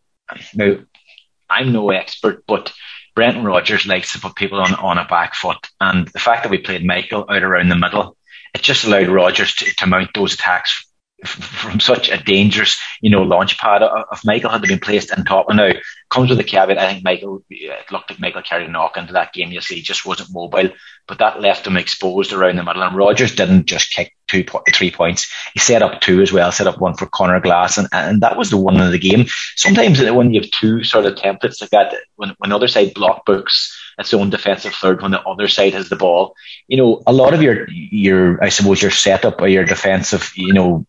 Now, 0.54 0.78
I'm 1.50 1.74
no 1.74 1.90
expert, 1.90 2.46
but 2.48 2.72
Brendan 3.14 3.44
Rogers 3.44 3.86
likes 3.86 4.14
to 4.14 4.20
put 4.20 4.36
people 4.36 4.60
on, 4.60 4.74
on 4.76 4.98
a 4.98 5.06
back 5.06 5.36
foot. 5.36 5.68
And 5.82 6.08
the 6.08 6.20
fact 6.20 6.44
that 6.44 6.50
we 6.50 6.60
played 6.60 6.86
Michael 6.86 7.26
out 7.30 7.44
around 7.44 7.70
the 7.70 7.76
middle, 7.76 8.16
it 8.54 8.62
just 8.62 8.86
allowed 8.86 9.10
Rogers 9.10 9.54
to, 9.56 9.66
to 9.66 9.88
mount 9.88 10.14
those 10.14 10.34
attacks 10.34 10.87
from 11.26 11.80
such 11.80 12.10
a 12.10 12.18
dangerous, 12.18 12.80
you 13.02 13.10
know, 13.10 13.24
launch 13.24 13.58
pad 13.58 13.82
of 13.82 14.20
Michael 14.24 14.52
had 14.52 14.62
been 14.62 14.80
placed 14.80 15.16
in 15.16 15.26
top. 15.26 15.48
And 15.50 15.58
now 15.58 15.72
comes 16.10 16.30
with 16.30 16.40
a 16.40 16.44
caveat. 16.44 16.78
I 16.78 16.92
think 16.92 17.04
Michael 17.04 17.38
uh, 17.38 17.40
it 17.50 17.92
looked 17.92 18.10
like 18.10 18.20
Michael 18.20 18.44
carried 18.44 18.70
a 18.70 18.72
knock 18.72 18.98
into 18.98 19.14
that 19.14 19.34
game. 19.34 19.52
You 19.52 19.62
see, 19.62 19.76
he 19.76 19.82
just 19.82 20.06
wasn't 20.06 20.32
mobile, 20.32 20.70
but 21.08 21.18
that 21.18 21.42
left 21.42 21.66
him 21.66 21.76
exposed 21.76 22.34
around 22.34 22.58
the 22.58 22.64
middle. 22.64 22.84
And 22.84 22.96
Rogers 22.96 23.36
didn't 23.36 23.66
just 23.66 23.92
kick 23.92 24.16
two, 24.28 24.46
three 24.74 24.92
points. 24.92 25.32
He 25.54 25.60
set 25.60 25.82
up 25.82 26.02
two 26.02 26.22
as 26.22 26.32
well. 26.32 26.52
Set 26.52 26.68
up 26.68 26.80
one 26.80 26.96
for 26.96 27.08
Conor 27.08 27.40
Glass, 27.40 27.78
and, 27.78 27.88
and 27.92 28.22
that 28.22 28.38
was 28.38 28.50
the 28.50 28.58
one 28.58 28.80
of 28.80 28.92
the 28.92 29.00
game. 29.00 29.26
Sometimes 29.56 30.02
when 30.02 30.34
you 30.34 30.42
have 30.42 30.52
two 30.52 30.84
sort 30.84 31.06
of 31.06 31.16
templates 31.16 31.62
like 31.62 31.72
that, 31.72 31.96
when 32.16 32.36
when 32.38 32.52
the 32.52 32.56
other 32.56 32.68
side 32.68 32.94
block 32.94 33.26
books 33.26 33.76
its 33.98 34.14
own 34.14 34.30
defensive 34.30 34.74
third 34.76 35.02
when 35.02 35.12
the 35.12 35.22
other 35.22 35.48
side 35.48 35.74
has 35.74 35.90
the 35.90 35.96
ball. 35.96 36.36
You 36.68 36.78
know, 36.78 37.02
a 37.08 37.14
lot 37.14 37.34
of 37.34 37.42
your 37.42 37.68
your 37.70 38.44
I 38.44 38.50
suppose 38.50 38.82
your 38.82 38.92
setup 38.92 39.42
or 39.42 39.48
your 39.48 39.66
defensive, 39.66 40.32
you 40.36 40.54
know, 40.54 40.86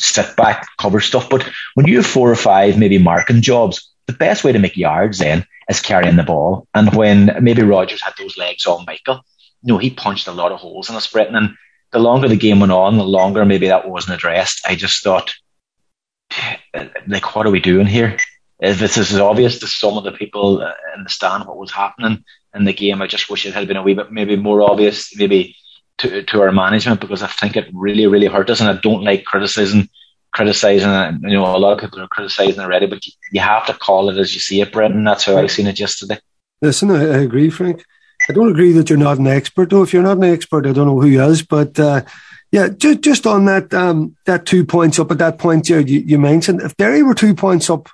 sit 0.00 0.36
back, 0.36 0.66
cover 0.78 1.00
stuff. 1.00 1.28
But 1.28 1.48
when 1.74 1.86
you 1.86 1.96
have 1.96 2.06
four 2.06 2.30
or 2.30 2.36
five 2.36 2.78
maybe 2.78 2.98
marking 2.98 3.42
jobs, 3.42 3.90
the 4.06 4.12
best 4.12 4.42
way 4.42 4.52
to 4.52 4.58
make 4.58 4.76
yards 4.76 5.18
then 5.18 5.46
is 5.68 5.80
carrying 5.80 6.16
the 6.16 6.22
ball. 6.22 6.66
And 6.74 6.94
when 6.94 7.36
maybe 7.40 7.62
Rogers 7.62 8.02
had 8.02 8.14
those 8.18 8.36
legs 8.36 8.66
on 8.66 8.84
Michael, 8.86 9.24
you 9.62 9.72
know, 9.72 9.78
he 9.78 9.90
punched 9.90 10.26
a 10.26 10.32
lot 10.32 10.52
of 10.52 10.58
holes 10.58 10.88
in 10.88 10.94
the 10.94 11.00
sprint. 11.00 11.34
And 11.34 11.54
the 11.92 11.98
longer 11.98 12.28
the 12.28 12.36
game 12.36 12.60
went 12.60 12.72
on, 12.72 12.96
the 12.96 13.04
longer 13.04 13.44
maybe 13.44 13.68
that 13.68 13.88
wasn't 13.88 14.14
addressed. 14.14 14.62
I 14.66 14.74
just 14.74 15.02
thought, 15.02 15.32
like, 17.06 17.34
what 17.34 17.46
are 17.46 17.50
we 17.50 17.60
doing 17.60 17.86
here? 17.86 18.16
If 18.58 18.78
this 18.78 18.98
is 18.98 19.18
obvious 19.18 19.58
to 19.60 19.66
some 19.66 19.96
of 19.96 20.04
the 20.04 20.12
people 20.12 20.62
uh, 20.62 20.72
in 20.96 21.04
the 21.04 21.10
stand 21.10 21.46
what 21.46 21.56
was 21.56 21.72
happening 21.72 22.24
in 22.54 22.64
the 22.64 22.72
game, 22.72 23.00
I 23.00 23.06
just 23.06 23.30
wish 23.30 23.46
it 23.46 23.54
had 23.54 23.68
been 23.68 23.76
a 23.76 23.82
wee 23.82 23.94
bit 23.94 24.12
maybe 24.12 24.36
more 24.36 24.62
obvious. 24.62 25.16
Maybe 25.16 25.56
to, 26.00 26.22
to 26.22 26.40
our 26.42 26.52
management 26.52 27.00
because 27.00 27.22
I 27.22 27.28
think 27.28 27.56
it 27.56 27.68
really, 27.72 28.06
really 28.06 28.26
hurt 28.26 28.50
us. 28.50 28.60
And 28.60 28.68
I 28.68 28.80
don't 28.80 29.04
like 29.04 29.24
criticism, 29.24 29.88
criticizing. 30.32 30.88
You 31.22 31.36
know, 31.36 31.56
a 31.56 31.58
lot 31.58 31.72
of 31.72 31.80
people 31.80 32.00
are 32.00 32.08
criticizing 32.08 32.60
already, 32.60 32.86
but 32.86 33.00
you 33.32 33.40
have 33.40 33.66
to 33.66 33.74
call 33.74 34.10
it 34.10 34.18
as 34.18 34.34
you 34.34 34.40
see 34.40 34.60
it, 34.60 34.72
Brendan. 34.72 35.04
That's 35.04 35.24
how 35.24 35.36
I 35.36 35.46
seen 35.46 35.66
it 35.66 35.78
yesterday. 35.78 36.18
Listen, 36.62 36.90
I, 36.90 37.22
agree, 37.22 37.50
Frank. 37.50 37.84
I 38.28 38.32
don't 38.32 38.50
agree 38.50 38.72
that 38.72 38.90
you're 38.90 38.98
not 38.98 39.18
an 39.18 39.26
expert, 39.26 39.70
though. 39.70 39.82
If 39.82 39.92
you're 39.92 40.02
not 40.02 40.18
an 40.18 40.24
expert, 40.24 40.66
I 40.66 40.72
don't 40.72 40.86
know 40.86 41.00
who 41.00 41.08
is. 41.08 41.42
But 41.42 41.78
uh, 41.78 42.02
yeah, 42.52 42.68
just 42.68 43.00
just 43.00 43.26
on 43.26 43.46
that 43.46 43.72
um, 43.72 44.16
that 44.26 44.44
two 44.44 44.64
points 44.64 44.98
up 44.98 45.10
at 45.10 45.18
that 45.18 45.38
point, 45.38 45.68
you, 45.68 45.78
you 45.78 46.18
mentioned 46.18 46.60
if 46.60 46.76
Derry 46.76 47.02
were 47.02 47.14
two 47.14 47.34
points 47.34 47.70
up 47.70 47.88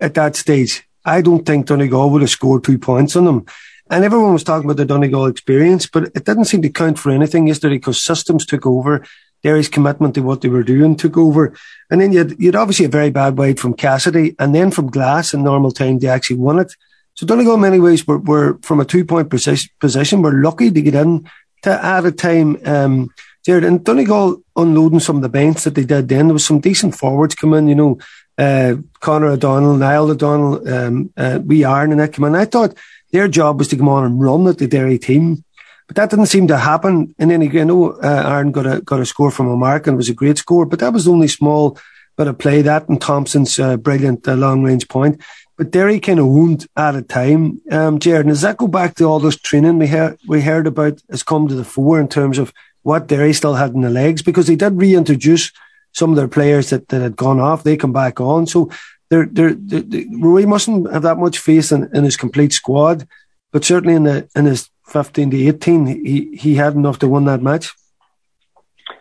at 0.00 0.14
that 0.14 0.34
stage, 0.34 0.82
I 1.04 1.22
don't 1.22 1.46
think 1.46 1.66
Donegal 1.66 2.10
would 2.10 2.22
have 2.22 2.30
scored 2.30 2.64
two 2.64 2.78
points 2.78 3.14
on 3.14 3.24
them. 3.24 3.46
And 3.92 4.06
everyone 4.06 4.32
was 4.32 4.42
talking 4.42 4.64
about 4.64 4.78
the 4.78 4.86
Donegal 4.86 5.26
experience, 5.26 5.86
but 5.86 6.04
it 6.04 6.24
didn't 6.24 6.46
seem 6.46 6.62
to 6.62 6.70
count 6.70 6.98
for 6.98 7.10
anything 7.10 7.46
yesterday 7.46 7.76
because 7.76 8.02
systems 8.02 8.46
took 8.46 8.64
over. 8.64 9.04
Derry's 9.42 9.68
commitment 9.68 10.14
to 10.14 10.22
what 10.22 10.40
they 10.40 10.48
were 10.48 10.62
doing 10.62 10.96
took 10.96 11.18
over. 11.18 11.54
And 11.90 12.00
then 12.00 12.10
you'd, 12.10 12.40
you'd 12.40 12.56
obviously 12.56 12.86
a 12.86 12.88
very 12.88 13.10
bad 13.10 13.36
wide 13.36 13.60
from 13.60 13.74
Cassidy 13.74 14.34
and 14.38 14.54
then 14.54 14.70
from 14.70 14.90
Glass 14.90 15.34
in 15.34 15.44
normal 15.44 15.72
time, 15.72 15.98
they 15.98 16.08
actually 16.08 16.36
won 16.36 16.58
it. 16.58 16.72
So 17.12 17.26
Donegal 17.26 17.56
in 17.56 17.60
many 17.60 17.80
ways 17.80 18.06
were, 18.06 18.16
were 18.16 18.58
from 18.62 18.80
a 18.80 18.86
two 18.86 19.04
point 19.04 19.28
position, 19.28 20.22
were 20.22 20.42
lucky 20.42 20.70
to 20.70 20.80
get 20.80 20.94
in 20.94 21.28
to 21.60 21.84
add 21.84 22.06
a 22.06 22.12
time. 22.12 22.56
Um, 22.64 23.10
Jared, 23.44 23.64
and 23.64 23.84
Donegal 23.84 24.42
unloading 24.56 25.00
some 25.00 25.16
of 25.16 25.22
the 25.22 25.28
bench 25.28 25.64
that 25.64 25.74
they 25.74 25.84
did 25.84 26.08
then, 26.08 26.28
there 26.28 26.32
was 26.32 26.46
some 26.46 26.60
decent 26.60 26.96
forwards 26.96 27.34
come 27.34 27.52
in, 27.52 27.68
you 27.68 27.74
know, 27.74 27.98
uh, 28.38 28.76
Conor 29.00 29.32
O'Donnell, 29.32 29.76
Niall 29.76 30.12
O'Donnell, 30.12 30.66
um, 30.72 31.12
uh, 31.18 31.40
we 31.44 31.64
are 31.64 31.84
and 31.84 32.00
that 32.00 32.14
come 32.14 32.24
in. 32.24 32.34
I 32.34 32.46
thought 32.46 32.74
their 33.12 33.28
job 33.28 33.58
was 33.58 33.68
to 33.68 33.76
come 33.76 33.88
on 33.88 34.04
and 34.04 34.20
run 34.20 34.46
at 34.46 34.58
the 34.58 34.66
Derry 34.66 34.98
team. 34.98 35.44
But 35.86 35.96
that 35.96 36.10
didn't 36.10 36.26
seem 36.26 36.48
to 36.48 36.56
happen. 36.56 37.14
And 37.18 37.30
then 37.30 37.42
again, 37.42 37.68
know 37.68 37.92
uh, 37.92 38.22
Aaron 38.26 38.52
got 38.52 38.66
a, 38.66 38.80
got 38.80 39.00
a 39.00 39.06
score 39.06 39.30
from 39.30 39.48
a 39.48 39.56
mark 39.56 39.86
and 39.86 39.94
it 39.94 39.96
was 39.98 40.08
a 40.08 40.14
great 40.14 40.38
score, 40.38 40.64
but 40.64 40.78
that 40.78 40.92
was 40.92 41.06
only 41.06 41.28
small 41.28 41.78
bit 42.16 42.26
of 42.26 42.38
play 42.38 42.62
that 42.62 42.88
and 42.88 43.00
Thompson's 43.00 43.58
uh, 43.58 43.76
brilliant 43.76 44.26
uh, 44.26 44.34
long 44.34 44.62
range 44.62 44.88
point. 44.88 45.20
But 45.56 45.70
Derry 45.70 46.00
kind 46.00 46.18
of 46.18 46.26
wound 46.26 46.66
at 46.76 46.96
a 46.96 47.02
time. 47.02 47.60
Um, 47.70 47.98
Jared, 47.98 48.26
does 48.26 48.40
that 48.40 48.56
go 48.56 48.66
back 48.66 48.94
to 48.96 49.04
all 49.04 49.20
this 49.20 49.36
training 49.36 49.78
we, 49.78 49.86
heard 49.86 50.18
we 50.26 50.40
heard 50.40 50.66
about 50.66 51.00
has 51.10 51.22
come 51.22 51.48
to 51.48 51.54
the 51.54 51.64
fore 51.64 52.00
in 52.00 52.08
terms 52.08 52.38
of 52.38 52.52
what 52.82 53.06
Derry 53.06 53.32
still 53.32 53.54
had 53.54 53.72
in 53.74 53.82
the 53.82 53.90
legs? 53.90 54.22
Because 54.22 54.46
they 54.46 54.56
did 54.56 54.78
reintroduce 54.78 55.52
some 55.92 56.10
of 56.10 56.16
their 56.16 56.28
players 56.28 56.70
that, 56.70 56.88
that 56.88 57.02
had 57.02 57.16
gone 57.16 57.38
off. 57.38 57.62
They 57.62 57.76
come 57.76 57.92
back 57.92 58.20
on. 58.20 58.46
So 58.46 58.70
they're, 59.12 59.26
they're, 59.26 59.52
they're, 59.54 60.04
Rory 60.10 60.46
mustn't 60.46 60.90
have 60.90 61.02
that 61.02 61.18
much 61.18 61.38
faith 61.38 61.70
in, 61.70 61.90
in 61.94 62.02
his 62.02 62.16
complete 62.16 62.54
squad. 62.54 63.06
But 63.50 63.62
certainly 63.62 63.94
in 63.94 64.04
the 64.04 64.26
in 64.34 64.46
his 64.46 64.70
15 64.86 65.30
to 65.32 65.48
18, 65.48 65.86
he, 65.86 66.34
he 66.34 66.54
had 66.54 66.72
enough 66.72 66.98
to 67.00 67.08
win 67.08 67.26
that 67.26 67.42
match. 67.42 67.74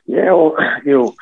Yeah, 0.05 0.33
well, 0.33 0.57
you 0.85 0.91
know, 0.91 1.15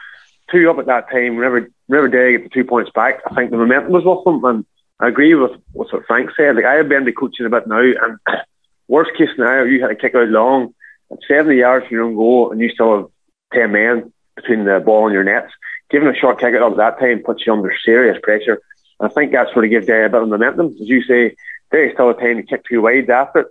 two 0.52 0.68
up 0.72 0.80
at 0.80 0.88
that 0.88 1.12
time, 1.12 1.36
whenever 1.36 1.70
Derry 2.08 2.32
get 2.32 2.44
the 2.44 2.50
two 2.50 2.64
points 2.64 2.90
back, 2.90 3.22
I 3.30 3.36
think 3.36 3.52
the 3.52 3.58
momentum 3.58 3.92
was 3.92 4.06
with 4.06 4.24
them. 4.24 4.44
And 4.44 4.66
I 5.00 5.08
agree 5.08 5.36
with 5.36 5.52
what 5.72 5.90
Frank 6.08 6.32
said. 6.36 6.56
Like 6.56 6.66
I 6.66 6.74
have 6.74 6.90
been 6.90 7.06
the 7.06 7.12
coaching 7.12 7.46
a 7.46 7.50
bit 7.50 7.68
now, 7.68 7.82
and 7.82 8.18
worst 8.88 9.12
case 9.16 9.30
scenario, 9.36 9.66
you 9.66 9.82
had 9.82 9.90
to 9.90 9.96
kick 9.96 10.16
out 10.16 10.30
long 10.30 10.74
at 11.12 11.20
70 11.28 11.56
yards 11.56 11.86
from 11.86 11.96
your 11.96 12.06
own 12.06 12.16
goal, 12.16 12.52
and 12.52 12.60
you 12.60 12.70
still 12.70 12.98
have 12.98 13.08
10 13.54 13.72
men 13.72 14.14
between 14.36 14.66
the 14.66 14.80
ball 14.84 15.06
and 15.06 15.14
your 15.14 15.24
nets. 15.24 15.54
Giving 15.92 16.08
a 16.08 16.16
short 16.16 16.40
kick 16.40 16.56
out 16.56 16.72
at 16.72 16.78
that 16.78 17.00
time 17.00 17.22
puts 17.24 17.46
you 17.46 17.54
under 17.54 17.72
serious 17.86 18.18
pressure. 18.24 18.60
And 19.00 19.10
I 19.10 19.14
think 19.14 19.32
that's 19.32 19.56
what 19.56 19.68
gives 19.70 19.88
Derry 19.88 20.06
a 20.06 20.10
bit 20.10 20.22
of 20.22 20.30
momentum. 20.30 20.76
As 20.80 20.88
you 20.88 21.04
say, 21.04 21.36
Derry 21.72 21.94
still 21.94 22.14
time 22.14 22.38
to 22.38 22.44
kick 22.44 22.64
two 22.68 22.82
wides 22.82 23.10
after 23.10 23.40
it. 23.40 23.48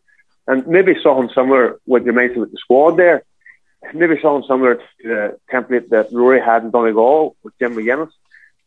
And 0.47 0.67
maybe 0.67 0.95
something 1.03 1.31
similar 1.35 1.79
what 1.85 2.05
you 2.05 2.13
mentioned 2.13 2.41
with 2.41 2.53
the 2.53 2.59
squad 2.59 2.97
there. 2.97 3.23
Maybe 3.95 4.19
something 4.21 4.49
similar 4.49 4.77
to 4.77 4.83
the 5.03 5.39
template 5.53 5.91
that 5.91 6.13
Rory 6.13 6.41
had 6.41 6.65
in 6.65 6.71
Donegal 6.71 7.37
with 7.43 7.59
Jim 7.59 7.75
McGuinness. 7.75 8.11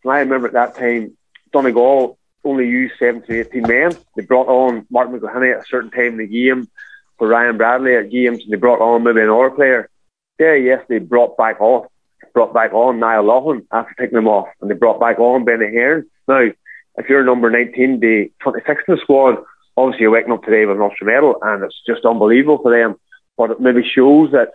And 0.03 0.13
I 0.13 0.19
remember 0.19 0.47
at 0.47 0.53
that 0.53 0.75
time, 0.75 1.17
Donegal 1.51 2.17
only 2.43 2.67
used 2.67 2.93
17, 2.97 3.35
18 3.35 3.61
men. 3.63 3.97
They 4.15 4.23
brought 4.23 4.47
on 4.47 4.85
Mark 4.89 5.09
McElhinney 5.09 5.53
at 5.55 5.63
a 5.63 5.67
certain 5.69 5.91
time 5.91 6.13
in 6.13 6.17
the 6.17 6.27
game 6.27 6.69
for 7.17 7.27
Ryan 7.27 7.57
Bradley 7.57 7.95
at 7.95 8.09
games, 8.09 8.43
and 8.43 8.51
they 8.51 8.57
brought 8.57 8.81
on 8.81 9.03
maybe 9.03 9.21
another 9.21 9.51
player. 9.51 9.89
There, 10.39 10.57
yes, 10.57 10.83
they 10.87 10.97
brought 10.97 11.37
back 11.37 11.61
off, 11.61 11.87
brought 12.33 12.53
back 12.53 12.73
on 12.73 12.99
Niall 12.99 13.25
Loughlin 13.25 13.67
after 13.71 13.93
taking 13.99 14.15
them 14.15 14.27
off, 14.27 14.47
and 14.59 14.71
they 14.71 14.75
brought 14.75 14.99
back 14.99 15.19
on 15.19 15.45
Benny 15.45 15.71
Heron. 15.71 16.09
Now, 16.27 16.49
if 16.97 17.09
you're 17.09 17.23
number 17.23 17.49
19, 17.49 17.99
the 17.99 18.31
26th 18.43 18.87
in 18.87 18.95
the 18.95 18.97
squad, 19.01 19.37
obviously 19.77 20.01
you're 20.01 20.11
waking 20.11 20.33
up 20.33 20.43
today 20.43 20.65
with 20.65 20.75
an 20.77 20.81
Ulster 20.81 21.05
medal, 21.05 21.37
and 21.41 21.63
it's 21.63 21.81
just 21.87 22.05
unbelievable 22.05 22.59
for 22.61 22.71
them. 22.71 22.95
But 23.37 23.51
it 23.51 23.59
maybe 23.59 23.83
shows 23.83 24.31
that 24.31 24.49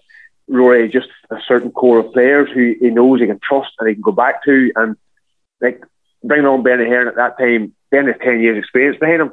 Rory 0.49 0.89
just 0.89 1.09
a 1.31 1.37
certain 1.47 1.73
core 1.73 1.99
of 1.99 2.13
players 2.13 2.49
who 2.53 2.75
he 2.79 2.91
knows 2.91 3.21
he 3.21 3.27
can 3.27 3.41
trust 3.43 3.73
and 3.79 3.89
he 3.89 3.95
can 3.95 4.03
go 4.03 4.13
back 4.13 4.45
to, 4.45 4.73
and 4.77 4.97
like 5.61 5.83
bringing 6.23 6.47
on 6.47 6.63
Benny 6.63 6.85
Heron 6.85 7.09
at 7.09 7.17
that 7.17 7.39
time, 7.39 7.75
Ben 7.91 8.07
has 8.07 8.17
10 8.23 8.41
years 8.41 8.59
experience 8.59 8.99
behind 8.99 9.23
him. 9.23 9.33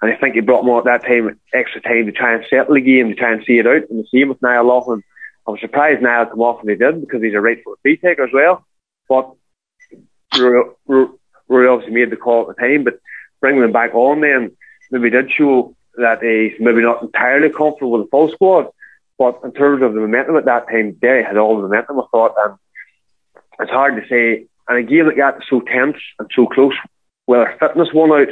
And 0.00 0.12
I 0.12 0.16
think 0.16 0.34
he 0.34 0.40
brought 0.40 0.64
more 0.64 0.78
at 0.78 0.84
that 0.84 1.06
time, 1.06 1.38
extra 1.54 1.80
time 1.80 2.06
to 2.06 2.12
try 2.12 2.34
and 2.34 2.44
settle 2.50 2.74
the 2.74 2.80
game, 2.80 3.08
to 3.08 3.14
try 3.14 3.32
and 3.32 3.44
see 3.44 3.58
it 3.58 3.66
out. 3.66 3.88
And 3.88 4.00
the 4.00 4.06
same 4.12 4.28
with 4.28 4.42
Niall 4.42 4.66
Loughlin. 4.66 5.02
I 5.46 5.52
was 5.52 5.60
surprised 5.60 6.02
Niall 6.02 6.26
come 6.26 6.40
off 6.40 6.60
and 6.60 6.70
he 6.70 6.76
did 6.76 7.00
because 7.00 7.22
he's 7.22 7.34
a 7.34 7.40
right 7.40 7.62
foot 7.62 7.78
taker 7.84 8.24
as 8.24 8.32
well. 8.32 8.66
But 9.08 9.32
Rory 11.52 11.68
obviously 11.68 11.94
made 11.94 12.10
the 12.10 12.16
call 12.16 12.50
at 12.50 12.56
the 12.56 12.62
time, 12.62 12.84
but 12.84 12.98
bringing 13.40 13.62
him 13.62 13.72
back 13.72 13.94
on 13.94 14.20
then 14.20 14.56
maybe 14.90 15.10
did 15.10 15.30
show 15.30 15.74
that 15.96 16.22
he's 16.22 16.58
maybe 16.60 16.82
not 16.82 17.02
entirely 17.02 17.50
comfortable 17.50 17.92
with 17.92 18.02
the 18.02 18.10
full 18.10 18.30
squad. 18.30 18.68
But 19.18 19.40
in 19.44 19.52
terms 19.52 19.82
of 19.82 19.94
the 19.94 20.00
momentum 20.00 20.36
at 20.36 20.46
that 20.46 20.68
time, 20.68 20.92
Derry 20.92 21.22
had 21.22 21.36
all 21.36 21.56
the 21.56 21.62
momentum, 21.62 22.00
I 22.00 22.04
thought. 22.10 22.34
And 22.44 22.58
it's 23.60 23.70
hard 23.70 23.96
to 23.96 24.08
say. 24.08 24.46
And 24.68 24.78
a 24.78 24.82
game 24.82 25.06
that 25.06 25.16
got 25.16 25.42
so 25.48 25.60
tense 25.60 25.96
and 26.18 26.30
so 26.34 26.46
close, 26.46 26.74
whether 27.26 27.56
fitness 27.58 27.92
won 27.92 28.12
out, 28.12 28.28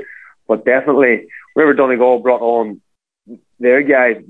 but 0.46 0.64
definitely 0.64 1.26
whenever 1.54 1.74
Donegal 1.74 2.20
brought 2.20 2.40
on 2.40 2.80
their 3.58 3.82
guys, 3.82 4.22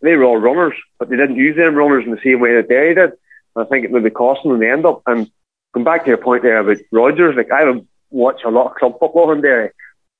they 0.00 0.14
were 0.14 0.24
all 0.24 0.36
runners, 0.36 0.74
but 0.98 1.08
they 1.08 1.16
didn't 1.16 1.36
use 1.36 1.56
them 1.56 1.74
runners 1.74 2.04
in 2.04 2.10
the 2.10 2.20
same 2.22 2.40
way 2.40 2.54
that 2.54 2.68
Derry 2.68 2.94
did. 2.94 3.12
And 3.54 3.64
I 3.64 3.68
think 3.68 3.84
it 3.84 3.90
would 3.90 4.04
be 4.04 4.10
costing 4.10 4.50
them 4.50 4.62
in 4.62 4.68
the 4.68 4.72
end 4.72 4.86
up. 4.86 5.02
And 5.06 5.30
come 5.72 5.84
back 5.84 6.04
to 6.04 6.08
your 6.08 6.18
point 6.18 6.42
there 6.42 6.58
about 6.58 6.76
Rogers, 6.92 7.36
like 7.36 7.50
I 7.50 7.62
have 7.62 7.84
watched 8.16 8.44
a 8.44 8.50
lot 8.50 8.70
of 8.70 8.76
club 8.76 8.98
football 8.98 9.30
in 9.30 9.42
Derry. 9.42 9.68
Uh, 9.68 9.72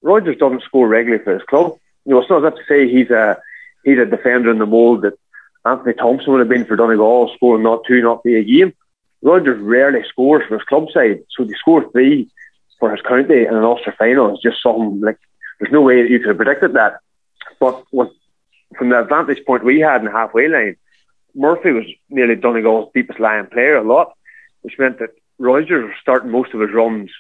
Rogers 0.03 0.37
doesn't 0.39 0.63
score 0.63 0.87
regularly 0.87 1.25
for 1.25 1.35
his 1.35 1.43
club. 1.43 1.79
You 2.05 2.13
know, 2.13 2.21
it's 2.21 2.31
not 2.31 2.41
that 2.41 2.57
to 2.57 2.63
say 2.69 2.89
he's 2.89 3.11
a 3.11 3.39
he's 3.85 3.99
a 3.99 4.05
defender 4.05 4.51
in 4.51 4.59
the 4.59 4.67
mould 4.67 5.03
that 5.03 5.19
Anthony 5.65 5.95
Thompson 5.95 6.33
would 6.33 6.41
have 6.41 6.49
been 6.49 6.65
for 6.65 6.77
Donegal, 6.77 7.33
scoring 7.35 7.65
not 7.65 7.83
two, 7.87 8.03
not 8.03 8.23
three 8.23 8.39
a 8.39 8.45
game. 8.45 8.73
Rogers 9.23 9.61
rarely 9.61 10.05
scores 10.09 10.47
for 10.47 10.59
his 10.59 10.69
club 10.69 10.87
side, 10.93 11.25
so 11.31 11.45
to 11.45 11.55
score 11.57 11.91
three 11.91 12.31
for 12.79 12.93
his 12.93 13.01
county 13.01 13.47
in 13.47 13.55
an 13.55 13.65
Ulster 13.65 13.95
final 13.99 14.35
is 14.35 14.43
just 14.43 14.63
something 14.63 15.01
like 15.01 15.19
there's 15.59 15.73
no 15.73 15.81
way 15.81 16.03
that 16.03 16.11
you 16.11 16.19
could 16.19 16.29
have 16.29 16.37
predicted 16.37 16.75
that. 16.75 17.01
But 17.59 17.83
with, 17.91 18.11
from 18.77 18.91
the 18.91 19.01
advantage 19.01 19.45
point 19.47 19.65
we 19.65 19.81
had 19.81 20.03
in 20.03 20.05
the 20.05 20.13
halfway 20.13 20.49
line, 20.49 20.77
Murphy 21.35 21.73
was 21.73 21.87
nearly 22.11 22.37
Donegal's 22.37 22.91
deepest 22.95 23.19
lying 23.19 23.47
player 23.47 23.77
a 23.77 23.83
lot, 23.83 24.13
which 24.61 24.79
meant 24.79 24.99
that 24.99 25.11
Rogers 25.39 25.85
was 25.85 25.95
starting 26.01 26.31
most 26.31 26.53
of 26.55 26.61
his 26.61 26.73
runs 26.73 27.11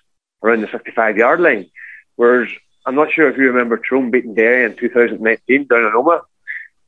around 0.42 0.60
the 0.60 0.68
55 0.68 1.16
yard 1.16 1.40
line. 1.40 1.70
Whereas 2.16 2.48
I'm 2.84 2.94
not 2.94 3.12
sure 3.12 3.28
if 3.28 3.36
you 3.36 3.44
remember 3.48 3.78
Tyrone 3.78 4.10
beating 4.10 4.34
Derry 4.34 4.64
in 4.64 4.76
2019 4.76 5.66
down 5.66 5.84
in 5.84 5.92
Omagh. 5.92 6.22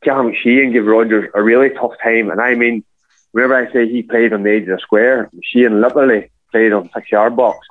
Cathal 0.05 0.31
McShane 0.31 0.73
gave 0.73 0.87
Rogers 0.87 1.31
a 1.35 1.43
really 1.43 1.71
tough 1.71 1.93
time, 2.03 2.31
and 2.31 2.41
I 2.41 2.55
mean, 2.55 2.85
whenever 3.33 3.57
I 3.57 3.73
say 3.73 3.89
he 3.89 4.03
played 4.03 4.33
on 4.33 4.45
the 4.45 4.51
edge 4.51 4.63
of 4.63 4.69
the 4.69 4.79
square, 4.79 5.29
McShane 5.35 5.83
literally 5.83 6.31
played 6.53 6.73
on 6.73 6.89
six 6.95 7.11
yard 7.11 7.37
box, 7.37 7.67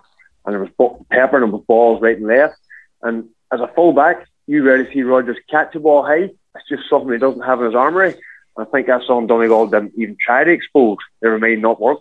and 0.46 0.54
there 0.54 0.60
was 0.60 1.02
peppering 1.10 1.44
him 1.44 1.52
with 1.52 1.66
balls 1.68 2.02
right 2.02 2.18
and 2.18 2.28
left. 2.28 2.56
And 3.02 3.30
as 3.52 3.62
a 3.62 3.72
fullback, 3.76 4.28
you 4.46 4.64
rarely 4.64 4.92
see 4.92 5.04
Rogers 5.04 5.38
catch 5.50 5.76
a 5.76 5.80
ball 5.80 6.04
high. 6.04 6.30
It's 6.56 6.70
just 6.70 6.90
something 6.90 7.12
he 7.12 7.18
doesn't 7.18 7.42
have 7.42 7.60
in 7.60 7.68
his 7.68 7.76
armoury. 7.76 8.16
I 8.58 8.66
think 8.66 8.88
that's 8.88 9.06
something 9.06 9.28
Donegal 9.28 9.68
didn't 9.68 9.94
even 9.98 10.18
try 10.20 10.44
to 10.44 10.52
expose. 10.52 10.98
It 11.22 11.28
remained 11.28 11.62
not 11.62 11.80
work. 11.80 12.00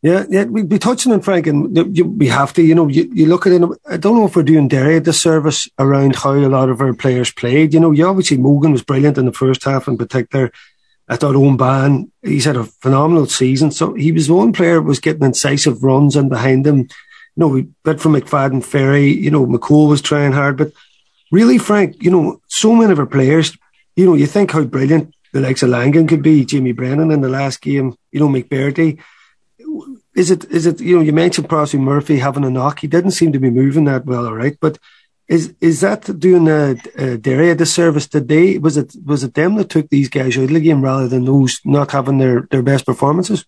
Yeah, 0.00 0.24
yeah, 0.28 0.44
we'd 0.44 0.68
be 0.68 0.78
touching 0.78 1.10
on 1.10 1.22
Frank, 1.22 1.48
and 1.48 1.76
we 2.16 2.28
have 2.28 2.52
to, 2.52 2.62
you 2.62 2.74
know, 2.76 2.86
you, 2.86 3.10
you 3.12 3.26
look 3.26 3.48
at 3.48 3.52
it. 3.52 3.62
I 3.90 3.96
don't 3.96 4.16
know 4.16 4.26
if 4.26 4.36
we're 4.36 4.44
doing 4.44 4.68
Derry 4.68 4.96
a 4.96 5.00
disservice 5.00 5.68
around 5.76 6.14
how 6.14 6.34
a 6.34 6.46
lot 6.46 6.68
of 6.68 6.80
our 6.80 6.94
players 6.94 7.32
played. 7.32 7.74
You 7.74 7.80
know, 7.80 7.90
you 7.90 8.06
obviously 8.06 8.36
Mogan 8.36 8.70
was 8.70 8.84
brilliant 8.84 9.18
in 9.18 9.26
the 9.26 9.32
first 9.32 9.64
half 9.64 9.88
in 9.88 9.98
particular. 9.98 10.52
I 11.08 11.16
thought 11.16 11.34
Eoghan 11.34 11.56
Bán, 11.56 12.10
he's 12.22 12.44
had 12.44 12.54
a 12.54 12.64
phenomenal 12.64 13.26
season. 13.26 13.72
So 13.72 13.94
he 13.94 14.12
was 14.12 14.28
the 14.28 14.34
one 14.34 14.52
player 14.52 14.80
was 14.80 15.00
getting 15.00 15.24
incisive 15.24 15.82
runs 15.82 16.14
and 16.14 16.30
behind 16.30 16.64
him. 16.64 16.78
You 16.78 16.88
know, 17.36 17.48
we 17.48 17.68
bit 17.82 18.00
from 18.00 18.12
McFadden 18.12 18.64
Ferry, 18.64 19.08
you 19.08 19.32
know, 19.32 19.46
McCall 19.46 19.88
was 19.88 20.02
trying 20.02 20.32
hard, 20.32 20.58
but 20.58 20.70
really, 21.32 21.58
Frank, 21.58 22.00
you 22.02 22.10
know, 22.10 22.40
so 22.46 22.72
many 22.72 22.92
of 22.92 22.98
our 23.00 23.06
players, 23.06 23.56
you 23.96 24.06
know, 24.06 24.14
you 24.14 24.26
think 24.26 24.52
how 24.52 24.62
brilliant 24.62 25.12
the 25.32 25.40
likes 25.40 25.62
of 25.62 25.70
Langan 25.70 26.06
could 26.06 26.22
be, 26.22 26.44
Jimmy 26.44 26.72
Brennan 26.72 27.10
in 27.10 27.20
the 27.20 27.28
last 27.28 27.62
game, 27.62 27.96
you 28.12 28.20
know, 28.20 28.28
McBrearty 28.28 29.00
is 30.18 30.30
it 30.30 30.44
is 30.50 30.66
it 30.66 30.80
you 30.80 30.96
know 30.96 31.02
you 31.02 31.12
mentioned 31.12 31.48
Prosy 31.48 31.78
Murphy 31.78 32.18
having 32.18 32.44
a 32.44 32.50
knock? 32.50 32.80
He 32.80 32.88
didn't 32.88 33.12
seem 33.12 33.32
to 33.32 33.38
be 33.38 33.50
moving 33.50 33.84
that 33.84 34.04
well, 34.04 34.26
all 34.26 34.34
right. 34.34 34.56
But 34.60 34.78
is 35.28 35.54
is 35.60 35.80
that 35.80 36.18
doing 36.18 36.48
a, 36.48 36.76
a 36.96 37.16
Derry 37.16 37.50
a 37.50 37.54
disservice? 37.54 38.08
Did 38.08 38.28
they 38.28 38.58
was 38.58 38.76
it 38.76 38.96
was 39.04 39.22
it 39.22 39.34
them 39.34 39.54
that 39.56 39.70
took 39.70 39.88
these 39.88 40.08
guys 40.08 40.36
out 40.36 40.44
of 40.44 40.50
the 40.50 40.60
game 40.60 40.82
rather 40.82 41.06
than 41.06 41.24
those 41.24 41.60
not 41.64 41.92
having 41.92 42.18
their, 42.18 42.48
their 42.50 42.62
best 42.62 42.84
performances? 42.84 43.46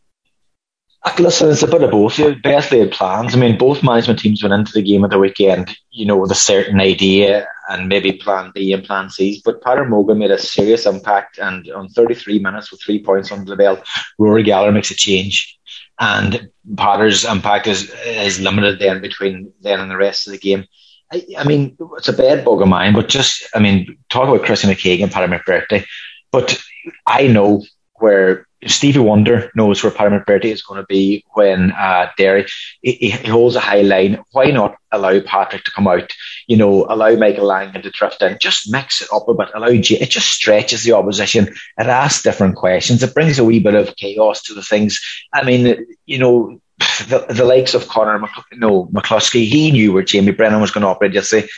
Listen, 1.18 1.51
it's 1.51 1.62
a 1.62 1.66
bit 1.66 1.82
of 1.82 1.90
both. 1.90 2.20
Best 2.42 2.72
laid 2.72 2.92
plans. 2.92 3.34
I 3.34 3.38
mean, 3.38 3.57
both 3.57 3.82
management 3.82 4.18
teams 4.18 4.42
went 4.42 4.53
into 4.53 4.72
the 4.72 4.82
game 4.82 5.03
at 5.03 5.11
the 5.11 5.18
weekend, 5.18 5.74
you 5.90 6.05
know, 6.05 6.18
with 6.18 6.30
a 6.30 6.34
certain 6.34 6.78
idea 6.78 7.49
and 7.70 7.88
maybe 7.88 8.12
plan 8.12 8.53
B 8.55 8.72
and 8.74 8.84
plan 8.84 9.09
C. 9.09 9.40
But 9.42 9.62
Peadar 9.62 9.88
Mogan 9.88 10.18
made 10.18 10.30
a 10.30 10.38
serious 10.38 10.84
impact, 10.84 11.38
and 11.38 11.70
on 11.70 11.88
33 11.88 12.40
minutes 12.40 12.70
with 12.70 12.82
three 12.82 13.03
points 13.03 13.32
under 13.32 13.49
the 13.49 13.57
belt, 13.57 13.80
Rory 14.18 14.42
Gallagher 14.42 14.72
makes 14.72 14.90
a 14.90 14.94
change. 14.94 15.59
And 16.01 16.51
Potter's 16.76 17.24
impact 17.24 17.66
is 17.66 17.92
is 18.07 18.40
limited 18.40 18.78
then 18.78 19.01
between 19.01 19.53
then 19.61 19.80
and 19.80 19.90
the 19.90 19.96
rest 19.96 20.26
of 20.26 20.32
the 20.32 20.38
game. 20.38 20.64
I, 21.12 21.26
I 21.38 21.44
mean, 21.44 21.76
it's 21.98 22.09
a 22.09 22.12
bad 22.12 22.44
bug 22.44 22.62
of 22.62 22.68
mine, 22.68 22.94
but 22.94 23.09
just, 23.09 23.46
I 23.55 23.59
mean, 23.59 23.98
talk 24.09 24.28
about 24.28 24.46
Chrissy 24.46 24.68
McKaigue 24.68 25.03
and 25.03 25.12
Paddy 25.12 25.32
McBrearty. 25.32 25.84
But 26.30 26.61
I 27.07 27.26
know 27.26 27.64
where 27.94 28.46
Stevie 28.66 28.98
Wonder 28.98 29.50
knows 29.54 29.82
where 29.82 29.92
Paddy 29.92 30.16
McBrearty 30.16 30.46
is 30.46 30.62
going 30.62 30.80
to 30.80 30.86
be 30.86 31.24
when 31.32 31.72
uh, 31.72 32.11
Derry 32.18 32.46
he, 32.82 32.92
he, 32.92 33.11
holds 33.11 33.56
a 33.56 33.61
high 33.61 33.80
line. 33.80 34.22
Why 34.32 34.46
not 34.46 34.76
allow 34.92 35.18
Patrick 35.20 35.64
to 35.64 35.70
come 35.70 35.88
out? 35.88 36.11
You 36.46 36.58
know, 36.58 36.84
allow 36.88 37.14
Michael 37.14 37.46
Langan 37.46 37.82
to 37.82 37.90
drift 37.90 38.20
in. 38.20 38.38
Just 38.38 38.70
mix 38.70 39.00
it 39.00 39.08
up 39.12 39.28
a 39.28 39.34
bit. 39.34 39.48
Allow 39.54 39.72
G- 39.76 40.00
it 40.00 40.11
just 40.11 40.28
stretches 40.28 40.82
the 40.82 40.92
opposition. 40.92 41.48
It 41.78 41.86
asks 41.86 42.22
different 42.22 42.56
questions. 42.56 43.02
It 43.02 43.14
brings 43.14 43.38
a 43.38 43.44
wee 43.44 43.61
bit 43.61 43.74
of 43.74 43.96
chaos 43.96 44.42
to 44.42 44.54
the 44.54 44.62
things. 44.62 45.00
I 45.32 45.42
mean, 45.42 45.86
you 46.04 46.18
know, 46.18 46.61
the, 47.08 47.26
the 47.30 47.44
likes 47.44 47.72
of 47.74 47.88
Connor 47.88 48.18
Mc, 48.18 48.30
no, 48.52 48.86
McCluskey, 48.86 49.46
he 49.46 49.70
knew 49.70 49.94
where 49.94 50.02
Jamie 50.02 50.32
Brennan 50.32 50.61
was 50.61 50.70
going 50.70 50.82
to 50.82 50.88
operate 50.88 51.14
yesterday. 51.14 51.48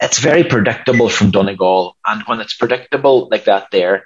It's 0.00 0.18
very 0.18 0.44
predictable 0.44 1.08
from 1.08 1.30
Donegal. 1.30 1.96
And 2.04 2.22
when 2.26 2.40
it's 2.40 2.54
predictable 2.54 3.28
like 3.30 3.44
that 3.44 3.68
there, 3.70 4.04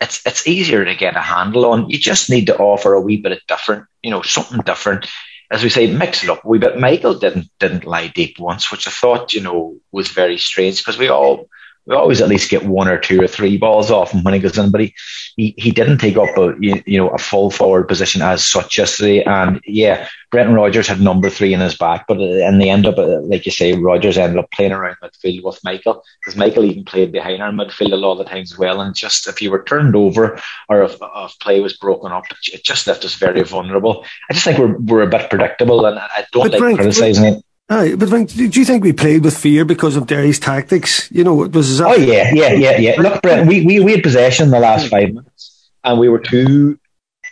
it's 0.00 0.24
it's 0.26 0.46
easier 0.46 0.84
to 0.84 0.94
get 0.94 1.16
a 1.16 1.20
handle 1.20 1.66
on. 1.66 1.90
You 1.90 1.98
just 1.98 2.30
need 2.30 2.46
to 2.46 2.56
offer 2.56 2.94
a 2.94 3.00
wee 3.00 3.18
bit 3.18 3.32
of 3.32 3.40
different, 3.46 3.86
you 4.02 4.10
know, 4.10 4.22
something 4.22 4.60
different. 4.60 5.06
As 5.50 5.62
we 5.62 5.68
say, 5.68 5.86
mix 5.86 6.24
it 6.24 6.30
up 6.30 6.44
a 6.44 6.48
wee 6.48 6.58
bit. 6.58 6.78
Michael 6.78 7.18
didn't 7.18 7.48
didn't 7.58 7.84
lie 7.84 8.08
deep 8.08 8.38
once, 8.38 8.70
which 8.70 8.86
I 8.86 8.90
thought, 8.90 9.34
you 9.34 9.40
know, 9.40 9.76
was 9.92 10.08
very 10.08 10.38
strange 10.38 10.78
because 10.78 10.98
we 10.98 11.08
all 11.08 11.48
we 11.86 11.94
always 11.94 12.20
at 12.20 12.28
least 12.28 12.50
get 12.50 12.64
one 12.64 12.88
or 12.88 12.98
two 12.98 13.22
or 13.22 13.28
three 13.28 13.56
balls 13.56 13.90
off 13.90 14.12
him 14.12 14.24
when 14.24 14.34
he 14.34 14.40
goes 14.40 14.58
in, 14.58 14.70
but 14.70 14.80
he, 14.80 14.94
he, 15.36 15.54
he 15.56 15.70
didn't 15.70 15.98
take 15.98 16.16
up 16.16 16.36
a 16.36 16.54
you 16.60 16.98
know 16.98 17.08
a 17.08 17.18
full 17.18 17.50
forward 17.50 17.84
position 17.84 18.22
as 18.22 18.44
such 18.44 18.76
yesterday. 18.76 19.22
And 19.22 19.60
yeah, 19.64 20.08
Brendan 20.32 20.56
Rogers 20.56 20.88
had 20.88 21.00
number 21.00 21.30
three 21.30 21.54
in 21.54 21.60
his 21.60 21.76
back, 21.76 22.06
but 22.08 22.20
in 22.20 22.58
the 22.58 22.70
end 22.70 22.86
up 22.86 22.96
like 22.96 23.46
you 23.46 23.52
say, 23.52 23.72
Rogers 23.74 24.18
ended 24.18 24.38
up 24.38 24.50
playing 24.50 24.72
around 24.72 24.96
midfield 25.02 25.44
with 25.44 25.62
Michael 25.62 26.02
because 26.20 26.36
Michael 26.36 26.64
even 26.64 26.84
played 26.84 27.12
behind 27.12 27.40
our 27.40 27.52
midfield 27.52 27.92
a 27.92 27.96
lot 27.96 28.12
of 28.12 28.18
the 28.18 28.24
times 28.24 28.52
as 28.52 28.58
well. 28.58 28.80
And 28.80 28.94
just 28.94 29.28
if 29.28 29.40
you 29.40 29.52
were 29.52 29.62
turned 29.62 29.94
over 29.94 30.40
or 30.68 30.82
if, 30.82 30.96
if 31.00 31.38
play 31.38 31.60
was 31.60 31.76
broken 31.76 32.10
up, 32.10 32.24
it 32.52 32.64
just 32.64 32.88
left 32.88 33.04
us 33.04 33.14
very 33.14 33.42
vulnerable. 33.44 34.04
I 34.28 34.34
just 34.34 34.44
think 34.44 34.58
we're 34.58 34.76
we're 34.78 35.02
a 35.02 35.06
bit 35.06 35.30
predictable, 35.30 35.86
and 35.86 36.00
I 36.00 36.24
don't 36.32 36.42
but 36.42 36.52
like 36.52 36.58
Frank, 36.58 36.78
criticising 36.78 37.24
it 37.26 37.45
Aye, 37.68 37.96
but 37.96 38.08
do 38.28 38.44
you 38.44 38.64
think 38.64 38.84
we 38.84 38.92
played 38.92 39.24
with 39.24 39.36
fear 39.36 39.64
because 39.64 39.96
of 39.96 40.06
Derry's 40.06 40.38
tactics? 40.38 41.10
You 41.10 41.24
know, 41.24 41.42
it 41.42 41.52
was. 41.52 41.80
oh 41.80 41.94
yeah, 41.94 42.30
yeah, 42.34 42.52
yeah, 42.52 42.76
yeah. 42.78 43.00
Look, 43.00 43.22
Brent, 43.22 43.48
we, 43.48 43.66
we 43.66 43.80
we 43.80 43.92
had 43.92 44.04
possession 44.04 44.46
in 44.46 44.50
the 44.52 44.60
last 44.60 44.84
hmm. 44.84 44.90
five 44.90 45.08
minutes, 45.08 45.70
and 45.82 45.98
we 45.98 46.08
were 46.08 46.20
too 46.20 46.78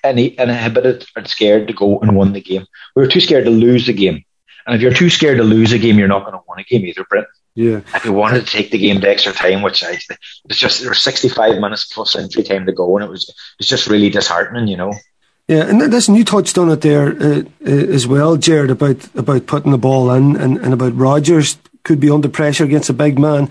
inhibited 0.02 1.06
and 1.16 1.28
scared 1.28 1.68
to 1.68 1.72
go 1.72 2.00
and 2.00 2.16
win 2.16 2.32
the 2.32 2.40
game. 2.40 2.66
We 2.96 3.02
were 3.02 3.08
too 3.08 3.20
scared 3.20 3.44
to 3.44 3.50
lose 3.50 3.86
the 3.86 3.92
game, 3.92 4.24
and 4.66 4.74
if 4.74 4.82
you're 4.82 4.92
too 4.92 5.08
scared 5.08 5.38
to 5.38 5.44
lose 5.44 5.72
a 5.72 5.78
game, 5.78 5.98
you're 5.98 6.08
not 6.08 6.22
going 6.22 6.32
to 6.32 6.42
win 6.48 6.58
a 6.58 6.64
game 6.64 6.84
either, 6.84 7.04
Brent. 7.08 7.26
Yeah. 7.54 7.82
If 7.94 8.04
we 8.04 8.10
wanted 8.10 8.44
to 8.44 8.52
take 8.52 8.72
the 8.72 8.78
game 8.78 9.00
to 9.00 9.08
extra 9.08 9.32
time, 9.32 9.62
which 9.62 9.84
I, 9.84 9.92
it 9.92 10.18
was 10.48 10.56
just 10.56 10.80
there 10.80 10.90
were 10.90 10.94
65 10.94 11.60
minutes 11.60 11.84
plus 11.84 12.16
injury 12.16 12.42
time 12.42 12.66
to 12.66 12.72
go, 12.72 12.96
and 12.96 13.04
it 13.04 13.10
was 13.10 13.32
it's 13.60 13.68
just 13.68 13.86
really 13.86 14.10
disheartening, 14.10 14.66
you 14.66 14.76
know. 14.76 14.92
Yeah, 15.46 15.68
and 15.68 15.78
listen, 15.78 16.14
you 16.14 16.24
touched 16.24 16.56
on 16.56 16.70
it 16.70 16.80
there 16.80 17.08
uh, 17.08 17.42
uh, 17.66 17.70
as 17.70 18.06
well, 18.06 18.36
Jared, 18.36 18.70
about 18.70 19.14
about 19.14 19.46
putting 19.46 19.72
the 19.72 19.78
ball 19.78 20.10
in 20.10 20.36
and, 20.36 20.56
and 20.56 20.72
about 20.72 20.96
Rogers 20.96 21.58
could 21.82 22.00
be 22.00 22.10
under 22.10 22.30
pressure 22.30 22.64
against 22.64 22.88
a 22.88 22.94
big 22.94 23.18
man. 23.18 23.50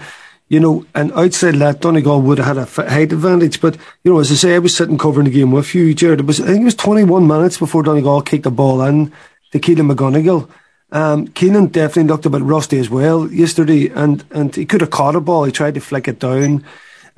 You 0.50 0.60
know, 0.60 0.86
and 0.94 1.12
outside 1.14 1.56
that, 1.56 1.82
Donegal 1.82 2.22
would 2.22 2.40
have 2.40 2.58
had 2.58 2.58
a 2.58 2.90
height 2.90 3.14
advantage. 3.14 3.62
But, 3.62 3.78
you 4.04 4.12
know, 4.12 4.20
as 4.20 4.32
I 4.32 4.36
say, 4.36 4.56
I 4.56 4.60
was 4.60 4.76
sitting 4.76 4.98
covering 4.98 5.26
the 5.26 5.32
game 5.32 5.52
with 5.52 5.74
you, 5.74 5.94
Jared. 5.94 6.20
It 6.20 6.26
was, 6.26 6.42
I 6.42 6.48
think 6.48 6.62
it 6.62 6.66
was 6.66 6.76
21 6.76 7.26
minutes 7.26 7.58
before 7.58 7.82
Donegal 7.82 8.22
kicked 8.22 8.44
the 8.44 8.52
ball 8.52 8.82
in 8.84 9.12
to 9.52 9.60
Caolan 9.60 9.92
McGonigle. 9.92 10.50
Um, 10.92 11.28
Caolan 11.30 11.72
definitely 11.72 12.12
looked 12.12 12.26
a 12.26 12.30
bit 12.30 12.44
rusty 12.44 12.78
as 12.78 12.90
well 12.90 13.32
yesterday, 13.32 13.88
and, 13.90 14.24
and 14.30 14.56
he 14.56 14.66
could 14.66 14.82
have 14.82 14.92
caught 14.92 15.16
a 15.16 15.22
ball. 15.22 15.46
He 15.46 15.52
tried 15.52 15.74
to 15.76 15.80
flick 15.80 16.08
it 16.08 16.20
down. 16.20 16.64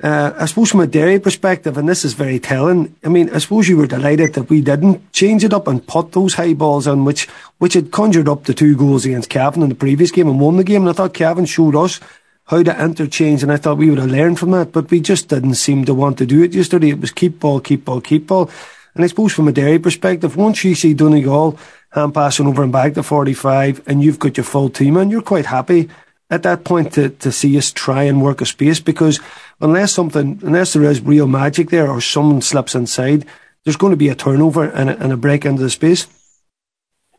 Uh, 0.02 0.32
I 0.36 0.44
suppose 0.44 0.70
from 0.70 0.80
a 0.80 0.86
Derry 0.86 1.18
perspective, 1.18 1.78
and 1.78 1.88
this 1.88 2.04
is 2.04 2.12
very 2.12 2.38
telling. 2.38 2.94
I 3.02 3.08
mean, 3.08 3.30
I 3.30 3.38
suppose 3.38 3.66
you 3.66 3.78
were 3.78 3.86
delighted 3.86 4.34
that 4.34 4.50
we 4.50 4.60
didn't 4.60 5.10
change 5.12 5.42
it 5.42 5.54
up 5.54 5.66
and 5.66 5.86
put 5.86 6.12
those 6.12 6.34
high 6.34 6.52
balls 6.52 6.86
on, 6.86 7.04
which 7.04 7.26
which 7.58 7.72
had 7.72 7.92
conjured 7.92 8.28
up 8.28 8.44
the 8.44 8.52
two 8.52 8.76
goals 8.76 9.06
against 9.06 9.30
Cavan 9.30 9.62
in 9.62 9.70
the 9.70 9.74
previous 9.74 10.10
game 10.10 10.28
and 10.28 10.38
won 10.38 10.58
the 10.58 10.64
game. 10.64 10.82
And 10.82 10.90
I 10.90 10.92
thought 10.92 11.14
Cavan 11.14 11.46
showed 11.46 11.74
us 11.74 11.98
how 12.44 12.62
to 12.62 12.84
interchange, 12.84 13.42
and 13.42 13.50
I 13.50 13.56
thought 13.56 13.78
we 13.78 13.88
would 13.88 13.98
have 13.98 14.10
learned 14.10 14.38
from 14.38 14.50
that, 14.50 14.70
but 14.70 14.90
we 14.90 15.00
just 15.00 15.28
didn't 15.28 15.54
seem 15.54 15.86
to 15.86 15.94
want 15.94 16.18
to 16.18 16.26
do 16.26 16.42
it 16.42 16.54
yesterday. 16.54 16.90
It 16.90 17.00
was 17.00 17.10
keep 17.10 17.40
ball, 17.40 17.60
keep 17.60 17.86
ball, 17.86 18.02
keep 18.02 18.26
ball. 18.26 18.50
And 18.94 19.02
I 19.02 19.08
suppose 19.08 19.32
from 19.32 19.48
a 19.48 19.52
Derry 19.52 19.78
perspective, 19.78 20.36
once 20.36 20.62
you 20.62 20.74
see 20.74 20.94
Donegal 20.94 21.58
hand 21.90 22.14
passing 22.14 22.46
over 22.46 22.62
and 22.62 22.72
back 22.72 22.94
to 22.94 23.02
45 23.02 23.82
and 23.86 24.02
you've 24.02 24.18
got 24.18 24.36
your 24.36 24.44
full 24.44 24.68
team 24.68 24.96
and 24.96 25.10
you're 25.10 25.22
quite 25.22 25.46
happy 25.46 25.88
at 26.30 26.42
that 26.42 26.64
point 26.64 26.92
to, 26.94 27.10
to 27.10 27.30
see 27.30 27.56
us 27.56 27.72
try 27.72 28.02
and 28.04 28.22
work 28.22 28.40
a 28.40 28.46
space 28.46 28.80
because 28.80 29.20
unless 29.60 29.92
something, 29.92 30.40
unless 30.42 30.72
there 30.72 30.84
is 30.84 31.00
real 31.00 31.26
magic 31.26 31.70
there 31.70 31.90
or 31.90 32.00
someone 32.00 32.42
slips 32.42 32.74
inside, 32.74 33.26
there's 33.64 33.76
going 33.76 33.92
to 33.92 33.96
be 33.96 34.08
a 34.08 34.14
turnover 34.14 34.64
and 34.64 34.90
a, 34.90 34.98
and 35.02 35.12
a 35.12 35.16
break 35.16 35.44
into 35.44 35.62
the 35.62 35.70
space. 35.70 36.06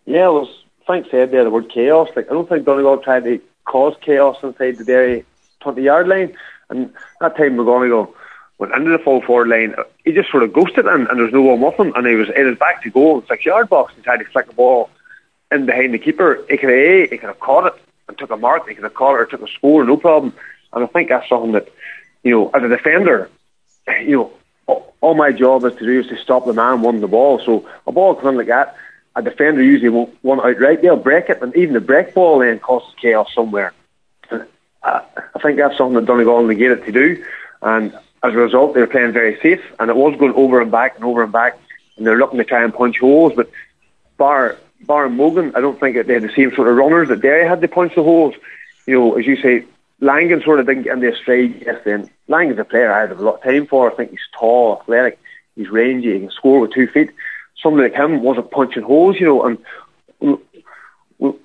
Yeah, 0.06 0.30
well, 0.30 0.50
Frank 0.86 1.08
said 1.12 1.32
there 1.32 1.44
the 1.44 1.50
word 1.50 1.70
chaos. 1.70 2.10
Like 2.16 2.30
I 2.30 2.34
don't 2.34 2.48
think 2.48 2.66
Donegal 2.66 3.00
tried 3.00 3.26
to 3.26 3.42
cause 3.66 3.96
chaos 4.02 4.38
inside 4.42 4.78
the 4.78 4.86
Derry 4.86 5.26
20 5.62 5.82
yard 5.82 6.08
line, 6.08 6.36
and 6.70 6.94
that 7.20 7.36
time 7.36 7.58
McGonigle 7.58 8.14
went 8.58 8.74
into 8.74 8.92
the 8.92 9.00
full 9.00 9.22
forward 9.22 9.50
line. 9.50 9.76
He 10.06 10.14
just 10.14 10.32
sort 10.32 10.44
of 10.44 10.54
ghosted 10.54 10.86
and, 10.86 11.08
and 11.08 11.20
was 11.20 11.34
no 11.34 11.42
one 11.42 11.62
with 11.62 11.80
him, 11.80 11.94
and 11.96 12.08
he 12.08 12.16
was 12.16 12.30
in 12.30 12.48
his 12.48 12.58
back 12.58 12.82
to 12.84 12.90
goal, 12.90 13.24
six 13.28 13.46
yard 13.46 13.70
box, 13.70 13.94
and 13.94 14.02
he 14.02 14.04
tried 14.04 14.18
to 14.18 14.26
flick 14.26 14.48
the 14.48 14.54
ball 14.54 14.90
in 15.52 15.66
behind 15.66 15.94
the 15.94 16.00
keeper. 16.00 16.44
He 16.50 16.58
could 16.58 16.70
have, 16.70 17.10
he 17.10 17.18
could 17.18 17.28
have 17.28 17.40
caught 17.40 17.68
it 17.68 17.82
and 18.08 18.18
took 18.18 18.32
a 18.32 18.38
mark. 18.38 18.68
He 18.68 18.76
could 18.76 18.84
have 18.84 18.94
caught 18.94 19.16
it 19.16 19.22
or 19.22 19.26
took 19.26 19.42
a 19.42 19.52
score, 19.52 19.84
no 19.84 19.98
problem. 19.98 20.34
And 20.74 20.84
I 20.84 20.88
think 20.88 21.10
that's 21.10 21.28
something 21.30 21.52
that 21.54 21.70
you 22.24 22.32
know, 22.32 22.50
as 22.54 22.64
a 22.64 22.68
defender, 22.68 23.30
you 24.02 24.18
know, 24.18 24.34
all 25.02 25.16
my 25.16 25.32
job 25.32 25.64
is 25.64 25.74
to 25.76 25.86
do 25.86 26.00
is 26.00 26.08
to 26.08 26.18
stop 26.18 26.46
the 26.46 26.54
man 26.54 26.82
winning 26.82 27.02
the 27.02 27.08
ball. 27.08 27.40
So 27.40 27.68
a 27.86 27.92
ball 27.92 28.16
coming 28.16 28.38
like 28.38 28.48
that, 28.48 28.76
a 29.16 29.22
defender 29.22 29.62
usually 29.62 29.90
won't 29.90 30.24
want 30.24 30.42
outright. 30.42 30.82
They'll 30.82 30.96
break 30.96 31.30
it, 31.30 31.42
and 31.42 31.56
even 31.56 31.74
the 31.74 31.82
break 31.82 32.14
ball 32.14 32.40
then 32.40 32.60
causes 32.60 32.94
chaos 33.02 33.34
somewhere. 33.34 33.74
I, 34.32 34.42
I 34.84 35.40
think 35.42 35.58
that's 35.58 35.78
something 35.78 35.96
that 35.96 36.06
Donegal 36.06 36.46
negated 36.46 36.86
to 36.86 36.92
do, 36.92 37.26
and 37.62 37.94
as 38.24 38.34
a 38.34 38.38
result, 38.38 38.74
they 38.74 38.82
were 38.82 38.88
playing 38.88 39.14
very 39.14 39.40
safe, 39.42 39.62
and 39.80 39.90
it 39.90 39.96
was 39.96 40.18
going 40.18 40.34
over 40.34 40.62
and 40.62 40.72
back 40.72 40.96
and 40.96 41.06
over 41.06 41.24
and 41.24 41.32
back, 41.32 41.58
and 41.96 42.06
they're 42.06 42.18
looking 42.18 42.40
to 42.40 42.44
try 42.44 42.64
and 42.64 42.74
punch 42.74 43.00
holes. 43.00 43.34
But 43.36 43.50
bar 44.18 44.58
bar 44.82 45.06
and 45.06 45.16
Mogan, 45.16 45.56
I 45.56 45.62
don't 45.62 45.80
think 45.80 45.96
they 46.06 46.14
had 46.14 46.24
the 46.24 46.34
same 46.36 46.54
sort 46.54 46.68
of 46.68 46.76
runners 46.76 47.10
that 47.10 47.22
Derry 47.22 47.48
had 47.48 47.62
to 47.62 47.68
punch 47.68 47.96
the 47.96 48.04
holes. 48.04 48.36
You 48.86 49.00
know, 49.00 49.18
as 49.18 49.26
you 49.26 49.36
say, 49.38 49.66
Langan 50.00 50.42
sort 50.44 50.60
of 50.60 50.68
didn't 50.68 50.84
get 50.84 50.94
in 50.94 51.00
the 51.00 51.16
stride 51.16 51.62
yesterday. 51.62 52.10
Langan's 52.28 52.60
a 52.60 52.66
player 52.66 52.92
I 52.92 53.02
have 53.02 53.20
a 53.20 53.24
lot 53.24 53.36
of 53.36 53.44
time 53.44 53.66
for. 53.66 53.92
I 53.92 53.96
think 53.96 54.12
he's 54.12 54.20
tall, 54.38 54.80
athletic, 54.80 55.20
he's 55.56 55.70
rangy, 55.70 56.14
he 56.14 56.20
can 56.20 56.32
score 56.32 56.60
with 56.60 56.74
two 56.74 56.88
feet. 56.88 57.12
Somebody 57.62 57.90
like 57.90 58.00
him 58.00 58.22
wasn't 58.22 58.52
punching 58.52 58.84
holes, 58.84 59.20
you 59.20 59.26
know, 59.26 59.44
and 60.20 60.40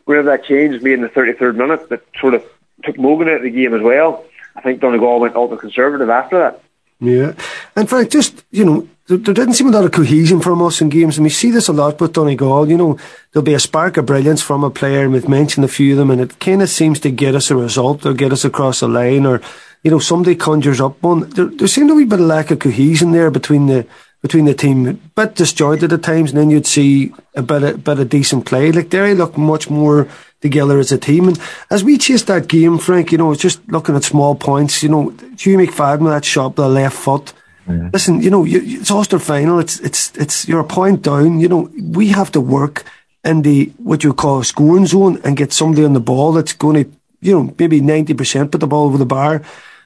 whenever 0.04 0.28
that 0.28 0.44
change 0.44 0.82
made 0.82 0.94
in 0.94 1.02
the 1.02 1.08
33rd 1.08 1.56
minute, 1.56 1.88
that 1.88 2.02
sort 2.20 2.34
of 2.34 2.44
took 2.84 2.98
Mogan 2.98 3.28
out 3.28 3.36
of 3.36 3.42
the 3.42 3.50
game 3.50 3.74
as 3.74 3.82
well. 3.82 4.24
I 4.54 4.60
think 4.60 4.80
Donegal 4.80 5.20
went 5.20 5.36
ultra 5.36 5.56
conservative 5.56 6.10
after 6.10 6.38
that. 6.38 6.62
Yeah. 7.02 7.34
And 7.74 7.88
Frank, 7.88 8.10
just, 8.10 8.44
you 8.52 8.64
know, 8.64 8.88
there, 9.08 9.18
there, 9.18 9.34
didn't 9.34 9.54
seem 9.54 9.66
a 9.66 9.72
lot 9.72 9.84
of 9.84 9.90
cohesion 9.90 10.40
from 10.40 10.62
us 10.62 10.80
in 10.80 10.88
games, 10.88 11.18
and 11.18 11.24
we 11.24 11.30
see 11.30 11.50
this 11.50 11.66
a 11.66 11.72
lot 11.72 12.00
with 12.00 12.12
Donegal. 12.12 12.68
You 12.68 12.78
know, 12.78 12.98
there'll 13.32 13.44
be 13.44 13.54
a 13.54 13.60
spark 13.60 13.96
of 13.96 14.06
brilliance 14.06 14.40
from 14.40 14.62
a 14.62 14.70
player, 14.70 15.02
and 15.02 15.12
we've 15.12 15.28
mentioned 15.28 15.64
a 15.64 15.68
few 15.68 15.92
of 15.92 15.98
them, 15.98 16.12
and 16.12 16.20
it 16.20 16.38
kind 16.38 16.62
of 16.62 16.68
seems 16.68 17.00
to 17.00 17.10
get 17.10 17.34
us 17.34 17.50
a 17.50 17.56
result 17.56 18.06
or 18.06 18.14
get 18.14 18.30
us 18.30 18.44
across 18.44 18.80
the 18.80 18.88
line, 18.88 19.26
or, 19.26 19.40
you 19.82 19.90
know, 19.90 19.98
somebody 19.98 20.36
conjures 20.36 20.80
up 20.80 21.02
one. 21.02 21.28
There, 21.30 21.46
there 21.46 21.66
seemed 21.66 21.88
to 21.88 21.96
be 21.96 22.04
a 22.04 22.06
bit 22.06 22.20
of 22.20 22.26
lack 22.26 22.52
of 22.52 22.60
cohesion 22.60 23.10
there 23.10 23.32
between 23.32 23.66
the 23.66 23.84
between 24.22 24.44
the 24.44 24.54
team, 24.54 24.86
a 24.86 24.92
bit 24.92 25.34
disjointed 25.34 25.92
at 25.92 26.02
times, 26.02 26.30
and 26.30 26.38
then 26.38 26.50
you'd 26.50 26.66
see 26.66 27.12
a 27.34 27.42
bit 27.42 27.62
of, 27.62 27.84
bit 27.84 27.98
of 27.98 28.08
decent 28.08 28.46
play. 28.46 28.70
Like 28.70 28.88
Derry 28.88 29.14
looked 29.14 29.36
much 29.36 29.68
more 29.68 30.08
together 30.40 30.78
as 30.78 30.92
a 30.92 30.98
team. 30.98 31.28
And 31.28 31.38
as 31.70 31.82
we 31.82 31.98
chased 31.98 32.28
that 32.28 32.48
game, 32.48 32.78
Frank, 32.78 33.12
you 33.12 33.18
know, 33.18 33.32
it's 33.32 33.42
just 33.42 33.60
looking 33.68 33.96
at 33.96 34.04
small 34.04 34.34
points, 34.34 34.82
you 34.82 34.88
know, 34.88 35.10
Hugh 35.38 35.58
McFadden 35.58 36.00
with 36.00 36.12
that 36.12 36.24
shot 36.24 36.56
the 36.56 36.68
left 36.68 36.96
foot. 36.96 37.32
Yeah. 37.68 37.90
Listen, 37.92 38.22
you 38.22 38.30
know, 38.30 38.44
you, 38.44 38.80
it's 38.80 38.90
Ulster 38.90 39.18
final. 39.18 39.60
It's 39.60 39.78
it's 39.80 40.12
it's 40.16 40.48
you're 40.48 40.60
a 40.60 40.64
point 40.64 41.02
down. 41.02 41.38
You 41.38 41.48
know, 41.48 41.70
we 41.80 42.08
have 42.08 42.32
to 42.32 42.40
work 42.40 42.84
in 43.24 43.42
the 43.42 43.72
what 43.78 44.02
you 44.02 44.12
call 44.12 44.40
a 44.40 44.44
scoring 44.44 44.86
zone 44.86 45.20
and 45.24 45.36
get 45.36 45.52
somebody 45.52 45.84
on 45.84 45.92
the 45.92 46.00
ball 46.00 46.32
that's 46.32 46.54
going 46.54 46.84
to, 46.84 46.90
you 47.20 47.32
know, 47.38 47.54
maybe 47.58 47.80
ninety 47.80 48.14
percent 48.14 48.50
put 48.50 48.60
the 48.60 48.66
ball 48.66 48.86
over 48.86 48.98
the 48.98 49.06
bar. 49.06 49.42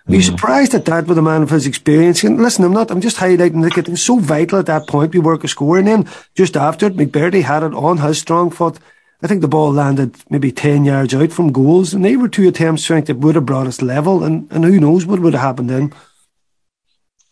Are 0.08 0.14
you 0.14 0.20
mm. 0.20 0.24
surprised 0.24 0.74
at 0.74 0.84
that 0.84 1.06
with 1.06 1.18
a 1.18 1.22
man 1.22 1.42
of 1.42 1.50
his 1.50 1.66
experience? 1.66 2.22
And 2.22 2.40
listen, 2.40 2.64
I'm 2.64 2.72
not, 2.72 2.90
I'm 2.90 3.00
just 3.00 3.16
highlighting 3.16 3.62
that 3.62 3.76
it 3.76 3.88
was 3.88 4.02
so 4.02 4.18
vital 4.18 4.58
at 4.58 4.66
that 4.66 4.86
point. 4.86 5.12
We 5.12 5.20
work 5.20 5.42
a 5.42 5.48
score 5.48 5.78
and 5.78 5.88
then 5.88 6.08
just 6.34 6.56
after 6.56 6.86
it, 6.86 6.96
McBrearty 6.96 7.42
had 7.42 7.64
it 7.64 7.74
on 7.74 7.98
his 7.98 8.18
strong 8.18 8.50
foot. 8.50 8.78
I 9.22 9.26
think 9.26 9.40
the 9.40 9.48
ball 9.48 9.72
landed 9.72 10.16
maybe 10.30 10.52
10 10.52 10.84
yards 10.84 11.14
out 11.14 11.32
from 11.32 11.50
goals 11.50 11.92
and 11.92 12.04
they 12.04 12.16
were 12.16 12.28
two 12.28 12.46
attempts, 12.46 12.86
Frank, 12.86 13.06
that 13.06 13.16
would 13.16 13.34
have 13.34 13.46
brought 13.46 13.66
us 13.66 13.82
level 13.82 14.22
and, 14.22 14.50
and 14.52 14.64
who 14.64 14.78
knows 14.78 15.06
what 15.06 15.20
would 15.20 15.32
have 15.32 15.42
happened 15.42 15.70
then. 15.70 15.92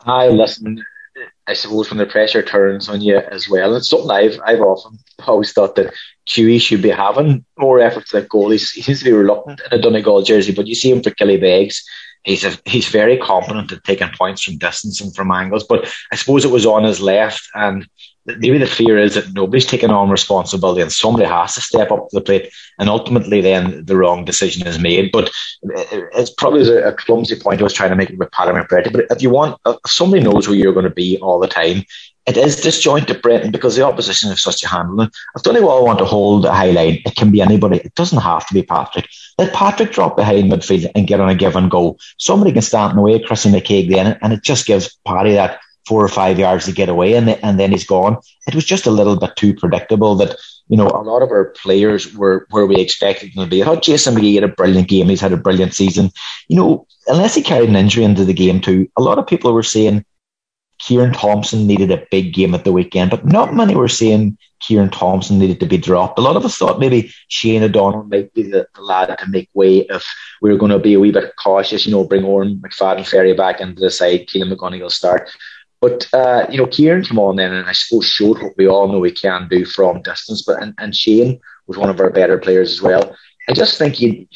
I 0.00 0.28
listen, 0.28 0.84
I 1.46 1.52
suppose 1.52 1.90
when 1.90 1.98
the 1.98 2.06
pressure 2.06 2.42
turns 2.42 2.88
on 2.88 3.00
you 3.00 3.18
as 3.18 3.48
well, 3.48 3.76
it's 3.76 3.88
something 3.88 4.10
I've 4.10 4.40
I've 4.44 4.60
often 4.60 4.98
always 5.26 5.52
thought 5.52 5.76
that 5.76 5.94
Chewy 6.26 6.60
should 6.60 6.82
be 6.82 6.90
having 6.90 7.44
more 7.58 7.80
efforts 7.80 8.14
at 8.14 8.28
goal. 8.28 8.50
He's, 8.50 8.70
he 8.70 8.82
seems 8.82 9.00
to 9.00 9.04
be 9.04 9.12
reluctant 9.12 9.60
in 9.60 9.78
a 9.78 9.82
Donegal 9.82 10.22
jersey, 10.22 10.52
but 10.52 10.66
you 10.66 10.74
see 10.74 10.90
him 10.90 11.02
for 11.02 11.10
Killybegs. 11.10 11.82
He's 12.24 12.44
a, 12.44 12.58
he's 12.64 12.88
very 12.88 13.18
competent 13.18 13.72
at 13.72 13.84
taking 13.84 14.08
points 14.18 14.42
from 14.42 14.58
distance 14.58 15.00
and 15.00 15.14
from 15.14 15.30
angles. 15.30 15.64
But 15.64 15.92
I 16.10 16.16
suppose 16.16 16.44
it 16.44 16.50
was 16.50 16.66
on 16.66 16.84
his 16.84 17.00
left, 17.00 17.46
and 17.54 17.86
maybe 18.26 18.58
the 18.58 18.66
fear 18.66 18.98
is 18.98 19.14
that 19.14 19.32
nobody's 19.34 19.66
taking 19.66 19.90
on 19.90 20.08
responsibility 20.08 20.80
and 20.80 20.92
somebody 20.92 21.26
has 21.26 21.54
to 21.54 21.60
step 21.60 21.90
up 21.90 22.08
to 22.08 22.16
the 22.16 22.20
plate 22.20 22.50
and 22.78 22.88
ultimately 22.88 23.40
then 23.40 23.84
the 23.84 23.96
wrong 23.96 24.24
decision 24.24 24.66
is 24.66 24.78
made. 24.78 25.12
But 25.12 25.30
uh, 25.76 25.80
uh, 25.80 26.00
it's 26.14 26.30
probably 26.30 26.66
a 26.68 26.92
clumsy 26.92 27.38
point 27.38 27.60
I 27.60 27.64
was 27.64 27.74
trying 27.74 27.90
to 27.90 27.96
make 27.96 28.10
with 28.16 28.30
Paddy. 28.30 28.90
But 28.90 29.06
if 29.10 29.22
you 29.22 29.30
want, 29.30 29.60
if 29.66 29.76
somebody 29.86 30.22
knows 30.22 30.48
where 30.48 30.56
you're 30.56 30.72
going 30.72 30.84
to 30.84 30.90
be 30.90 31.18
all 31.18 31.38
the 31.38 31.48
time, 31.48 31.84
it 32.26 32.36
is 32.36 32.56
disjointed, 32.56 33.20
Brendan, 33.20 33.50
because 33.50 33.76
the 33.76 33.84
opposition 33.84 34.30
have 34.30 34.38
such 34.38 34.62
a 34.62 34.68
handling. 34.68 35.10
If 35.36 35.42
Donegal 35.42 35.84
want 35.84 35.98
to 35.98 36.04
hold 36.04 36.46
a 36.46 36.54
high 36.54 36.70
line, 36.70 37.00
it 37.04 37.16
can 37.16 37.30
be 37.30 37.42
anybody. 37.42 37.78
It 37.78 37.94
doesn't 37.94 38.20
have 38.20 38.46
to 38.46 38.54
be 38.54 38.62
Patrick. 38.62 39.08
Let 39.38 39.52
Patrick 39.52 39.92
drop 39.92 40.16
behind 40.16 40.50
midfield 40.50 40.90
and 40.94 41.06
get 41.06 41.20
on 41.20 41.28
a 41.28 41.34
give 41.34 41.56
and 41.56 41.70
go. 41.70 41.98
Somebody 42.18 42.52
can 42.52 42.62
stand 42.62 42.92
in 42.92 42.96
the 42.96 43.02
way 43.02 43.14
of 43.14 43.22
Chrissy 43.22 43.50
McKaigue 43.50 43.90
then, 43.90 44.18
and 44.22 44.32
it 44.32 44.42
just 44.42 44.66
gives 44.66 44.96
Paddy 45.04 45.34
that 45.34 45.60
four 45.86 46.02
or 46.02 46.08
five 46.08 46.38
yards 46.38 46.64
to 46.64 46.72
get 46.72 46.88
away 46.88 47.14
and, 47.14 47.28
and 47.28 47.60
then 47.60 47.70
he's 47.70 47.86
gone. 47.86 48.16
It 48.46 48.54
was 48.54 48.64
just 48.64 48.86
a 48.86 48.90
little 48.90 49.16
bit 49.16 49.36
too 49.36 49.54
predictable 49.54 50.14
that, 50.16 50.36
you 50.68 50.76
know, 50.76 50.86
a 50.86 51.02
lot 51.02 51.22
of 51.22 51.30
our 51.30 51.50
players 51.62 52.14
were 52.14 52.46
where 52.50 52.66
we 52.66 52.76
expected 52.76 53.32
them 53.34 53.44
to 53.44 53.50
be. 53.50 53.62
I 53.62 53.66
thought 53.66 53.82
Jason 53.82 54.14
McGee 54.14 54.36
had 54.36 54.44
a 54.44 54.48
brilliant 54.48 54.88
game. 54.88 55.08
He's 55.08 55.20
had 55.20 55.32
a 55.32 55.36
brilliant 55.36 55.74
season. 55.74 56.10
You 56.48 56.56
know, 56.56 56.86
unless 57.06 57.34
he 57.34 57.42
carried 57.42 57.68
an 57.68 57.76
injury 57.76 58.04
into 58.04 58.24
the 58.24 58.32
game 58.32 58.60
too, 58.60 58.88
a 58.96 59.02
lot 59.02 59.18
of 59.18 59.26
people 59.26 59.52
were 59.52 59.62
saying 59.62 60.04
Ciaran 60.84 61.14
Thompson 61.14 61.66
needed 61.66 61.90
a 61.90 62.06
big 62.10 62.34
game 62.34 62.54
at 62.54 62.64
the 62.64 62.72
weekend, 62.72 63.10
but 63.10 63.24
not 63.24 63.54
many 63.54 63.74
were 63.74 63.88
saying 63.88 64.36
Ciaran 64.60 64.90
Thompson 64.90 65.38
needed 65.38 65.58
to 65.60 65.66
be 65.66 65.78
dropped. 65.78 66.18
A 66.18 66.22
lot 66.22 66.36
of 66.36 66.44
us 66.44 66.58
thought 66.58 66.78
maybe 66.78 67.10
Shane 67.28 67.62
O'Donnell 67.62 68.04
might 68.04 68.34
be 68.34 68.42
the, 68.42 68.66
the 68.74 68.82
lad 68.82 69.06
to 69.06 69.26
make 69.30 69.48
way 69.54 69.86
if 69.88 70.06
we 70.42 70.52
were 70.52 70.58
going 70.58 70.72
to 70.72 70.78
be 70.78 70.92
a 70.92 71.00
wee 71.00 71.10
bit 71.10 71.32
cautious, 71.42 71.86
you 71.86 71.92
know, 71.92 72.04
bring 72.04 72.22
Odhrán 72.22 72.60
McFadden 72.60 73.06
Ferry 73.06 73.32
back 73.32 73.62
into 73.62 73.80
the 73.80 73.90
side, 73.90 74.26
Caolan 74.26 74.52
McGonigle 74.52 74.90
start. 74.90 75.30
But 75.80 76.06
uh, 76.12 76.46
you 76.50 76.58
know, 76.58 76.66
Ciaran 76.66 77.04
came 77.04 77.18
on 77.18 77.36
then, 77.36 77.54
and 77.54 77.66
I 77.66 77.72
suppose 77.72 78.06
showed 78.06 78.42
what 78.42 78.52
we 78.58 78.68
all 78.68 78.88
know 78.88 78.98
we 78.98 79.10
can 79.10 79.48
do 79.48 79.64
from 79.64 80.02
distance. 80.02 80.42
But 80.42 80.62
and, 80.62 80.74
and 80.78 80.94
Shane 80.94 81.40
was 81.66 81.78
one 81.78 81.88
of 81.88 81.98
our 82.00 82.10
better 82.10 82.36
players 82.36 82.72
as 82.72 82.82
well. 82.82 83.16
I 83.48 83.54
just 83.54 83.78
think 83.78 84.00
you, 84.00 84.26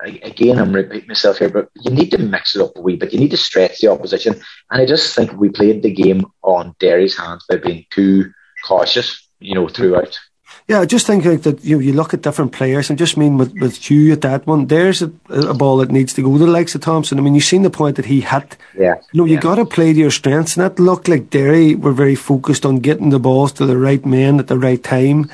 again, 0.00 0.58
I'm 0.58 0.72
repeating 0.72 1.08
myself 1.08 1.38
here, 1.38 1.48
but 1.48 1.70
you 1.74 1.90
need 1.90 2.10
to 2.12 2.18
mix 2.18 2.54
it 2.54 2.62
up 2.62 2.76
a 2.76 2.80
wee 2.80 2.96
bit. 2.96 3.12
You 3.12 3.18
need 3.18 3.30
to 3.32 3.36
stretch 3.36 3.80
the 3.80 3.88
opposition, 3.88 4.34
and 4.70 4.82
I 4.82 4.86
just 4.86 5.14
think 5.14 5.32
we 5.32 5.48
played 5.48 5.82
the 5.82 5.92
game 5.92 6.26
on 6.42 6.74
Derry's 6.78 7.16
hands 7.16 7.44
by 7.48 7.56
being 7.56 7.84
too 7.90 8.32
cautious, 8.64 9.28
you 9.40 9.54
know, 9.54 9.68
throughout. 9.68 10.18
Yeah, 10.66 10.80
I 10.80 10.86
just 10.86 11.06
think 11.06 11.24
like 11.24 11.42
that 11.42 11.64
you 11.64 11.78
you 11.80 11.94
look 11.94 12.12
at 12.12 12.20
different 12.20 12.52
players. 12.52 12.90
I 12.90 12.94
just 12.94 13.16
mean 13.16 13.38
with 13.38 13.54
with 13.58 13.76
Hugh 13.76 14.12
at 14.12 14.20
that 14.20 14.46
one. 14.46 14.66
There's 14.66 15.00
a, 15.00 15.10
a 15.30 15.54
ball 15.54 15.78
that 15.78 15.90
needs 15.90 16.12
to 16.14 16.22
go 16.22 16.32
to 16.32 16.44
the 16.44 16.50
likes 16.50 16.74
of 16.74 16.82
Thompson. 16.82 17.18
I 17.18 17.22
mean, 17.22 17.34
you've 17.34 17.44
seen 17.44 17.62
the 17.62 17.70
point 17.70 17.96
that 17.96 18.04
he 18.04 18.20
hit. 18.20 18.56
Yeah. 18.76 18.96
You 19.12 19.18
know, 19.18 19.24
you 19.24 19.34
yeah. 19.34 19.40
got 19.40 19.54
to 19.54 19.64
play 19.64 19.94
to 19.94 19.98
your 19.98 20.10
strengths, 20.10 20.56
and 20.56 20.64
that 20.64 20.78
looked 20.78 21.08
like 21.08 21.30
Derry 21.30 21.74
were 21.74 21.92
very 21.92 22.14
focused 22.14 22.66
on 22.66 22.80
getting 22.80 23.08
the 23.08 23.18
balls 23.18 23.52
to 23.52 23.66
the 23.66 23.78
right 23.78 24.04
men 24.04 24.38
at 24.38 24.48
the 24.48 24.58
right 24.58 24.82
time. 24.82 25.30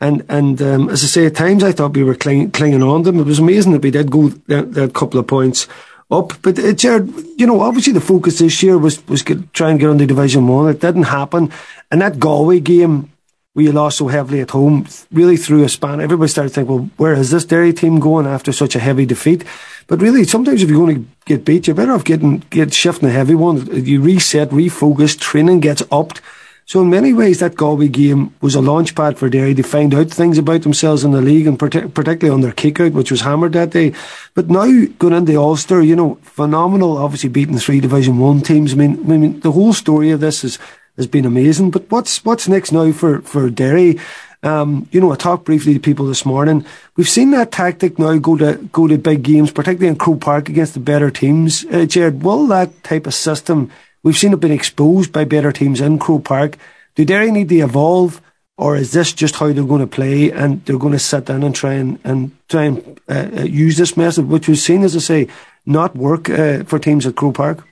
And 0.00 0.24
and 0.28 0.60
um, 0.60 0.88
as 0.90 1.02
I 1.02 1.06
say, 1.06 1.26
at 1.26 1.34
times 1.34 1.64
I 1.64 1.72
thought 1.72 1.94
we 1.94 2.04
were 2.04 2.14
cling, 2.14 2.50
clinging 2.50 2.82
on 2.82 3.02
them. 3.02 3.18
It 3.18 3.26
was 3.26 3.38
amazing 3.38 3.72
that 3.72 3.82
we 3.82 3.90
did 3.90 4.10
go 4.10 4.28
that, 4.48 4.74
that 4.74 4.94
couple 4.94 5.18
of 5.18 5.26
points 5.26 5.66
up. 6.10 6.34
But 6.42 6.58
uh, 6.58 6.72
Jared, 6.72 7.12
you 7.38 7.46
know, 7.46 7.60
obviously 7.60 7.92
the 7.94 8.00
focus 8.00 8.38
this 8.38 8.62
year 8.62 8.76
was 8.76 9.06
was 9.08 9.22
get, 9.22 9.52
try 9.54 9.70
and 9.70 9.80
get 9.80 9.88
on 9.88 9.96
the 9.96 10.06
Division 10.06 10.46
One. 10.46 10.68
It 10.68 10.80
didn't 10.80 11.04
happen, 11.04 11.50
and 11.90 12.02
that 12.02 12.20
Galway 12.20 12.60
game 12.60 13.10
we 13.56 13.70
lost 13.70 13.96
so 13.96 14.08
heavily 14.08 14.42
at 14.42 14.50
home 14.50 14.86
really 15.10 15.38
threw 15.38 15.64
a 15.64 15.68
span. 15.70 16.02
Everybody 16.02 16.28
started 16.28 16.50
thinking, 16.50 16.76
well, 16.76 16.90
where 16.98 17.14
is 17.14 17.30
this 17.30 17.46
Derry 17.46 17.72
team 17.72 17.98
going 17.98 18.26
after 18.26 18.52
such 18.52 18.76
a 18.76 18.78
heavy 18.78 19.06
defeat? 19.06 19.44
But 19.86 20.02
really, 20.02 20.24
sometimes 20.24 20.62
if 20.62 20.68
you're 20.68 20.84
going 20.84 21.04
to 21.04 21.10
get 21.24 21.46
beat, 21.46 21.66
you're 21.66 21.74
better 21.74 21.92
off 21.92 22.04
getting 22.04 22.40
get 22.50 22.74
shifting 22.74 23.08
a 23.08 23.12
heavy 23.12 23.34
one. 23.34 23.66
You 23.74 24.02
reset, 24.02 24.50
refocus, 24.50 25.18
training 25.18 25.60
gets 25.60 25.82
upped. 25.90 26.20
So 26.66 26.80
in 26.80 26.90
many 26.90 27.12
ways, 27.12 27.38
that 27.38 27.54
Galway 27.54 27.86
game 27.86 28.34
was 28.40 28.56
a 28.56 28.58
launchpad 28.58 29.18
for 29.18 29.28
Derry 29.28 29.54
to 29.54 29.62
find 29.62 29.94
out 29.94 30.10
things 30.10 30.36
about 30.36 30.62
themselves 30.62 31.04
in 31.04 31.12
the 31.12 31.20
league 31.20 31.46
and 31.46 31.56
particularly 31.56 32.30
on 32.30 32.40
their 32.40 32.50
kickout, 32.50 32.90
which 32.90 33.12
was 33.12 33.20
hammered 33.20 33.52
that 33.52 33.70
day. 33.70 33.92
But 34.34 34.50
now 34.50 34.66
going 34.98 35.14
into 35.14 35.38
Ulster, 35.38 35.80
you 35.80 35.94
know, 35.94 36.16
phenomenal, 36.22 36.98
obviously 36.98 37.28
beating 37.28 37.56
three 37.58 37.78
Division 37.78 38.18
One 38.18 38.40
teams. 38.40 38.72
I 38.72 38.76
mean, 38.76 38.98
I 38.98 39.16
mean, 39.16 39.38
the 39.40 39.52
whole 39.52 39.72
story 39.72 40.10
of 40.10 40.18
this 40.18 40.42
is 40.42 40.58
has 40.96 41.06
been 41.06 41.24
amazing. 41.24 41.70
But 41.70 41.88
what's 41.88 42.24
what's 42.24 42.48
next 42.48 42.72
now 42.72 42.90
for 42.90 43.20
for 43.22 43.48
Derry? 43.48 44.00
Um, 44.42 44.88
you 44.90 45.00
know, 45.00 45.12
I 45.12 45.16
talked 45.16 45.44
briefly 45.44 45.74
to 45.74 45.80
people 45.80 46.06
this 46.06 46.26
morning. 46.26 46.66
We've 46.96 47.08
seen 47.08 47.30
that 47.30 47.52
tactic 47.52 47.96
now 47.96 48.18
go 48.18 48.36
to 48.38 48.54
go 48.72 48.88
to 48.88 48.98
big 48.98 49.22
games, 49.22 49.52
particularly 49.52 49.88
in 49.88 49.96
Croke 49.96 50.20
Park 50.20 50.48
against 50.48 50.74
the 50.74 50.80
better 50.80 51.12
teams. 51.12 51.64
Uh, 51.66 51.84
Jared, 51.84 52.24
will 52.24 52.48
that 52.48 52.82
type 52.82 53.06
of 53.06 53.14
system? 53.14 53.70
We've 54.06 54.16
seen 54.16 54.32
it 54.32 54.38
been 54.38 54.52
exposed 54.52 55.10
by 55.10 55.24
better 55.24 55.50
teams 55.50 55.80
in 55.80 55.98
Croke 55.98 56.22
Park. 56.22 56.58
Do 56.94 57.04
Derry 57.04 57.32
need 57.32 57.48
to 57.48 57.58
evolve, 57.58 58.22
or 58.56 58.76
is 58.76 58.92
this 58.92 59.12
just 59.12 59.34
how 59.34 59.52
they're 59.52 59.64
going 59.64 59.80
to 59.80 59.88
play 59.88 60.30
and 60.30 60.64
they're 60.64 60.78
going 60.78 60.92
to 60.92 61.00
sit 61.00 61.24
down 61.24 61.42
and 61.42 61.52
try 61.52 61.72
and, 61.72 61.98
and 62.04 62.30
try 62.48 62.66
and 62.66 63.00
uh, 63.08 63.42
use 63.42 63.76
this 63.76 63.96
method, 63.96 64.28
which 64.28 64.46
we've 64.46 64.60
seen, 64.60 64.84
as 64.84 64.94
I 64.94 65.00
say, 65.00 65.28
not 65.66 65.96
work 65.96 66.30
uh, 66.30 66.62
for 66.62 66.78
teams 66.78 67.04
at 67.04 67.16
Croke 67.16 67.34
Park? 67.34 67.66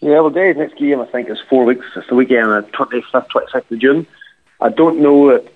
Yeah, 0.00 0.20
well, 0.20 0.28
Dave, 0.28 0.58
next 0.58 0.76
game 0.76 1.00
I 1.00 1.06
think 1.06 1.30
is 1.30 1.38
four 1.48 1.64
weeks. 1.64 1.86
It's 1.96 2.06
the 2.10 2.14
weekend, 2.14 2.50
the 2.50 2.68
25th, 2.74 3.28
26th 3.28 3.70
of 3.70 3.78
June. 3.78 4.06
I 4.60 4.68
don't 4.68 5.00
know 5.00 5.30
that 5.30 5.50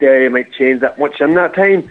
Derry 0.00 0.28
might 0.30 0.52
change 0.52 0.80
that 0.80 0.98
much 0.98 1.20
in 1.20 1.34
that 1.34 1.54
time. 1.54 1.88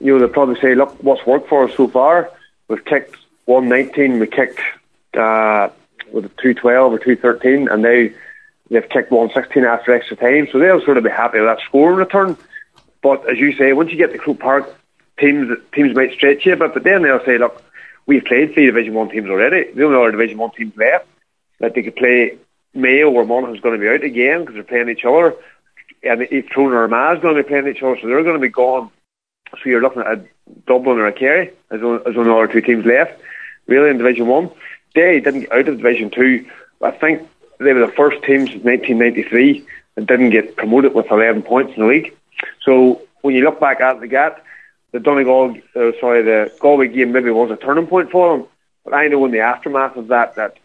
You 0.00 0.14
know, 0.14 0.18
they'll 0.18 0.34
probably 0.34 0.60
say, 0.60 0.74
look, 0.74 1.00
what's 1.00 1.24
worked 1.24 1.48
for 1.48 1.68
us 1.68 1.76
so 1.76 1.86
far? 1.86 2.28
We've 2.66 2.84
kicked 2.84 3.14
119, 3.44 4.18
we 4.18 4.26
kicked 4.26 4.58
uh, 5.16 5.68
with 6.12 6.24
a 6.24 6.28
212 6.28 6.92
or 6.92 6.98
213, 6.98 7.68
and 7.68 7.84
they, 7.84 8.14
they've 8.70 8.88
kicked 8.88 9.10
116 9.10 9.64
after 9.64 9.92
extra 9.92 10.16
time. 10.16 10.48
So 10.50 10.58
they'll 10.58 10.84
sort 10.84 10.98
of 10.98 11.04
be 11.04 11.10
happy 11.10 11.38
with 11.38 11.48
that 11.48 11.64
score 11.64 11.94
return. 11.94 12.36
But 13.02 13.28
as 13.30 13.38
you 13.38 13.56
say, 13.56 13.72
once 13.72 13.90
you 13.90 13.96
get 13.96 14.12
to 14.12 14.18
Croke 14.18 14.40
Park, 14.40 14.74
teams 15.18 15.56
teams 15.72 15.94
might 15.94 16.12
stretch 16.12 16.44
you 16.46 16.52
a 16.52 16.56
bit, 16.56 16.74
but 16.74 16.84
then 16.84 17.02
they'll 17.02 17.24
say, 17.24 17.38
look, 17.38 17.62
we've 18.06 18.24
played 18.24 18.54
three 18.54 18.66
Division 18.66 18.94
1 18.94 19.10
teams 19.10 19.28
already. 19.28 19.70
The 19.72 19.84
only 19.84 19.96
other 19.96 20.12
Division 20.12 20.38
1 20.38 20.50
teams 20.52 20.76
left 20.76 21.06
that 21.58 21.74
they 21.74 21.82
could 21.82 21.96
play 21.96 22.38
Mayo 22.74 23.10
or 23.10 23.24
Monaghan's 23.24 23.60
going 23.60 23.78
to 23.78 23.80
be 23.80 23.88
out 23.88 24.04
again 24.04 24.40
because 24.40 24.54
they're 24.54 24.64
playing 24.64 24.88
each 24.88 25.04
other. 25.04 25.34
And 26.02 26.22
if 26.22 26.48
Tyrone 26.50 26.72
or 26.72 27.14
is 27.14 27.22
going 27.22 27.36
to 27.36 27.42
be 27.42 27.48
playing 27.48 27.68
each 27.68 27.82
other, 27.82 27.98
so 28.00 28.06
they're 28.06 28.22
going 28.22 28.36
to 28.36 28.40
be 28.40 28.48
gone. 28.48 28.90
So 29.52 29.68
you're 29.68 29.80
looking 29.80 30.02
at 30.02 30.18
a 30.18 30.24
Dublin 30.66 30.98
or 30.98 31.06
a 31.06 31.12
Kerry 31.12 31.52
as 31.70 31.80
one, 31.80 32.00
as 32.06 32.14
the 32.14 32.48
two 32.52 32.60
teams 32.60 32.84
left, 32.84 33.20
really 33.66 33.90
in 33.90 33.98
Division 33.98 34.26
1. 34.26 34.50
They 34.96 35.20
didn't 35.20 35.40
get 35.40 35.52
out 35.52 35.68
of 35.68 35.76
Division 35.76 36.10
2. 36.10 36.46
I 36.82 36.90
think 36.90 37.28
they 37.58 37.72
were 37.72 37.86
the 37.86 37.92
first 37.92 38.22
team 38.24 38.48
since 38.48 38.64
1993 38.64 39.64
that 39.94 40.06
didn't 40.06 40.30
get 40.30 40.56
promoted 40.56 40.94
with 40.94 41.10
11 41.10 41.42
points 41.42 41.74
in 41.76 41.82
the 41.82 41.88
league. 41.88 42.16
So 42.62 43.02
when 43.20 43.34
you 43.34 43.44
look 43.44 43.60
back 43.60 43.80
at 43.80 44.00
the 44.00 44.08
gap, 44.08 44.44
the 44.92 45.00
Donegal, 45.00 45.54
uh, 45.76 45.92
sorry, 46.00 46.22
the 46.22 46.52
Galway 46.60 46.88
game 46.88 47.12
maybe 47.12 47.30
was 47.30 47.50
a 47.50 47.56
turning 47.56 47.86
point 47.86 48.10
for 48.10 48.36
them. 48.36 48.48
But 48.84 48.94
I 48.94 49.08
know 49.08 49.24
in 49.26 49.32
the 49.32 49.40
aftermath 49.40 49.96
of 49.96 50.08
that, 50.08 50.34
that 50.36 50.56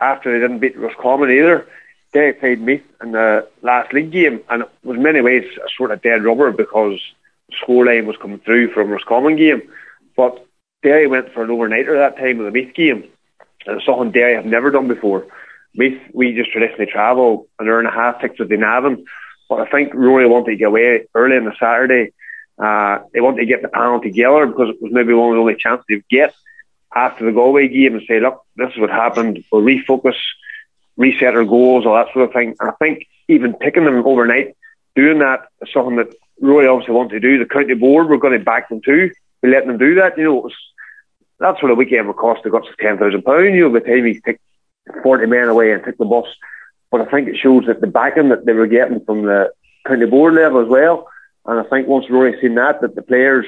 after 0.00 0.32
they 0.32 0.40
didn't 0.40 0.58
beat 0.58 0.76
Roscommon 0.76 1.30
either. 1.30 1.66
They 2.12 2.32
played 2.32 2.60
Meath 2.60 2.84
in 3.02 3.12
the 3.12 3.48
last 3.62 3.92
league 3.92 4.10
game, 4.10 4.40
and 4.48 4.62
it 4.62 4.70
was 4.84 4.96
in 4.96 5.02
many 5.02 5.20
ways 5.20 5.44
a 5.58 5.68
sort 5.76 5.90
of 5.90 6.02
dead 6.02 6.24
rubber 6.24 6.50
because 6.50 6.98
the 7.48 7.56
scoreline 7.56 8.06
was 8.06 8.16
coming 8.16 8.38
through 8.38 8.72
from 8.72 8.90
Roscommon 8.90 9.36
game. 9.36 9.62
But 10.16 10.44
Derry 10.82 11.06
went 11.06 11.32
for 11.32 11.42
an 11.42 11.50
overnighter 11.50 11.94
that 11.96 12.16
time 12.16 12.38
in 12.38 12.44
the 12.44 12.50
Meath 12.50 12.74
game, 12.74 13.04
and 13.66 13.82
something 13.84 14.12
Derry 14.12 14.34
have 14.34 14.46
never 14.46 14.70
done 14.70 14.88
before. 14.88 15.26
Meath, 15.74 16.00
we 16.12 16.34
just 16.34 16.52
traditionally 16.52 16.90
travel 16.90 17.48
an 17.58 17.68
hour 17.68 17.78
and 17.78 17.88
a 17.88 17.92
half 17.92 18.20
tickets 18.20 18.38
to 18.38 18.44
the 18.44 18.56
Navan, 18.56 19.04
but 19.48 19.60
I 19.60 19.70
think 19.70 19.94
Rory 19.94 20.26
wanted 20.26 20.52
to 20.52 20.56
get 20.56 20.68
away 20.68 21.06
early 21.14 21.36
on 21.36 21.44
the 21.44 21.54
Saturday. 21.60 22.12
Uh, 22.58 23.00
they 23.12 23.20
wanted 23.20 23.40
to 23.40 23.46
get 23.46 23.62
the 23.62 23.68
panel 23.68 24.00
together 24.00 24.46
because 24.46 24.70
it 24.70 24.82
was 24.82 24.92
maybe 24.92 25.12
one 25.12 25.30
of 25.30 25.34
the 25.34 25.40
only 25.40 25.56
chances 25.56 25.84
they'd 25.88 26.08
get 26.08 26.34
after 26.94 27.26
the 27.26 27.32
Galway 27.32 27.68
game 27.68 27.94
and 27.94 28.02
say, 28.08 28.20
look, 28.20 28.42
this 28.56 28.70
is 28.72 28.78
what 28.78 28.90
happened. 28.90 29.44
We'll 29.52 29.62
refocus, 29.62 30.16
reset 30.96 31.36
our 31.36 31.44
goals, 31.44 31.84
all 31.84 31.94
that 31.94 32.12
sort 32.14 32.28
of 32.28 32.32
thing. 32.32 32.56
And 32.58 32.70
I 32.70 32.72
think 32.80 33.06
even 33.28 33.52
picking 33.52 33.84
them 33.84 34.06
overnight, 34.06 34.56
doing 34.94 35.18
that 35.18 35.48
is 35.60 35.68
something 35.74 35.96
that 35.96 36.14
Roy 36.40 36.72
obviously 36.72 36.94
wanted 36.94 37.20
to 37.20 37.20
do. 37.20 37.38
The 37.38 37.44
county 37.44 37.74
board 37.74 38.08
were 38.08 38.18
going 38.18 38.38
to 38.38 38.44
back 38.44 38.70
them 38.70 38.80
too. 38.80 39.10
We 39.42 39.50
let 39.50 39.66
them 39.66 39.76
do 39.76 39.96
that. 39.96 40.16
You 40.16 40.24
know, 40.24 40.38
it 40.38 40.44
was 40.44 40.54
that's 41.38 41.62
what 41.62 41.70
a 41.70 41.74
weekend 41.74 42.06
would 42.08 42.16
cost 42.16 42.42
the 42.42 42.50
guts 42.50 42.68
of 42.68 42.76
ten 42.78 42.98
thousand 42.98 43.22
pounds. 43.22 43.54
You 43.54 43.68
know, 43.68 43.72
the 43.72 43.80
time 43.80 44.06
he 44.06 44.20
took 44.20 44.38
forty 45.02 45.26
men 45.26 45.48
away 45.48 45.72
and 45.72 45.84
took 45.84 45.98
the 45.98 46.04
bus. 46.04 46.26
But 46.90 47.00
I 47.00 47.10
think 47.10 47.28
it 47.28 47.36
shows 47.36 47.64
that 47.66 47.80
the 47.80 47.86
backing 47.86 48.28
that 48.28 48.46
they 48.46 48.52
were 48.52 48.66
getting 48.66 49.04
from 49.04 49.22
the 49.22 49.52
county 49.86 50.06
board 50.06 50.34
level 50.34 50.62
as 50.62 50.68
well. 50.68 51.08
And 51.44 51.60
I 51.60 51.64
think 51.68 51.88
once 51.88 52.08
Rory 52.10 52.40
seen 52.40 52.54
that, 52.56 52.80
that 52.80 52.94
the 52.94 53.02
players 53.02 53.46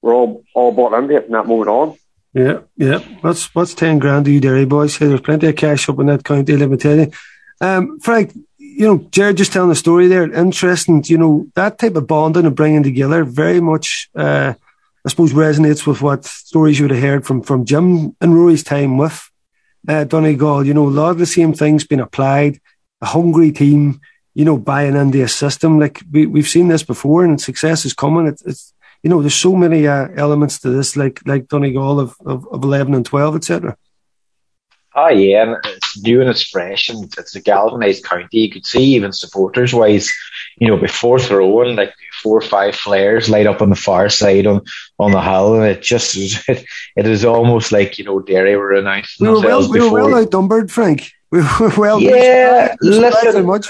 were 0.00 0.14
all 0.14 0.44
all 0.54 0.72
bought 0.72 0.98
into 0.98 1.16
it 1.16 1.24
from 1.24 1.32
that 1.32 1.46
moment 1.46 1.70
on. 1.70 1.96
Yeah, 2.34 2.60
yeah. 2.76 2.98
What's 3.20 3.54
what's 3.54 3.74
ten 3.74 3.98
grand 3.98 4.24
to 4.24 4.30
you, 4.30 4.40
Derry 4.40 4.64
boys? 4.64 4.96
Hey, 4.96 5.06
there's 5.06 5.20
plenty 5.20 5.48
of 5.48 5.56
cash 5.56 5.88
up 5.88 5.98
in 5.98 6.06
that 6.06 6.24
county, 6.24 6.56
let 6.56 6.70
me 6.70 6.76
tell 6.76 6.96
you. 6.96 7.10
Um, 7.60 8.00
Frank, 8.00 8.32
you 8.58 8.86
know, 8.86 8.98
Jared 9.10 9.36
just 9.36 9.52
telling 9.52 9.68
the 9.68 9.76
story 9.76 10.08
there, 10.08 10.30
interesting. 10.32 11.04
You 11.06 11.18
know, 11.18 11.46
that 11.54 11.78
type 11.78 11.94
of 11.94 12.06
bonding 12.06 12.46
and 12.46 12.56
bringing 12.56 12.82
together 12.82 13.24
very 13.24 13.60
much, 13.60 14.08
uh, 14.16 14.54
I 15.04 15.08
suppose, 15.08 15.32
resonates 15.32 15.86
with 15.86 16.00
what 16.00 16.24
stories 16.24 16.78
you 16.78 16.84
would 16.84 16.94
have 16.94 17.02
heard 17.02 17.26
from 17.26 17.42
from 17.42 17.64
Jim 17.64 18.16
and 18.20 18.34
Rory's 18.34 18.62
time 18.62 18.98
with 18.98 19.30
uh, 19.88 20.04
Donegal. 20.04 20.64
You 20.64 20.74
know, 20.74 20.86
a 20.86 20.90
lot 20.90 21.10
of 21.10 21.18
the 21.18 21.26
same 21.26 21.52
things 21.52 21.86
being 21.86 22.00
applied. 22.00 22.60
A 23.00 23.06
hungry 23.06 23.50
team, 23.50 24.00
you 24.34 24.44
know, 24.44 24.56
buying 24.56 24.94
into 24.94 25.22
a 25.22 25.28
system. 25.28 25.80
Like 25.80 26.02
we 26.10 26.26
we've 26.26 26.48
seen 26.48 26.68
this 26.68 26.84
before, 26.84 27.24
and 27.24 27.40
success 27.40 27.84
is 27.84 27.94
coming. 27.94 28.28
It, 28.28 28.42
it's 28.46 28.72
you 29.02 29.10
know, 29.10 29.20
there's 29.20 29.34
so 29.34 29.56
many 29.56 29.88
uh, 29.88 30.08
elements 30.16 30.60
to 30.60 30.70
this, 30.70 30.96
like 30.96 31.20
like 31.26 31.48
Donegal 31.48 31.98
of, 31.98 32.14
of, 32.24 32.46
of 32.48 32.62
eleven 32.62 32.94
and 32.94 33.04
twelve, 33.04 33.34
etc. 33.34 33.76
Oh 34.94 35.08
yeah, 35.08 35.42
and 35.42 35.56
it's 35.64 36.02
new 36.02 36.20
and 36.20 36.30
it's 36.30 36.48
fresh, 36.48 36.88
and 36.88 37.12
it's 37.18 37.34
a 37.34 37.40
galvanised 37.40 38.04
county. 38.04 38.38
You 38.38 38.50
could 38.50 38.66
see 38.66 38.94
even 38.94 39.12
supporters 39.12 39.74
wise, 39.74 40.12
you 40.58 40.68
know, 40.68 40.76
before 40.76 41.18
throwing 41.18 41.76
like 41.76 41.92
four 42.22 42.38
or 42.38 42.42
five 42.42 42.74
flares 42.74 43.28
light 43.28 43.46
up 43.46 43.62
on 43.62 43.70
the 43.70 43.76
far 43.76 44.08
side 44.08 44.46
on 44.46 44.62
on 44.98 45.12
the 45.12 45.20
hill, 45.20 45.54
and 45.56 45.64
it 45.64 45.82
just 45.82 46.16
it, 46.48 46.64
it 46.96 47.06
is 47.06 47.24
almost 47.24 47.72
like 47.72 47.98
you 47.98 48.04
know 48.04 48.20
Derry 48.20 48.56
were 48.56 48.72
announcing 48.72 49.26
we 49.26 49.32
were 49.32 49.40
well, 49.40 49.70
we 49.70 49.80
were 49.80 49.90
well 49.90 50.14
outnumbered, 50.14 50.70
Frank. 50.70 51.10
We 51.30 51.40
were 51.60 51.72
well. 51.76 52.00
Yeah, 52.00 52.74
listen, 52.80 53.46
much. 53.46 53.66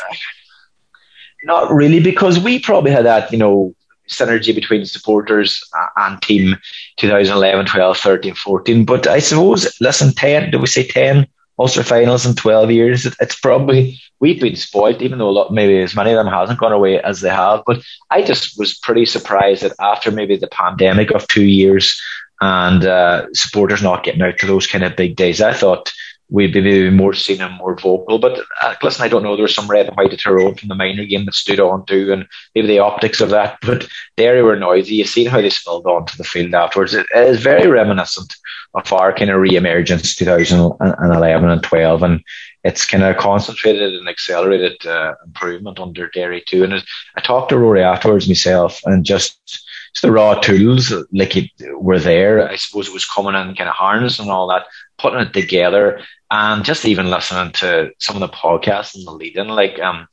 Not 1.44 1.72
really, 1.72 2.00
because 2.00 2.38
we 2.38 2.60
probably 2.60 2.90
had 2.90 3.06
that 3.06 3.32
you 3.32 3.38
know 3.38 3.74
synergy 4.08 4.54
between 4.54 4.84
supporters 4.84 5.62
and 5.96 6.20
team 6.22 6.56
2011, 6.98 7.66
12, 7.66 7.96
13, 7.96 8.34
14. 8.34 8.84
But 8.84 9.06
I 9.06 9.20
suppose, 9.20 9.74
listen, 9.80 10.12
10, 10.12 10.50
do 10.50 10.58
we 10.58 10.66
say 10.66 10.86
10 10.86 11.26
Ulster 11.59 11.82
finals 11.82 12.26
in 12.26 12.34
12 12.34 12.70
years? 12.70 13.07
It's 13.20 13.38
probably, 13.38 14.00
we've 14.20 14.40
been 14.40 14.57
spoiled, 14.57 15.03
even 15.03 15.18
though 15.18 15.28
a 15.28 15.30
lot, 15.30 15.53
maybe 15.53 15.78
as 15.80 15.94
many 15.94 16.11
of 16.11 16.16
them 16.16 16.32
hasn't 16.32 16.59
gone 16.59 16.72
away 16.72 17.00
as 17.00 17.20
they 17.20 17.30
have. 17.30 17.62
But 17.66 17.82
I 18.11 18.22
just 18.22 18.59
was 18.59 18.78
pretty 18.78 19.07
surprised 19.07 19.62
that 19.62 19.74
after 19.80 20.11
maybe 20.11 20.36
the 20.36 20.48
pandemic 20.48 21.11
of 21.11 21.28
two 21.28 21.44
years 21.44 22.00
and 22.40 22.84
uh, 22.84 23.26
supporters 23.32 23.82
not 23.82 24.05
getting 24.05 24.22
out 24.22 24.38
to 24.38 24.46
those 24.46 24.66
kind 24.66 24.82
of 24.82 24.96
big 24.96 25.14
days, 25.14 25.40
I 25.40 25.53
thought 25.53 25.92
we'd 26.32 26.52
be 26.52 26.62
maybe 26.62 26.88
more 26.88 27.12
seen 27.12 27.42
and 27.42 27.54
more 27.58 27.76
vocal. 27.76 28.18
But 28.18 28.40
uh, 28.62 28.74
listen, 28.82 29.04
I 29.04 29.08
don't 29.08 29.22
know. 29.22 29.36
There 29.36 29.42
was 29.42 29.54
some 29.54 29.68
red 29.68 29.86
and 29.86 29.96
white 29.96 30.14
at 30.14 30.22
her 30.22 30.40
own 30.40 30.54
from 30.54 30.68
the 30.68 30.74
minor 30.74 31.04
game 31.04 31.26
that 31.26 31.34
stood 31.34 31.60
on 31.60 31.84
too, 31.84 32.10
and 32.10 32.26
maybe 32.54 32.68
the 32.68 32.78
optics 32.78 33.20
of 33.20 33.30
that. 33.30 33.58
But 33.72 33.86
Derry 34.16 34.42
were 34.42 34.56
noisy. 34.56 34.96
You've 34.96 35.08
seen 35.08 35.26
how 35.26 35.40
they 35.40 35.50
spilled 35.50 35.86
onto 35.86 36.16
the 36.16 36.24
field 36.24 36.54
afterwards. 36.54 36.94
it 36.94 37.06
is 37.14 37.40
very 37.40 37.68
reminiscent 37.68 38.34
of 38.74 38.90
our 38.92 39.12
kind 39.12 39.30
of 39.30 39.40
re-emergence 39.40 40.14
2011 40.14 41.50
and 41.50 41.62
12, 41.62 42.02
and 42.02 42.24
it's 42.64 42.86
kind 42.86 43.02
of 43.02 43.18
concentrated 43.18 43.94
and 43.94 44.08
accelerated 44.08 44.86
uh, 44.86 45.14
improvement 45.26 45.78
under 45.78 46.08
Derry 46.08 46.42
too. 46.46 46.64
And 46.64 46.74
I 47.16 47.20
talked 47.20 47.50
to 47.50 47.58
Rory 47.58 47.82
afterwards 47.82 48.26
myself, 48.26 48.80
and 48.86 49.04
just 49.04 49.66
the 50.00 50.10
raw 50.10 50.34
tools 50.40 50.92
like 51.12 51.36
it 51.36 51.50
were 51.78 51.98
there. 51.98 52.48
I 52.48 52.56
suppose 52.56 52.88
it 52.88 52.94
was 52.94 53.04
coming 53.04 53.34
in 53.34 53.54
kind 53.54 53.68
of 53.68 53.74
harness 53.74 54.18
and 54.18 54.30
all 54.30 54.48
that, 54.48 54.66
putting 54.98 55.20
it 55.20 55.32
together 55.34 56.02
and 56.32 56.64
just 56.64 56.86
even 56.86 57.10
listening 57.10 57.52
to 57.52 57.92
some 57.98 58.16
of 58.16 58.20
the 58.20 58.36
podcasts 58.36 58.94
and 58.94 59.06
the 59.06 59.10
leading, 59.12 59.48
like, 59.48 59.78
um, 59.80 60.08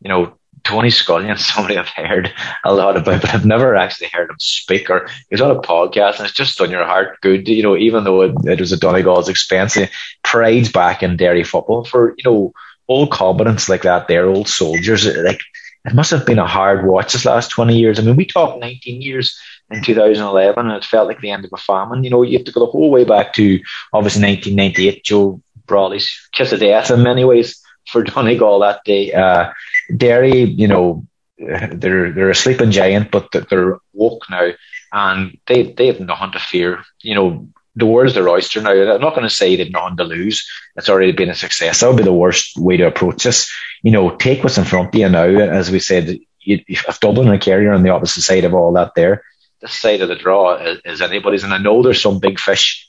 you 0.00 0.08
know, 0.08 0.32
Tony 0.64 0.88
Scullion, 0.88 1.38
somebody 1.38 1.76
I've 1.76 1.88
heard 1.88 2.32
a 2.64 2.72
lot 2.72 2.96
about, 2.96 3.20
but 3.20 3.34
I've 3.34 3.44
never 3.44 3.76
actually 3.76 4.08
heard 4.08 4.30
him 4.30 4.36
speak 4.38 4.88
or 4.88 5.08
he's 5.28 5.42
on 5.42 5.50
a 5.50 5.60
podcast 5.60 6.16
and 6.16 6.24
it's 6.24 6.34
just 6.34 6.56
done 6.56 6.70
your 6.70 6.86
heart 6.86 7.20
good, 7.20 7.46
you 7.46 7.62
know, 7.62 7.76
even 7.76 8.04
though 8.04 8.22
it, 8.22 8.34
it 8.44 8.60
was 8.60 8.72
at 8.72 8.80
Donegal's 8.80 9.28
expense, 9.28 9.74
he 9.74 9.86
prides 10.24 10.72
back 10.72 11.02
in 11.02 11.18
Derry 11.18 11.44
football 11.44 11.84
for, 11.84 12.14
you 12.16 12.24
know, 12.24 12.52
old 12.88 13.10
combatants 13.10 13.68
like 13.68 13.82
that, 13.82 14.08
they're 14.08 14.26
old 14.26 14.48
soldiers, 14.48 15.06
like, 15.18 15.42
it 15.84 15.94
must 15.94 16.10
have 16.10 16.26
been 16.26 16.38
a 16.38 16.46
hard 16.46 16.86
watch 16.86 17.12
this 17.12 17.24
last 17.24 17.50
20 17.50 17.78
years. 17.78 17.98
I 17.98 18.02
mean, 18.02 18.16
we 18.16 18.26
talked 18.26 18.60
19 18.60 19.00
years 19.00 19.38
in 19.70 19.82
2011 19.82 20.66
and 20.66 20.76
it 20.76 20.84
felt 20.84 21.08
like 21.08 21.20
the 21.20 21.30
end 21.30 21.44
of 21.44 21.50
a 21.54 21.56
famine. 21.56 22.04
You 22.04 22.10
know, 22.10 22.22
you 22.22 22.36
have 22.36 22.46
to 22.46 22.52
go 22.52 22.60
the 22.60 22.72
whole 22.72 22.90
way 22.90 23.04
back 23.04 23.32
to 23.34 23.60
obviously 23.92 24.22
1998, 24.22 25.04
Joe 25.04 25.40
Brolly's 25.68 26.28
kiss 26.32 26.52
of 26.52 26.60
death 26.60 26.90
in 26.90 27.02
many 27.02 27.24
ways 27.24 27.62
for 27.86 28.02
Donegal 28.04 28.60
that 28.60 28.84
day. 28.84 29.12
Uh, 29.12 29.52
Derry, 29.96 30.42
you 30.42 30.66
know, 30.68 31.06
they're 31.38 32.12
they're 32.12 32.30
a 32.30 32.34
sleeping 32.34 32.72
giant, 32.72 33.10
but 33.10 33.28
they're 33.48 33.78
woke 33.92 34.24
now, 34.28 34.50
and 34.92 35.38
they 35.46 35.62
they 35.72 35.86
have 35.86 36.00
nothing 36.00 36.32
to 36.32 36.40
fear. 36.40 36.82
You 37.02 37.14
know, 37.14 37.48
the 37.76 37.86
world's 37.86 38.14
their 38.14 38.28
oyster 38.28 38.60
now. 38.60 38.72
I'm 38.72 39.00
not 39.00 39.14
going 39.14 39.28
to 39.28 39.34
say 39.34 39.54
they've 39.54 39.70
nothing 39.70 39.98
to 39.98 40.04
lose. 40.04 40.46
It's 40.76 40.88
already 40.88 41.12
been 41.12 41.30
a 41.30 41.34
success. 41.34 41.80
That 41.80 41.88
would 41.88 41.96
be 41.96 42.02
the 42.02 42.12
worst 42.12 42.58
way 42.58 42.76
to 42.76 42.88
approach 42.88 43.22
this. 43.22 43.50
You 43.82 43.92
know, 43.92 44.16
take 44.16 44.42
what's 44.42 44.58
in 44.58 44.64
front 44.64 44.88
of 44.88 44.94
you 45.00 45.08
now. 45.08 45.26
As 45.26 45.70
we 45.70 45.78
said, 45.78 46.18
if 46.44 47.00
Dublin 47.00 47.28
and 47.28 47.40
Kerry 47.40 47.66
are 47.66 47.72
on 47.72 47.84
the 47.84 47.90
opposite 47.90 48.22
side 48.22 48.44
of 48.44 48.54
all 48.54 48.72
that 48.72 48.92
there, 48.96 49.22
this 49.60 49.74
side 49.74 50.00
of 50.00 50.08
the 50.08 50.16
draw 50.16 50.56
is, 50.56 50.80
is 50.84 51.00
anybody's. 51.00 51.44
And 51.44 51.54
I 51.54 51.58
know 51.58 51.82
there's 51.82 52.02
some 52.02 52.18
big 52.18 52.38
fish 52.40 52.87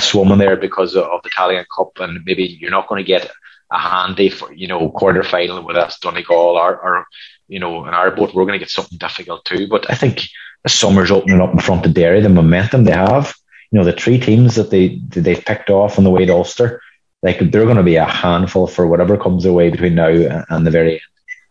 swimming 0.00 0.38
there 0.38 0.56
because 0.56 0.96
of, 0.96 1.22
the 1.22 1.28
Italian 1.28 1.64
Cup, 1.74 1.92
and 1.98 2.24
maybe 2.24 2.44
you're 2.44 2.70
not 2.70 2.88
going 2.88 3.02
to 3.02 3.06
get 3.06 3.30
a 3.70 3.78
handy 3.78 4.28
for 4.28 4.52
you 4.52 4.68
know 4.68 4.90
quarter 4.90 5.22
final 5.22 5.64
with 5.64 5.76
us 5.76 5.98
Donegal 5.98 6.56
or, 6.56 6.78
or 6.78 7.06
you 7.48 7.58
know 7.58 7.86
in 7.86 7.94
our 7.94 8.10
boat 8.10 8.34
we're 8.34 8.44
going 8.44 8.52
to 8.52 8.64
get 8.64 8.70
something 8.70 8.98
difficult 8.98 9.44
too. 9.44 9.66
But 9.66 9.90
I 9.90 9.94
think 9.94 10.28
the 10.62 10.68
summer's 10.68 11.10
opening 11.10 11.40
up 11.40 11.52
in 11.52 11.58
front 11.58 11.86
of 11.86 11.94
Derry, 11.94 12.20
the 12.20 12.28
momentum 12.28 12.84
they 12.84 12.92
have, 12.92 13.34
you 13.70 13.78
know, 13.78 13.84
the 13.84 13.92
three 13.92 14.18
teams 14.18 14.54
that 14.56 14.70
they 14.70 15.00
they've 15.08 15.44
picked 15.44 15.70
off 15.70 15.98
on 15.98 16.04
the 16.04 16.10
way 16.10 16.26
to 16.26 16.32
Ulster, 16.32 16.80
like 17.22 17.38
they're 17.38 17.64
going 17.64 17.76
to 17.76 17.82
be 17.82 17.96
a 17.96 18.04
handful 18.04 18.66
for 18.66 18.86
whatever 18.86 19.16
comes 19.16 19.44
away 19.44 19.70
between 19.70 19.94
now 19.94 20.44
and 20.48 20.66
the 20.66 20.70
very 20.70 20.92
end. 20.92 21.00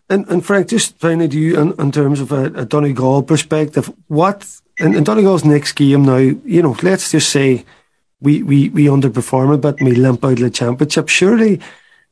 And, 0.10 0.28
and 0.28 0.46
Frank, 0.46 0.68
just 0.68 0.98
finally, 1.00 1.30
do 1.30 1.40
you, 1.40 1.60
in, 1.60 1.74
in 1.80 1.92
terms 1.92 2.20
of 2.20 2.34
a, 2.34 2.46
a 2.48 2.66
Donegal 2.66 3.24
perspective, 3.24 3.92
what 4.08 4.46
in, 4.78 4.94
in 4.94 5.06
Donegal's 5.06 5.46
next 5.46 5.72
game 5.74 6.04
now? 6.04 6.18
You 6.18 6.62
know, 6.62 6.76
let's 6.84 7.12
just 7.12 7.30
say 7.30 7.66
we 8.22 8.44
we 8.44 8.70
we 8.70 8.86
underperform 8.86 9.54
a 9.54 9.58
bit 9.58 9.80
and 9.80 9.90
we 9.90 9.96
limp 9.96 10.24
out 10.24 10.34
of 10.34 10.40
the 10.40 10.50
championship. 10.50 11.10
Surely 11.10 11.60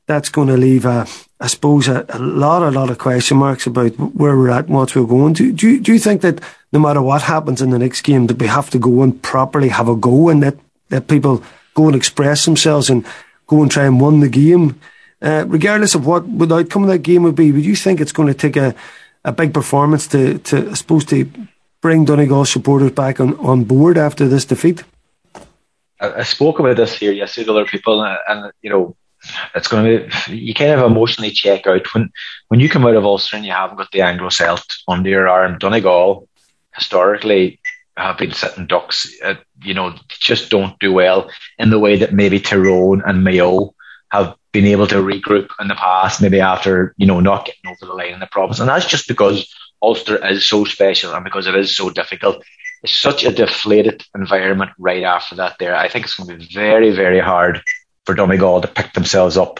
that's 0.10 0.30
going 0.30 0.48
to 0.48 0.58
leave 0.58 0.86
a, 0.86 1.06
I 1.40 1.46
suppose, 1.46 1.88
a, 1.88 2.04
a 2.10 2.18
lot, 2.18 2.64
a 2.64 2.72
lot 2.72 2.90
of 2.90 2.98
question 2.98 3.38
marks 3.38 3.68
about 3.68 3.92
where 3.92 4.36
we're 4.36 4.50
at 4.50 4.66
and 4.66 4.74
what 4.74 4.96
we're 4.96 5.06
going. 5.06 5.34
Do, 5.34 5.52
do, 5.52 5.70
you, 5.70 5.80
do 5.80 5.94
you 5.94 6.00
think 6.00 6.22
that 6.22 6.42
no 6.74 6.80
matter 6.80 7.00
what 7.00 7.22
happens 7.22 7.62
in 7.62 7.70
the 7.70 7.78
next 7.78 8.02
game, 8.02 8.26
that 8.26 8.40
we 8.40 8.48
have 8.48 8.72
to 8.72 8.80
go 8.80 9.04
and 9.04 9.22
properly 9.22 9.70
have 9.70 9.88
a 9.88 9.96
go 9.96 10.30
and 10.30 10.42
that, 10.42 10.58
that 10.90 11.08
people 11.08 11.44
go 11.76 11.86
and 11.86 11.96
express 11.96 12.44
themselves 12.46 12.90
and 12.90 13.06
go 13.46 13.62
and 13.62 13.70
try 13.70 13.86
and 13.86 14.02
win 14.02 14.20
the 14.20 14.30
game? 14.30 14.80
Uh, 15.22 15.46
regardless 15.48 15.94
of 15.94 16.08
what 16.08 16.24
the 16.40 16.56
outcome 16.56 16.86
of 16.86 16.90
that 16.90 17.04
game 17.04 17.22
would 17.22 17.36
be, 17.36 17.52
would 17.52 17.64
you 17.64 17.76
think 17.76 18.02
it's 18.02 18.12
going 18.12 18.28
to 18.28 18.34
take 18.34 18.58
a, 18.58 18.74
a 19.24 19.32
big 19.32 19.54
performance 19.54 20.08
to, 20.08 20.40
to, 20.40 20.72
I 20.72 20.74
suppose, 20.74 21.06
to 21.06 21.32
bring 21.82 22.06
Donegal 22.06 22.46
supporters 22.46 22.92
back 22.94 23.20
on, 23.20 23.36
on 23.36 23.64
board 23.64 23.96
after 23.96 24.28
this 24.28 24.46
defeat? 24.46 24.84
I, 26.00 26.14
I 26.14 26.24
spoke 26.24 26.60
about 26.60 26.78
this 26.78 26.94
here 26.94 27.12
yesterday 27.12 27.46
to 27.46 27.52
other 27.52 27.66
people, 27.66 28.04
and, 28.04 28.18
and 28.28 28.52
you 28.62 28.70
know, 28.70 28.96
it's 29.56 29.68
going 29.68 29.86
to 29.86 30.30
be 30.30 30.38
you 30.38 30.54
kind 30.54 30.72
of 30.72 30.80
emotionally 30.80 31.32
check 31.32 31.68
out 31.68 31.94
when 31.94 32.10
when 32.48 32.60
you 32.60 32.70
come 32.70 32.86
out 32.86 32.96
of 32.96 33.06
Ulster 33.06 33.36
and 33.36 33.46
you 33.46 33.52
haven't 33.52 33.78
got 33.78 33.92
the 33.92 34.02
Anglo 34.02 34.30
Celt 34.30 34.66
under 34.88 35.10
your 35.10 35.28
arm. 35.28 35.58
Donegal 35.58 36.28
historically 36.76 37.60
have 37.98 38.18
been 38.18 38.32
sitting 38.32 38.68
ducks. 38.68 39.14
Uh, 39.24 39.36
you 39.64 39.74
know, 39.74 39.94
just 40.08 40.50
don't 40.50 40.78
do 40.80 40.94
well 40.94 41.30
in 41.58 41.70
the 41.70 41.80
way 41.80 41.98
that 41.98 42.14
maybe 42.14 42.40
Tyrone 42.40 43.02
and 43.06 43.24
Mayo 43.24 43.74
have 44.12 44.36
been 44.52 44.66
able 44.66 44.88
to 44.88 44.96
regroup 44.96 45.50
in 45.60 45.68
the 45.68 45.76
past, 45.76 46.22
maybe 46.22 46.40
after 46.40 46.94
you 46.98 47.06
know 47.06 47.20
not 47.20 47.46
getting 47.46 47.70
over 47.70 47.86
the 47.86 47.94
line 47.94 48.14
in 48.14 48.20
the 48.20 48.28
province, 48.28 48.60
and 48.60 48.70
that's 48.70 48.88
just 48.88 49.08
because 49.08 49.54
Ulster 49.82 50.26
is 50.26 50.48
so 50.48 50.66
special 50.66 51.14
and 51.14 51.24
because 51.24 51.48
it 51.48 51.56
is 51.56 51.76
so 51.76 51.90
difficult. 51.90 52.44
It's 52.84 52.98
such 52.98 53.26
a 53.26 53.32
deflated 53.32 54.06
environment 54.16 54.72
right 54.78 55.04
after 55.04 55.36
that. 55.36 55.58
There, 55.60 55.76
I 55.76 55.90
think 55.90 56.06
it's 56.06 56.16
going 56.16 56.30
to 56.30 56.38
be 56.38 56.54
very, 56.54 56.92
very 56.92 57.20
hard 57.20 57.62
for 58.06 58.16
Donegal 58.16 58.62
to 58.62 58.68
pick 58.68 58.94
themselves 58.94 59.38
up, 59.38 59.60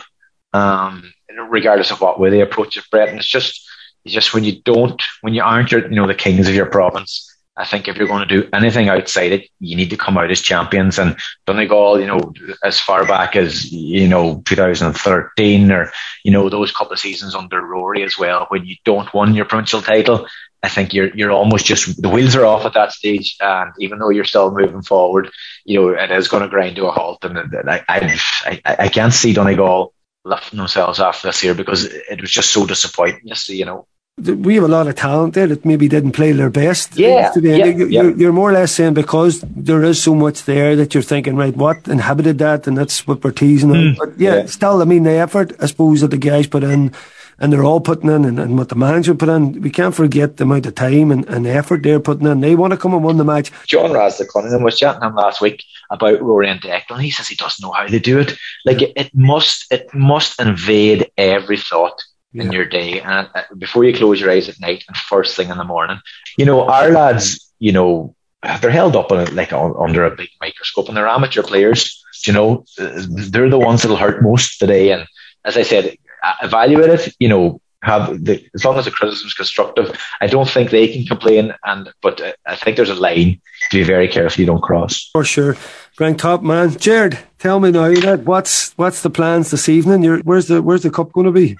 um, 0.52 1.12
regardless 1.50 1.90
of 1.90 2.00
what 2.00 2.18
way 2.18 2.30
they 2.30 2.40
approach 2.40 2.76
it, 2.76 2.84
Brett. 2.90 3.10
And 3.10 3.18
it's 3.18 3.28
just, 3.28 3.68
it's 4.04 4.14
just 4.14 4.32
when 4.32 4.44
you 4.44 4.62
don't, 4.62 5.00
when 5.20 5.34
you 5.34 5.42
aren't, 5.42 5.70
your, 5.70 5.82
you 5.82 5.96
know, 5.96 6.06
the 6.06 6.14
kings 6.14 6.48
of 6.48 6.54
your 6.54 6.66
province. 6.66 7.29
I 7.60 7.66
think 7.66 7.88
if 7.88 7.96
you're 7.96 8.08
going 8.08 8.26
to 8.26 8.42
do 8.42 8.48
anything 8.54 8.88
outside 8.88 9.32
it, 9.32 9.50
you 9.60 9.76
need 9.76 9.90
to 9.90 9.98
come 9.98 10.16
out 10.16 10.30
as 10.30 10.40
champions. 10.40 10.98
And 10.98 11.16
Donegal, 11.46 12.00
you 12.00 12.06
know, 12.06 12.32
as 12.64 12.80
far 12.80 13.04
back 13.04 13.36
as 13.36 13.70
you 13.70 14.08
know 14.08 14.40
2013 14.46 15.70
or 15.70 15.92
you 16.24 16.32
know 16.32 16.48
those 16.48 16.72
couple 16.72 16.94
of 16.94 16.98
seasons 16.98 17.34
under 17.34 17.60
Rory 17.60 18.02
as 18.02 18.16
well, 18.18 18.46
when 18.48 18.64
you 18.64 18.76
don't 18.86 19.12
win 19.12 19.34
your 19.34 19.44
provincial 19.44 19.82
title, 19.82 20.26
I 20.62 20.70
think 20.70 20.94
you're 20.94 21.14
you're 21.14 21.32
almost 21.32 21.66
just 21.66 22.00
the 22.00 22.08
wheels 22.08 22.34
are 22.34 22.46
off 22.46 22.64
at 22.64 22.72
that 22.74 22.92
stage, 22.92 23.36
and 23.40 23.72
even 23.78 23.98
though 23.98 24.08
you're 24.08 24.24
still 24.24 24.50
moving 24.50 24.82
forward, 24.82 25.30
you 25.66 25.80
know 25.80 25.88
it 25.90 26.10
is 26.10 26.28
going 26.28 26.42
to 26.42 26.48
grind 26.48 26.76
to 26.76 26.86
a 26.86 26.92
halt. 26.92 27.22
And 27.24 27.38
I 27.68 27.84
I 27.86 28.18
I, 28.46 28.76
I 28.84 28.88
can't 28.88 29.12
see 29.12 29.34
Donegal 29.34 29.92
lifting 30.24 30.58
themselves 30.58 30.98
after 30.98 31.28
this 31.28 31.44
year 31.44 31.54
because 31.54 31.84
it 31.84 32.22
was 32.22 32.30
just 32.30 32.50
so 32.50 32.64
disappointing. 32.64 33.20
Yesterday, 33.24 33.58
you 33.58 33.66
know. 33.66 33.86
We 34.20 34.54
have 34.56 34.64
a 34.64 34.68
lot 34.68 34.86
of 34.86 34.96
talent 34.96 35.34
there 35.34 35.46
that 35.46 35.64
maybe 35.64 35.88
didn't 35.88 36.12
play 36.12 36.32
their 36.32 36.50
best. 36.50 36.96
Yeah, 36.96 37.32
yeah, 37.36 37.64
you're, 37.64 37.88
yeah. 37.88 38.02
you're 38.02 38.32
more 38.32 38.50
or 38.50 38.52
less 38.52 38.72
saying 38.72 38.94
because 38.94 39.40
there 39.42 39.82
is 39.82 40.02
so 40.02 40.14
much 40.14 40.44
there 40.44 40.76
that 40.76 40.94
you're 40.94 41.02
thinking, 41.02 41.36
right, 41.36 41.56
what 41.56 41.88
inhibited 41.88 42.38
that, 42.38 42.66
and 42.66 42.76
that's 42.76 43.06
what 43.06 43.24
we're 43.24 43.32
teasing. 43.32 43.70
Mm. 43.70 43.96
But 43.96 44.18
yeah, 44.18 44.36
yeah, 44.36 44.46
still, 44.46 44.82
I 44.82 44.84
mean, 44.84 45.04
the 45.04 45.12
effort 45.12 45.52
I 45.60 45.66
suppose 45.66 46.00
that 46.02 46.10
the 46.10 46.18
guys 46.18 46.46
put 46.46 46.64
in 46.64 46.92
and 47.40 47.50
they're 47.50 47.64
all 47.64 47.80
putting 47.80 48.10
in 48.10 48.24
and, 48.26 48.38
and 48.38 48.58
what 48.58 48.68
the 48.68 48.74
manager 48.74 49.14
put 49.14 49.30
in. 49.30 49.62
We 49.62 49.70
can't 49.70 49.94
forget 49.94 50.36
the 50.36 50.44
amount 50.44 50.66
of 50.66 50.74
time 50.74 51.10
and, 51.10 51.26
and 51.26 51.46
effort 51.46 51.82
they're 51.82 51.98
putting 51.98 52.26
in. 52.26 52.40
They 52.40 52.54
want 52.54 52.72
to 52.72 52.76
come 52.76 52.92
and 52.92 53.02
win 53.02 53.16
the 53.16 53.24
match. 53.24 53.50
John 53.66 53.92
Raz 53.92 54.22
Cunningham 54.32 54.62
was 54.62 54.78
chatting 54.78 55.00
to 55.00 55.06
him 55.06 55.14
last 55.14 55.40
week 55.40 55.64
about 55.88 56.20
Rory 56.20 56.50
and 56.50 56.60
Declan. 56.60 57.00
He 57.00 57.10
says 57.10 57.28
he 57.28 57.36
doesn't 57.36 57.62
know 57.62 57.72
how 57.72 57.88
they 57.88 57.98
do 57.98 58.20
it. 58.20 58.36
Like 58.66 58.82
it, 58.82 58.92
it 58.94 59.14
must, 59.14 59.72
it 59.72 59.92
must 59.94 60.38
invade 60.38 61.10
every 61.16 61.56
thought 61.56 62.04
yeah. 62.32 62.44
in 62.44 62.52
your 62.52 62.64
day 62.64 63.00
and 63.00 63.28
uh, 63.34 63.42
before 63.58 63.84
you 63.84 63.94
close 63.94 64.20
your 64.20 64.30
eyes 64.30 64.48
at 64.48 64.60
night 64.60 64.84
and 64.88 64.96
first 64.96 65.36
thing 65.36 65.48
in 65.48 65.58
the 65.58 65.64
morning. 65.64 65.98
You 66.38 66.44
know, 66.44 66.68
our 66.68 66.90
lads, 66.90 67.52
you 67.58 67.72
know, 67.72 68.14
they're 68.60 68.70
held 68.70 68.96
up 68.96 69.12
on, 69.12 69.34
like 69.34 69.52
on, 69.52 69.74
under 69.78 70.04
a 70.04 70.16
big 70.16 70.30
microscope 70.40 70.88
and 70.88 70.96
they're 70.96 71.08
amateur 71.08 71.42
players. 71.42 72.02
You 72.24 72.32
know, 72.32 72.64
uh, 72.78 73.02
they're 73.08 73.50
the 73.50 73.58
ones 73.58 73.82
that'll 73.82 73.96
hurt 73.96 74.22
most 74.22 74.58
today. 74.58 74.92
And 74.92 75.06
as 75.44 75.56
I 75.56 75.62
said, 75.62 75.96
uh, 76.22 76.34
evaluate 76.42 76.90
it, 76.90 77.14
you 77.18 77.28
know, 77.28 77.60
have 77.82 78.24
the, 78.24 78.46
as 78.54 78.64
long 78.64 78.76
as 78.76 78.84
the 78.84 78.90
criticism 78.90 79.26
is 79.26 79.34
constructive, 79.34 79.98
I 80.20 80.26
don't 80.26 80.48
think 80.48 80.70
they 80.70 80.88
can 80.88 81.06
complain. 81.06 81.54
And 81.64 81.90
but 82.02 82.20
uh, 82.20 82.32
I 82.46 82.56
think 82.56 82.76
there's 82.76 82.90
a 82.90 82.94
line 82.94 83.40
to 83.70 83.78
be 83.78 83.82
very 83.84 84.08
careful 84.08 84.40
you 84.40 84.46
don't 84.46 84.62
cross. 84.62 85.08
For 85.12 85.24
sure, 85.24 85.54
Frank 85.54 86.18
Top 86.18 86.42
man, 86.42 86.76
Jared, 86.76 87.18
tell 87.38 87.58
me 87.58 87.70
now 87.70 87.88
that 87.94 88.24
what's 88.24 88.72
what's 88.72 89.02
the 89.02 89.10
plans 89.10 89.50
this 89.50 89.68
evening? 89.68 90.02
You're, 90.02 90.18
where's 90.20 90.48
the 90.48 90.62
where's 90.62 90.82
the 90.82 90.90
cup 90.90 91.12
going 91.12 91.26
to 91.26 91.32
be? 91.32 91.56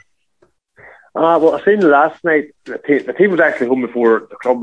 Uh, 1.15 1.39
well, 1.43 1.55
I 1.55 1.65
seen 1.65 1.81
last 1.81 2.23
night 2.25 2.55
the 2.65 2.79
team, 2.79 3.05
the 3.05 3.13
team 3.13 3.33
was 3.33 3.41
actually 3.41 3.67
home 3.67 3.81
before 3.83 4.29
the 4.31 4.37
club 4.37 4.63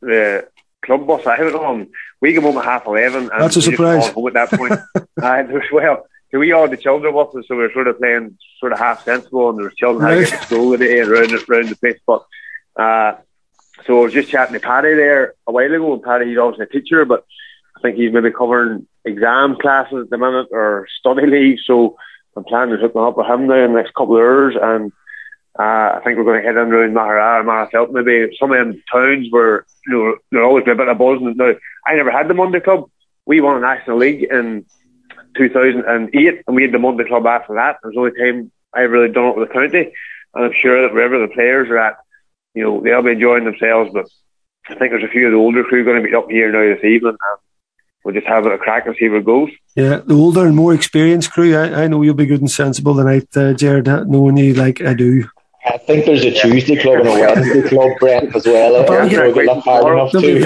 the 0.00 0.48
club 0.82 1.06
bus. 1.06 1.26
I 1.26 1.36
had 1.36 1.46
it 1.46 1.54
on. 1.54 1.88
We 2.20 2.32
came 2.32 2.42
home 2.42 2.58
at 2.58 2.64
half 2.64 2.86
eleven. 2.86 3.30
And 3.32 3.42
That's 3.42 3.56
a 3.56 3.62
surprise. 3.62 4.08
Home 4.08 4.26
at 4.28 4.34
that 4.34 4.50
point, 4.50 4.74
and 5.16 5.62
well, 5.72 6.06
so 6.30 6.38
we 6.38 6.52
all 6.52 6.68
the 6.68 6.76
children 6.76 7.14
with 7.14 7.34
us, 7.34 7.44
so 7.48 7.56
we 7.56 7.62
were 7.62 7.72
sort 7.72 7.88
of 7.88 7.98
playing 7.98 8.38
sort 8.60 8.72
of 8.72 8.78
half 8.78 9.04
sensible, 9.04 9.50
and 9.50 9.58
there 9.58 9.66
was 9.66 9.74
children 9.74 10.04
right. 10.04 10.24
having 10.24 10.38
to 10.38 10.46
school 10.46 10.78
today 10.78 11.00
and 11.00 11.10
around 11.10 11.32
around 11.32 11.68
the 11.68 11.76
place. 11.76 11.98
But 12.06 12.24
uh, 12.76 13.16
so 13.84 14.00
I 14.00 14.04
was 14.04 14.12
just 14.12 14.30
chatting 14.30 14.54
to 14.54 14.60
Paddy 14.60 14.94
there 14.94 15.34
a 15.46 15.52
while 15.52 15.74
ago, 15.74 15.94
and 15.94 16.02
Paddy 16.02 16.28
he's 16.28 16.38
obviously 16.38 16.66
a 16.66 16.80
teacher, 16.80 17.04
but 17.04 17.26
I 17.76 17.80
think 17.80 17.96
he's 17.96 18.12
maybe 18.12 18.30
covering 18.30 18.86
exam 19.04 19.56
classes 19.60 20.04
at 20.04 20.10
the 20.10 20.18
minute 20.18 20.48
or 20.52 20.86
study 21.00 21.26
leave. 21.26 21.58
So 21.64 21.96
I'm 22.36 22.44
planning 22.44 22.76
to 22.76 22.80
hook 22.80 22.96
up 22.96 23.16
with 23.16 23.26
him 23.26 23.46
now 23.46 23.64
in 23.64 23.72
the 23.72 23.78
next 23.78 23.94
couple 23.94 24.16
of 24.16 24.22
hours, 24.22 24.54
and 24.60 24.92
uh, 25.58 25.98
I 25.98 26.00
think 26.02 26.16
we're 26.16 26.24
going 26.24 26.40
to 26.40 26.46
head 26.46 26.56
in 26.56 26.72
around 26.72 26.94
Maghera 26.94 27.40
or 27.40 27.44
Magherafelt, 27.44 27.92
maybe 27.92 28.34
some 28.40 28.52
of 28.52 28.58
them 28.58 28.82
towns 28.90 29.26
where 29.30 29.66
you 29.86 29.92
know 29.92 30.16
there'll 30.30 30.48
always 30.48 30.64
be 30.64 30.70
a 30.70 30.74
bit 30.74 30.88
of 30.88 30.96
buzz. 30.96 31.18
Now 31.20 31.52
I 31.86 31.94
never 31.94 32.10
had 32.10 32.28
the 32.28 32.34
Monday 32.34 32.60
Club. 32.60 32.88
We 33.26 33.40
won 33.40 33.58
a 33.58 33.60
National 33.60 33.98
League 33.98 34.22
in 34.22 34.64
2008, 35.36 36.42
and 36.46 36.56
we 36.56 36.62
had 36.62 36.72
the 36.72 36.78
Monday 36.78 37.04
Club 37.04 37.26
after 37.26 37.54
that. 37.54 37.76
It 37.84 37.86
was 37.86 37.94
the 37.94 38.00
only 38.00 38.12
time 38.12 38.52
I've 38.72 38.90
really 38.90 39.12
done 39.12 39.26
it 39.26 39.36
with 39.36 39.48
the 39.48 39.54
county, 39.54 39.92
and 40.34 40.44
I'm 40.44 40.52
sure 40.58 40.82
that 40.82 40.94
wherever 40.94 41.18
the 41.18 41.32
players 41.32 41.68
are 41.68 41.78
at, 41.78 41.98
you 42.54 42.64
know, 42.64 42.80
they'll 42.80 43.02
be 43.02 43.12
enjoying 43.12 43.44
themselves. 43.44 43.90
But 43.92 44.06
I 44.70 44.74
think 44.76 44.90
there's 44.92 45.04
a 45.04 45.08
few 45.08 45.26
of 45.26 45.32
the 45.32 45.38
older 45.38 45.64
crew 45.64 45.84
going 45.84 46.02
to 46.02 46.08
be 46.08 46.14
up 46.14 46.30
here 46.30 46.50
now 46.50 46.74
this 46.74 46.84
evening, 46.84 47.16
and 47.20 47.38
we'll 48.04 48.14
just 48.14 48.26
have 48.26 48.46
a 48.46 48.56
crack 48.56 48.86
and 48.86 48.96
see 48.98 49.10
where 49.10 49.18
it 49.18 49.26
goes. 49.26 49.50
Yeah, 49.76 49.98
the 49.98 50.14
older 50.14 50.46
and 50.46 50.56
more 50.56 50.72
experienced 50.72 51.30
crew. 51.30 51.54
I, 51.54 51.84
I 51.84 51.86
know 51.88 52.00
you'll 52.00 52.14
be 52.14 52.26
good 52.26 52.40
and 52.40 52.50
sensible 52.50 52.96
tonight, 52.96 53.28
uh, 53.36 53.52
Jared, 53.52 53.86
knowing 54.08 54.38
you 54.38 54.54
like 54.54 54.80
I 54.80 54.94
do. 54.94 55.28
I 55.64 55.78
think 55.78 56.06
there's 56.06 56.24
a 56.24 56.32
Tuesday 56.32 56.74
club 56.74 57.00
and 57.00 57.08
a 57.08 57.12
Wednesday 57.12 57.68
club, 57.68 57.92
Brent, 58.00 58.34
as 58.34 58.44
well. 58.44 58.82
I 58.82 59.08
think 59.08 59.34
they're 59.34 59.44
not 59.44 59.62
hard 59.62 59.92
enough 59.92 60.10
too. 60.10 60.42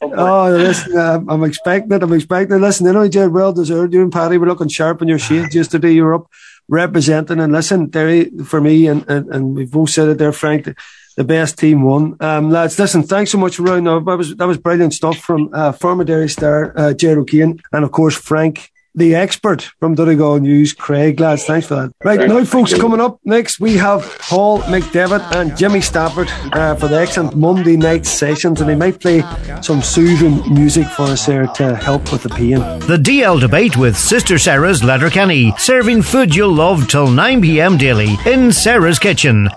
Oh, 0.00 0.50
listen, 0.56 0.96
uh, 0.96 1.20
I'm 1.28 1.44
expecting 1.44 1.92
it. 1.92 2.02
I'm 2.02 2.12
expecting 2.14 2.56
it. 2.56 2.60
Listen, 2.60 2.86
you 2.86 2.94
know, 2.94 3.06
Jed, 3.06 3.32
well 3.32 3.52
deserved. 3.52 3.92
You 3.92 4.00
and 4.02 4.12
Paddy 4.12 4.38
were 4.38 4.46
looking 4.46 4.68
sharp 4.68 5.02
in 5.02 5.08
your 5.08 5.18
shades 5.18 5.54
yesterday. 5.54 5.92
You 5.92 6.04
were 6.04 6.14
up 6.14 6.30
representing. 6.68 7.40
And 7.40 7.52
listen, 7.52 7.88
Derry, 7.88 8.30
for 8.44 8.60
me, 8.62 8.86
and, 8.86 9.04
and, 9.08 9.28
and 9.28 9.54
we've 9.54 9.70
both 9.70 9.90
said 9.90 10.08
it 10.08 10.16
there, 10.16 10.32
Frank, 10.32 10.64
the, 10.64 10.74
the 11.16 11.24
best 11.24 11.58
team 11.58 11.82
won. 11.82 12.16
Um, 12.20 12.50
lads, 12.50 12.78
listen, 12.78 13.02
thanks 13.02 13.30
so 13.30 13.38
much 13.38 13.56
for 13.56 13.64
rounding 13.64 13.88
up. 13.88 14.06
That 14.06 14.16
was, 14.16 14.34
that 14.36 14.46
was 14.46 14.56
brilliant 14.56 14.94
stuff 14.94 15.18
from 15.18 15.50
uh, 15.52 15.72
former 15.72 16.04
Derry 16.04 16.30
star 16.30 16.72
uh, 16.76 16.94
Jared 16.94 17.18
O'Kane 17.18 17.60
and, 17.72 17.84
of 17.84 17.92
course, 17.92 18.16
Frank 18.16 18.72
the 18.96 19.14
expert 19.14 19.62
from 19.78 19.94
Donegal 19.94 20.40
News, 20.40 20.72
Craig. 20.72 21.20
Lads, 21.20 21.44
thanks 21.44 21.66
for 21.66 21.74
that. 21.76 21.92
Right, 22.02 22.26
now, 22.26 22.44
folks, 22.44 22.74
coming 22.74 23.00
up 23.00 23.20
next, 23.24 23.60
we 23.60 23.76
have 23.76 24.02
Paul 24.20 24.60
McDevitt 24.62 25.36
and 25.36 25.56
Jimmy 25.56 25.82
Stafford 25.82 26.28
uh, 26.54 26.74
for 26.74 26.88
the 26.88 26.98
excellent 26.98 27.36
Monday 27.36 27.76
night 27.76 28.06
sessions, 28.06 28.60
and 28.60 28.68
they 28.68 28.74
might 28.74 28.98
play 28.98 29.22
some 29.62 29.82
soothing 29.82 30.42
music 30.52 30.86
for 30.88 31.02
us 31.02 31.26
there 31.26 31.46
to 31.48 31.76
help 31.76 32.10
with 32.10 32.22
the 32.22 32.30
pain. 32.30 32.58
The 32.58 33.00
DL 33.00 33.38
debate 33.38 33.76
with 33.76 33.96
Sister 33.96 34.38
Sarah's 34.38 34.82
Letterkenny, 34.82 35.52
serving 35.58 36.02
food 36.02 36.34
you'll 36.34 36.54
love 36.54 36.88
till 36.88 37.10
9 37.10 37.42
pm 37.42 37.76
daily 37.76 38.16
in 38.24 38.50
Sarah's 38.50 38.98
Kitchen. 38.98 39.48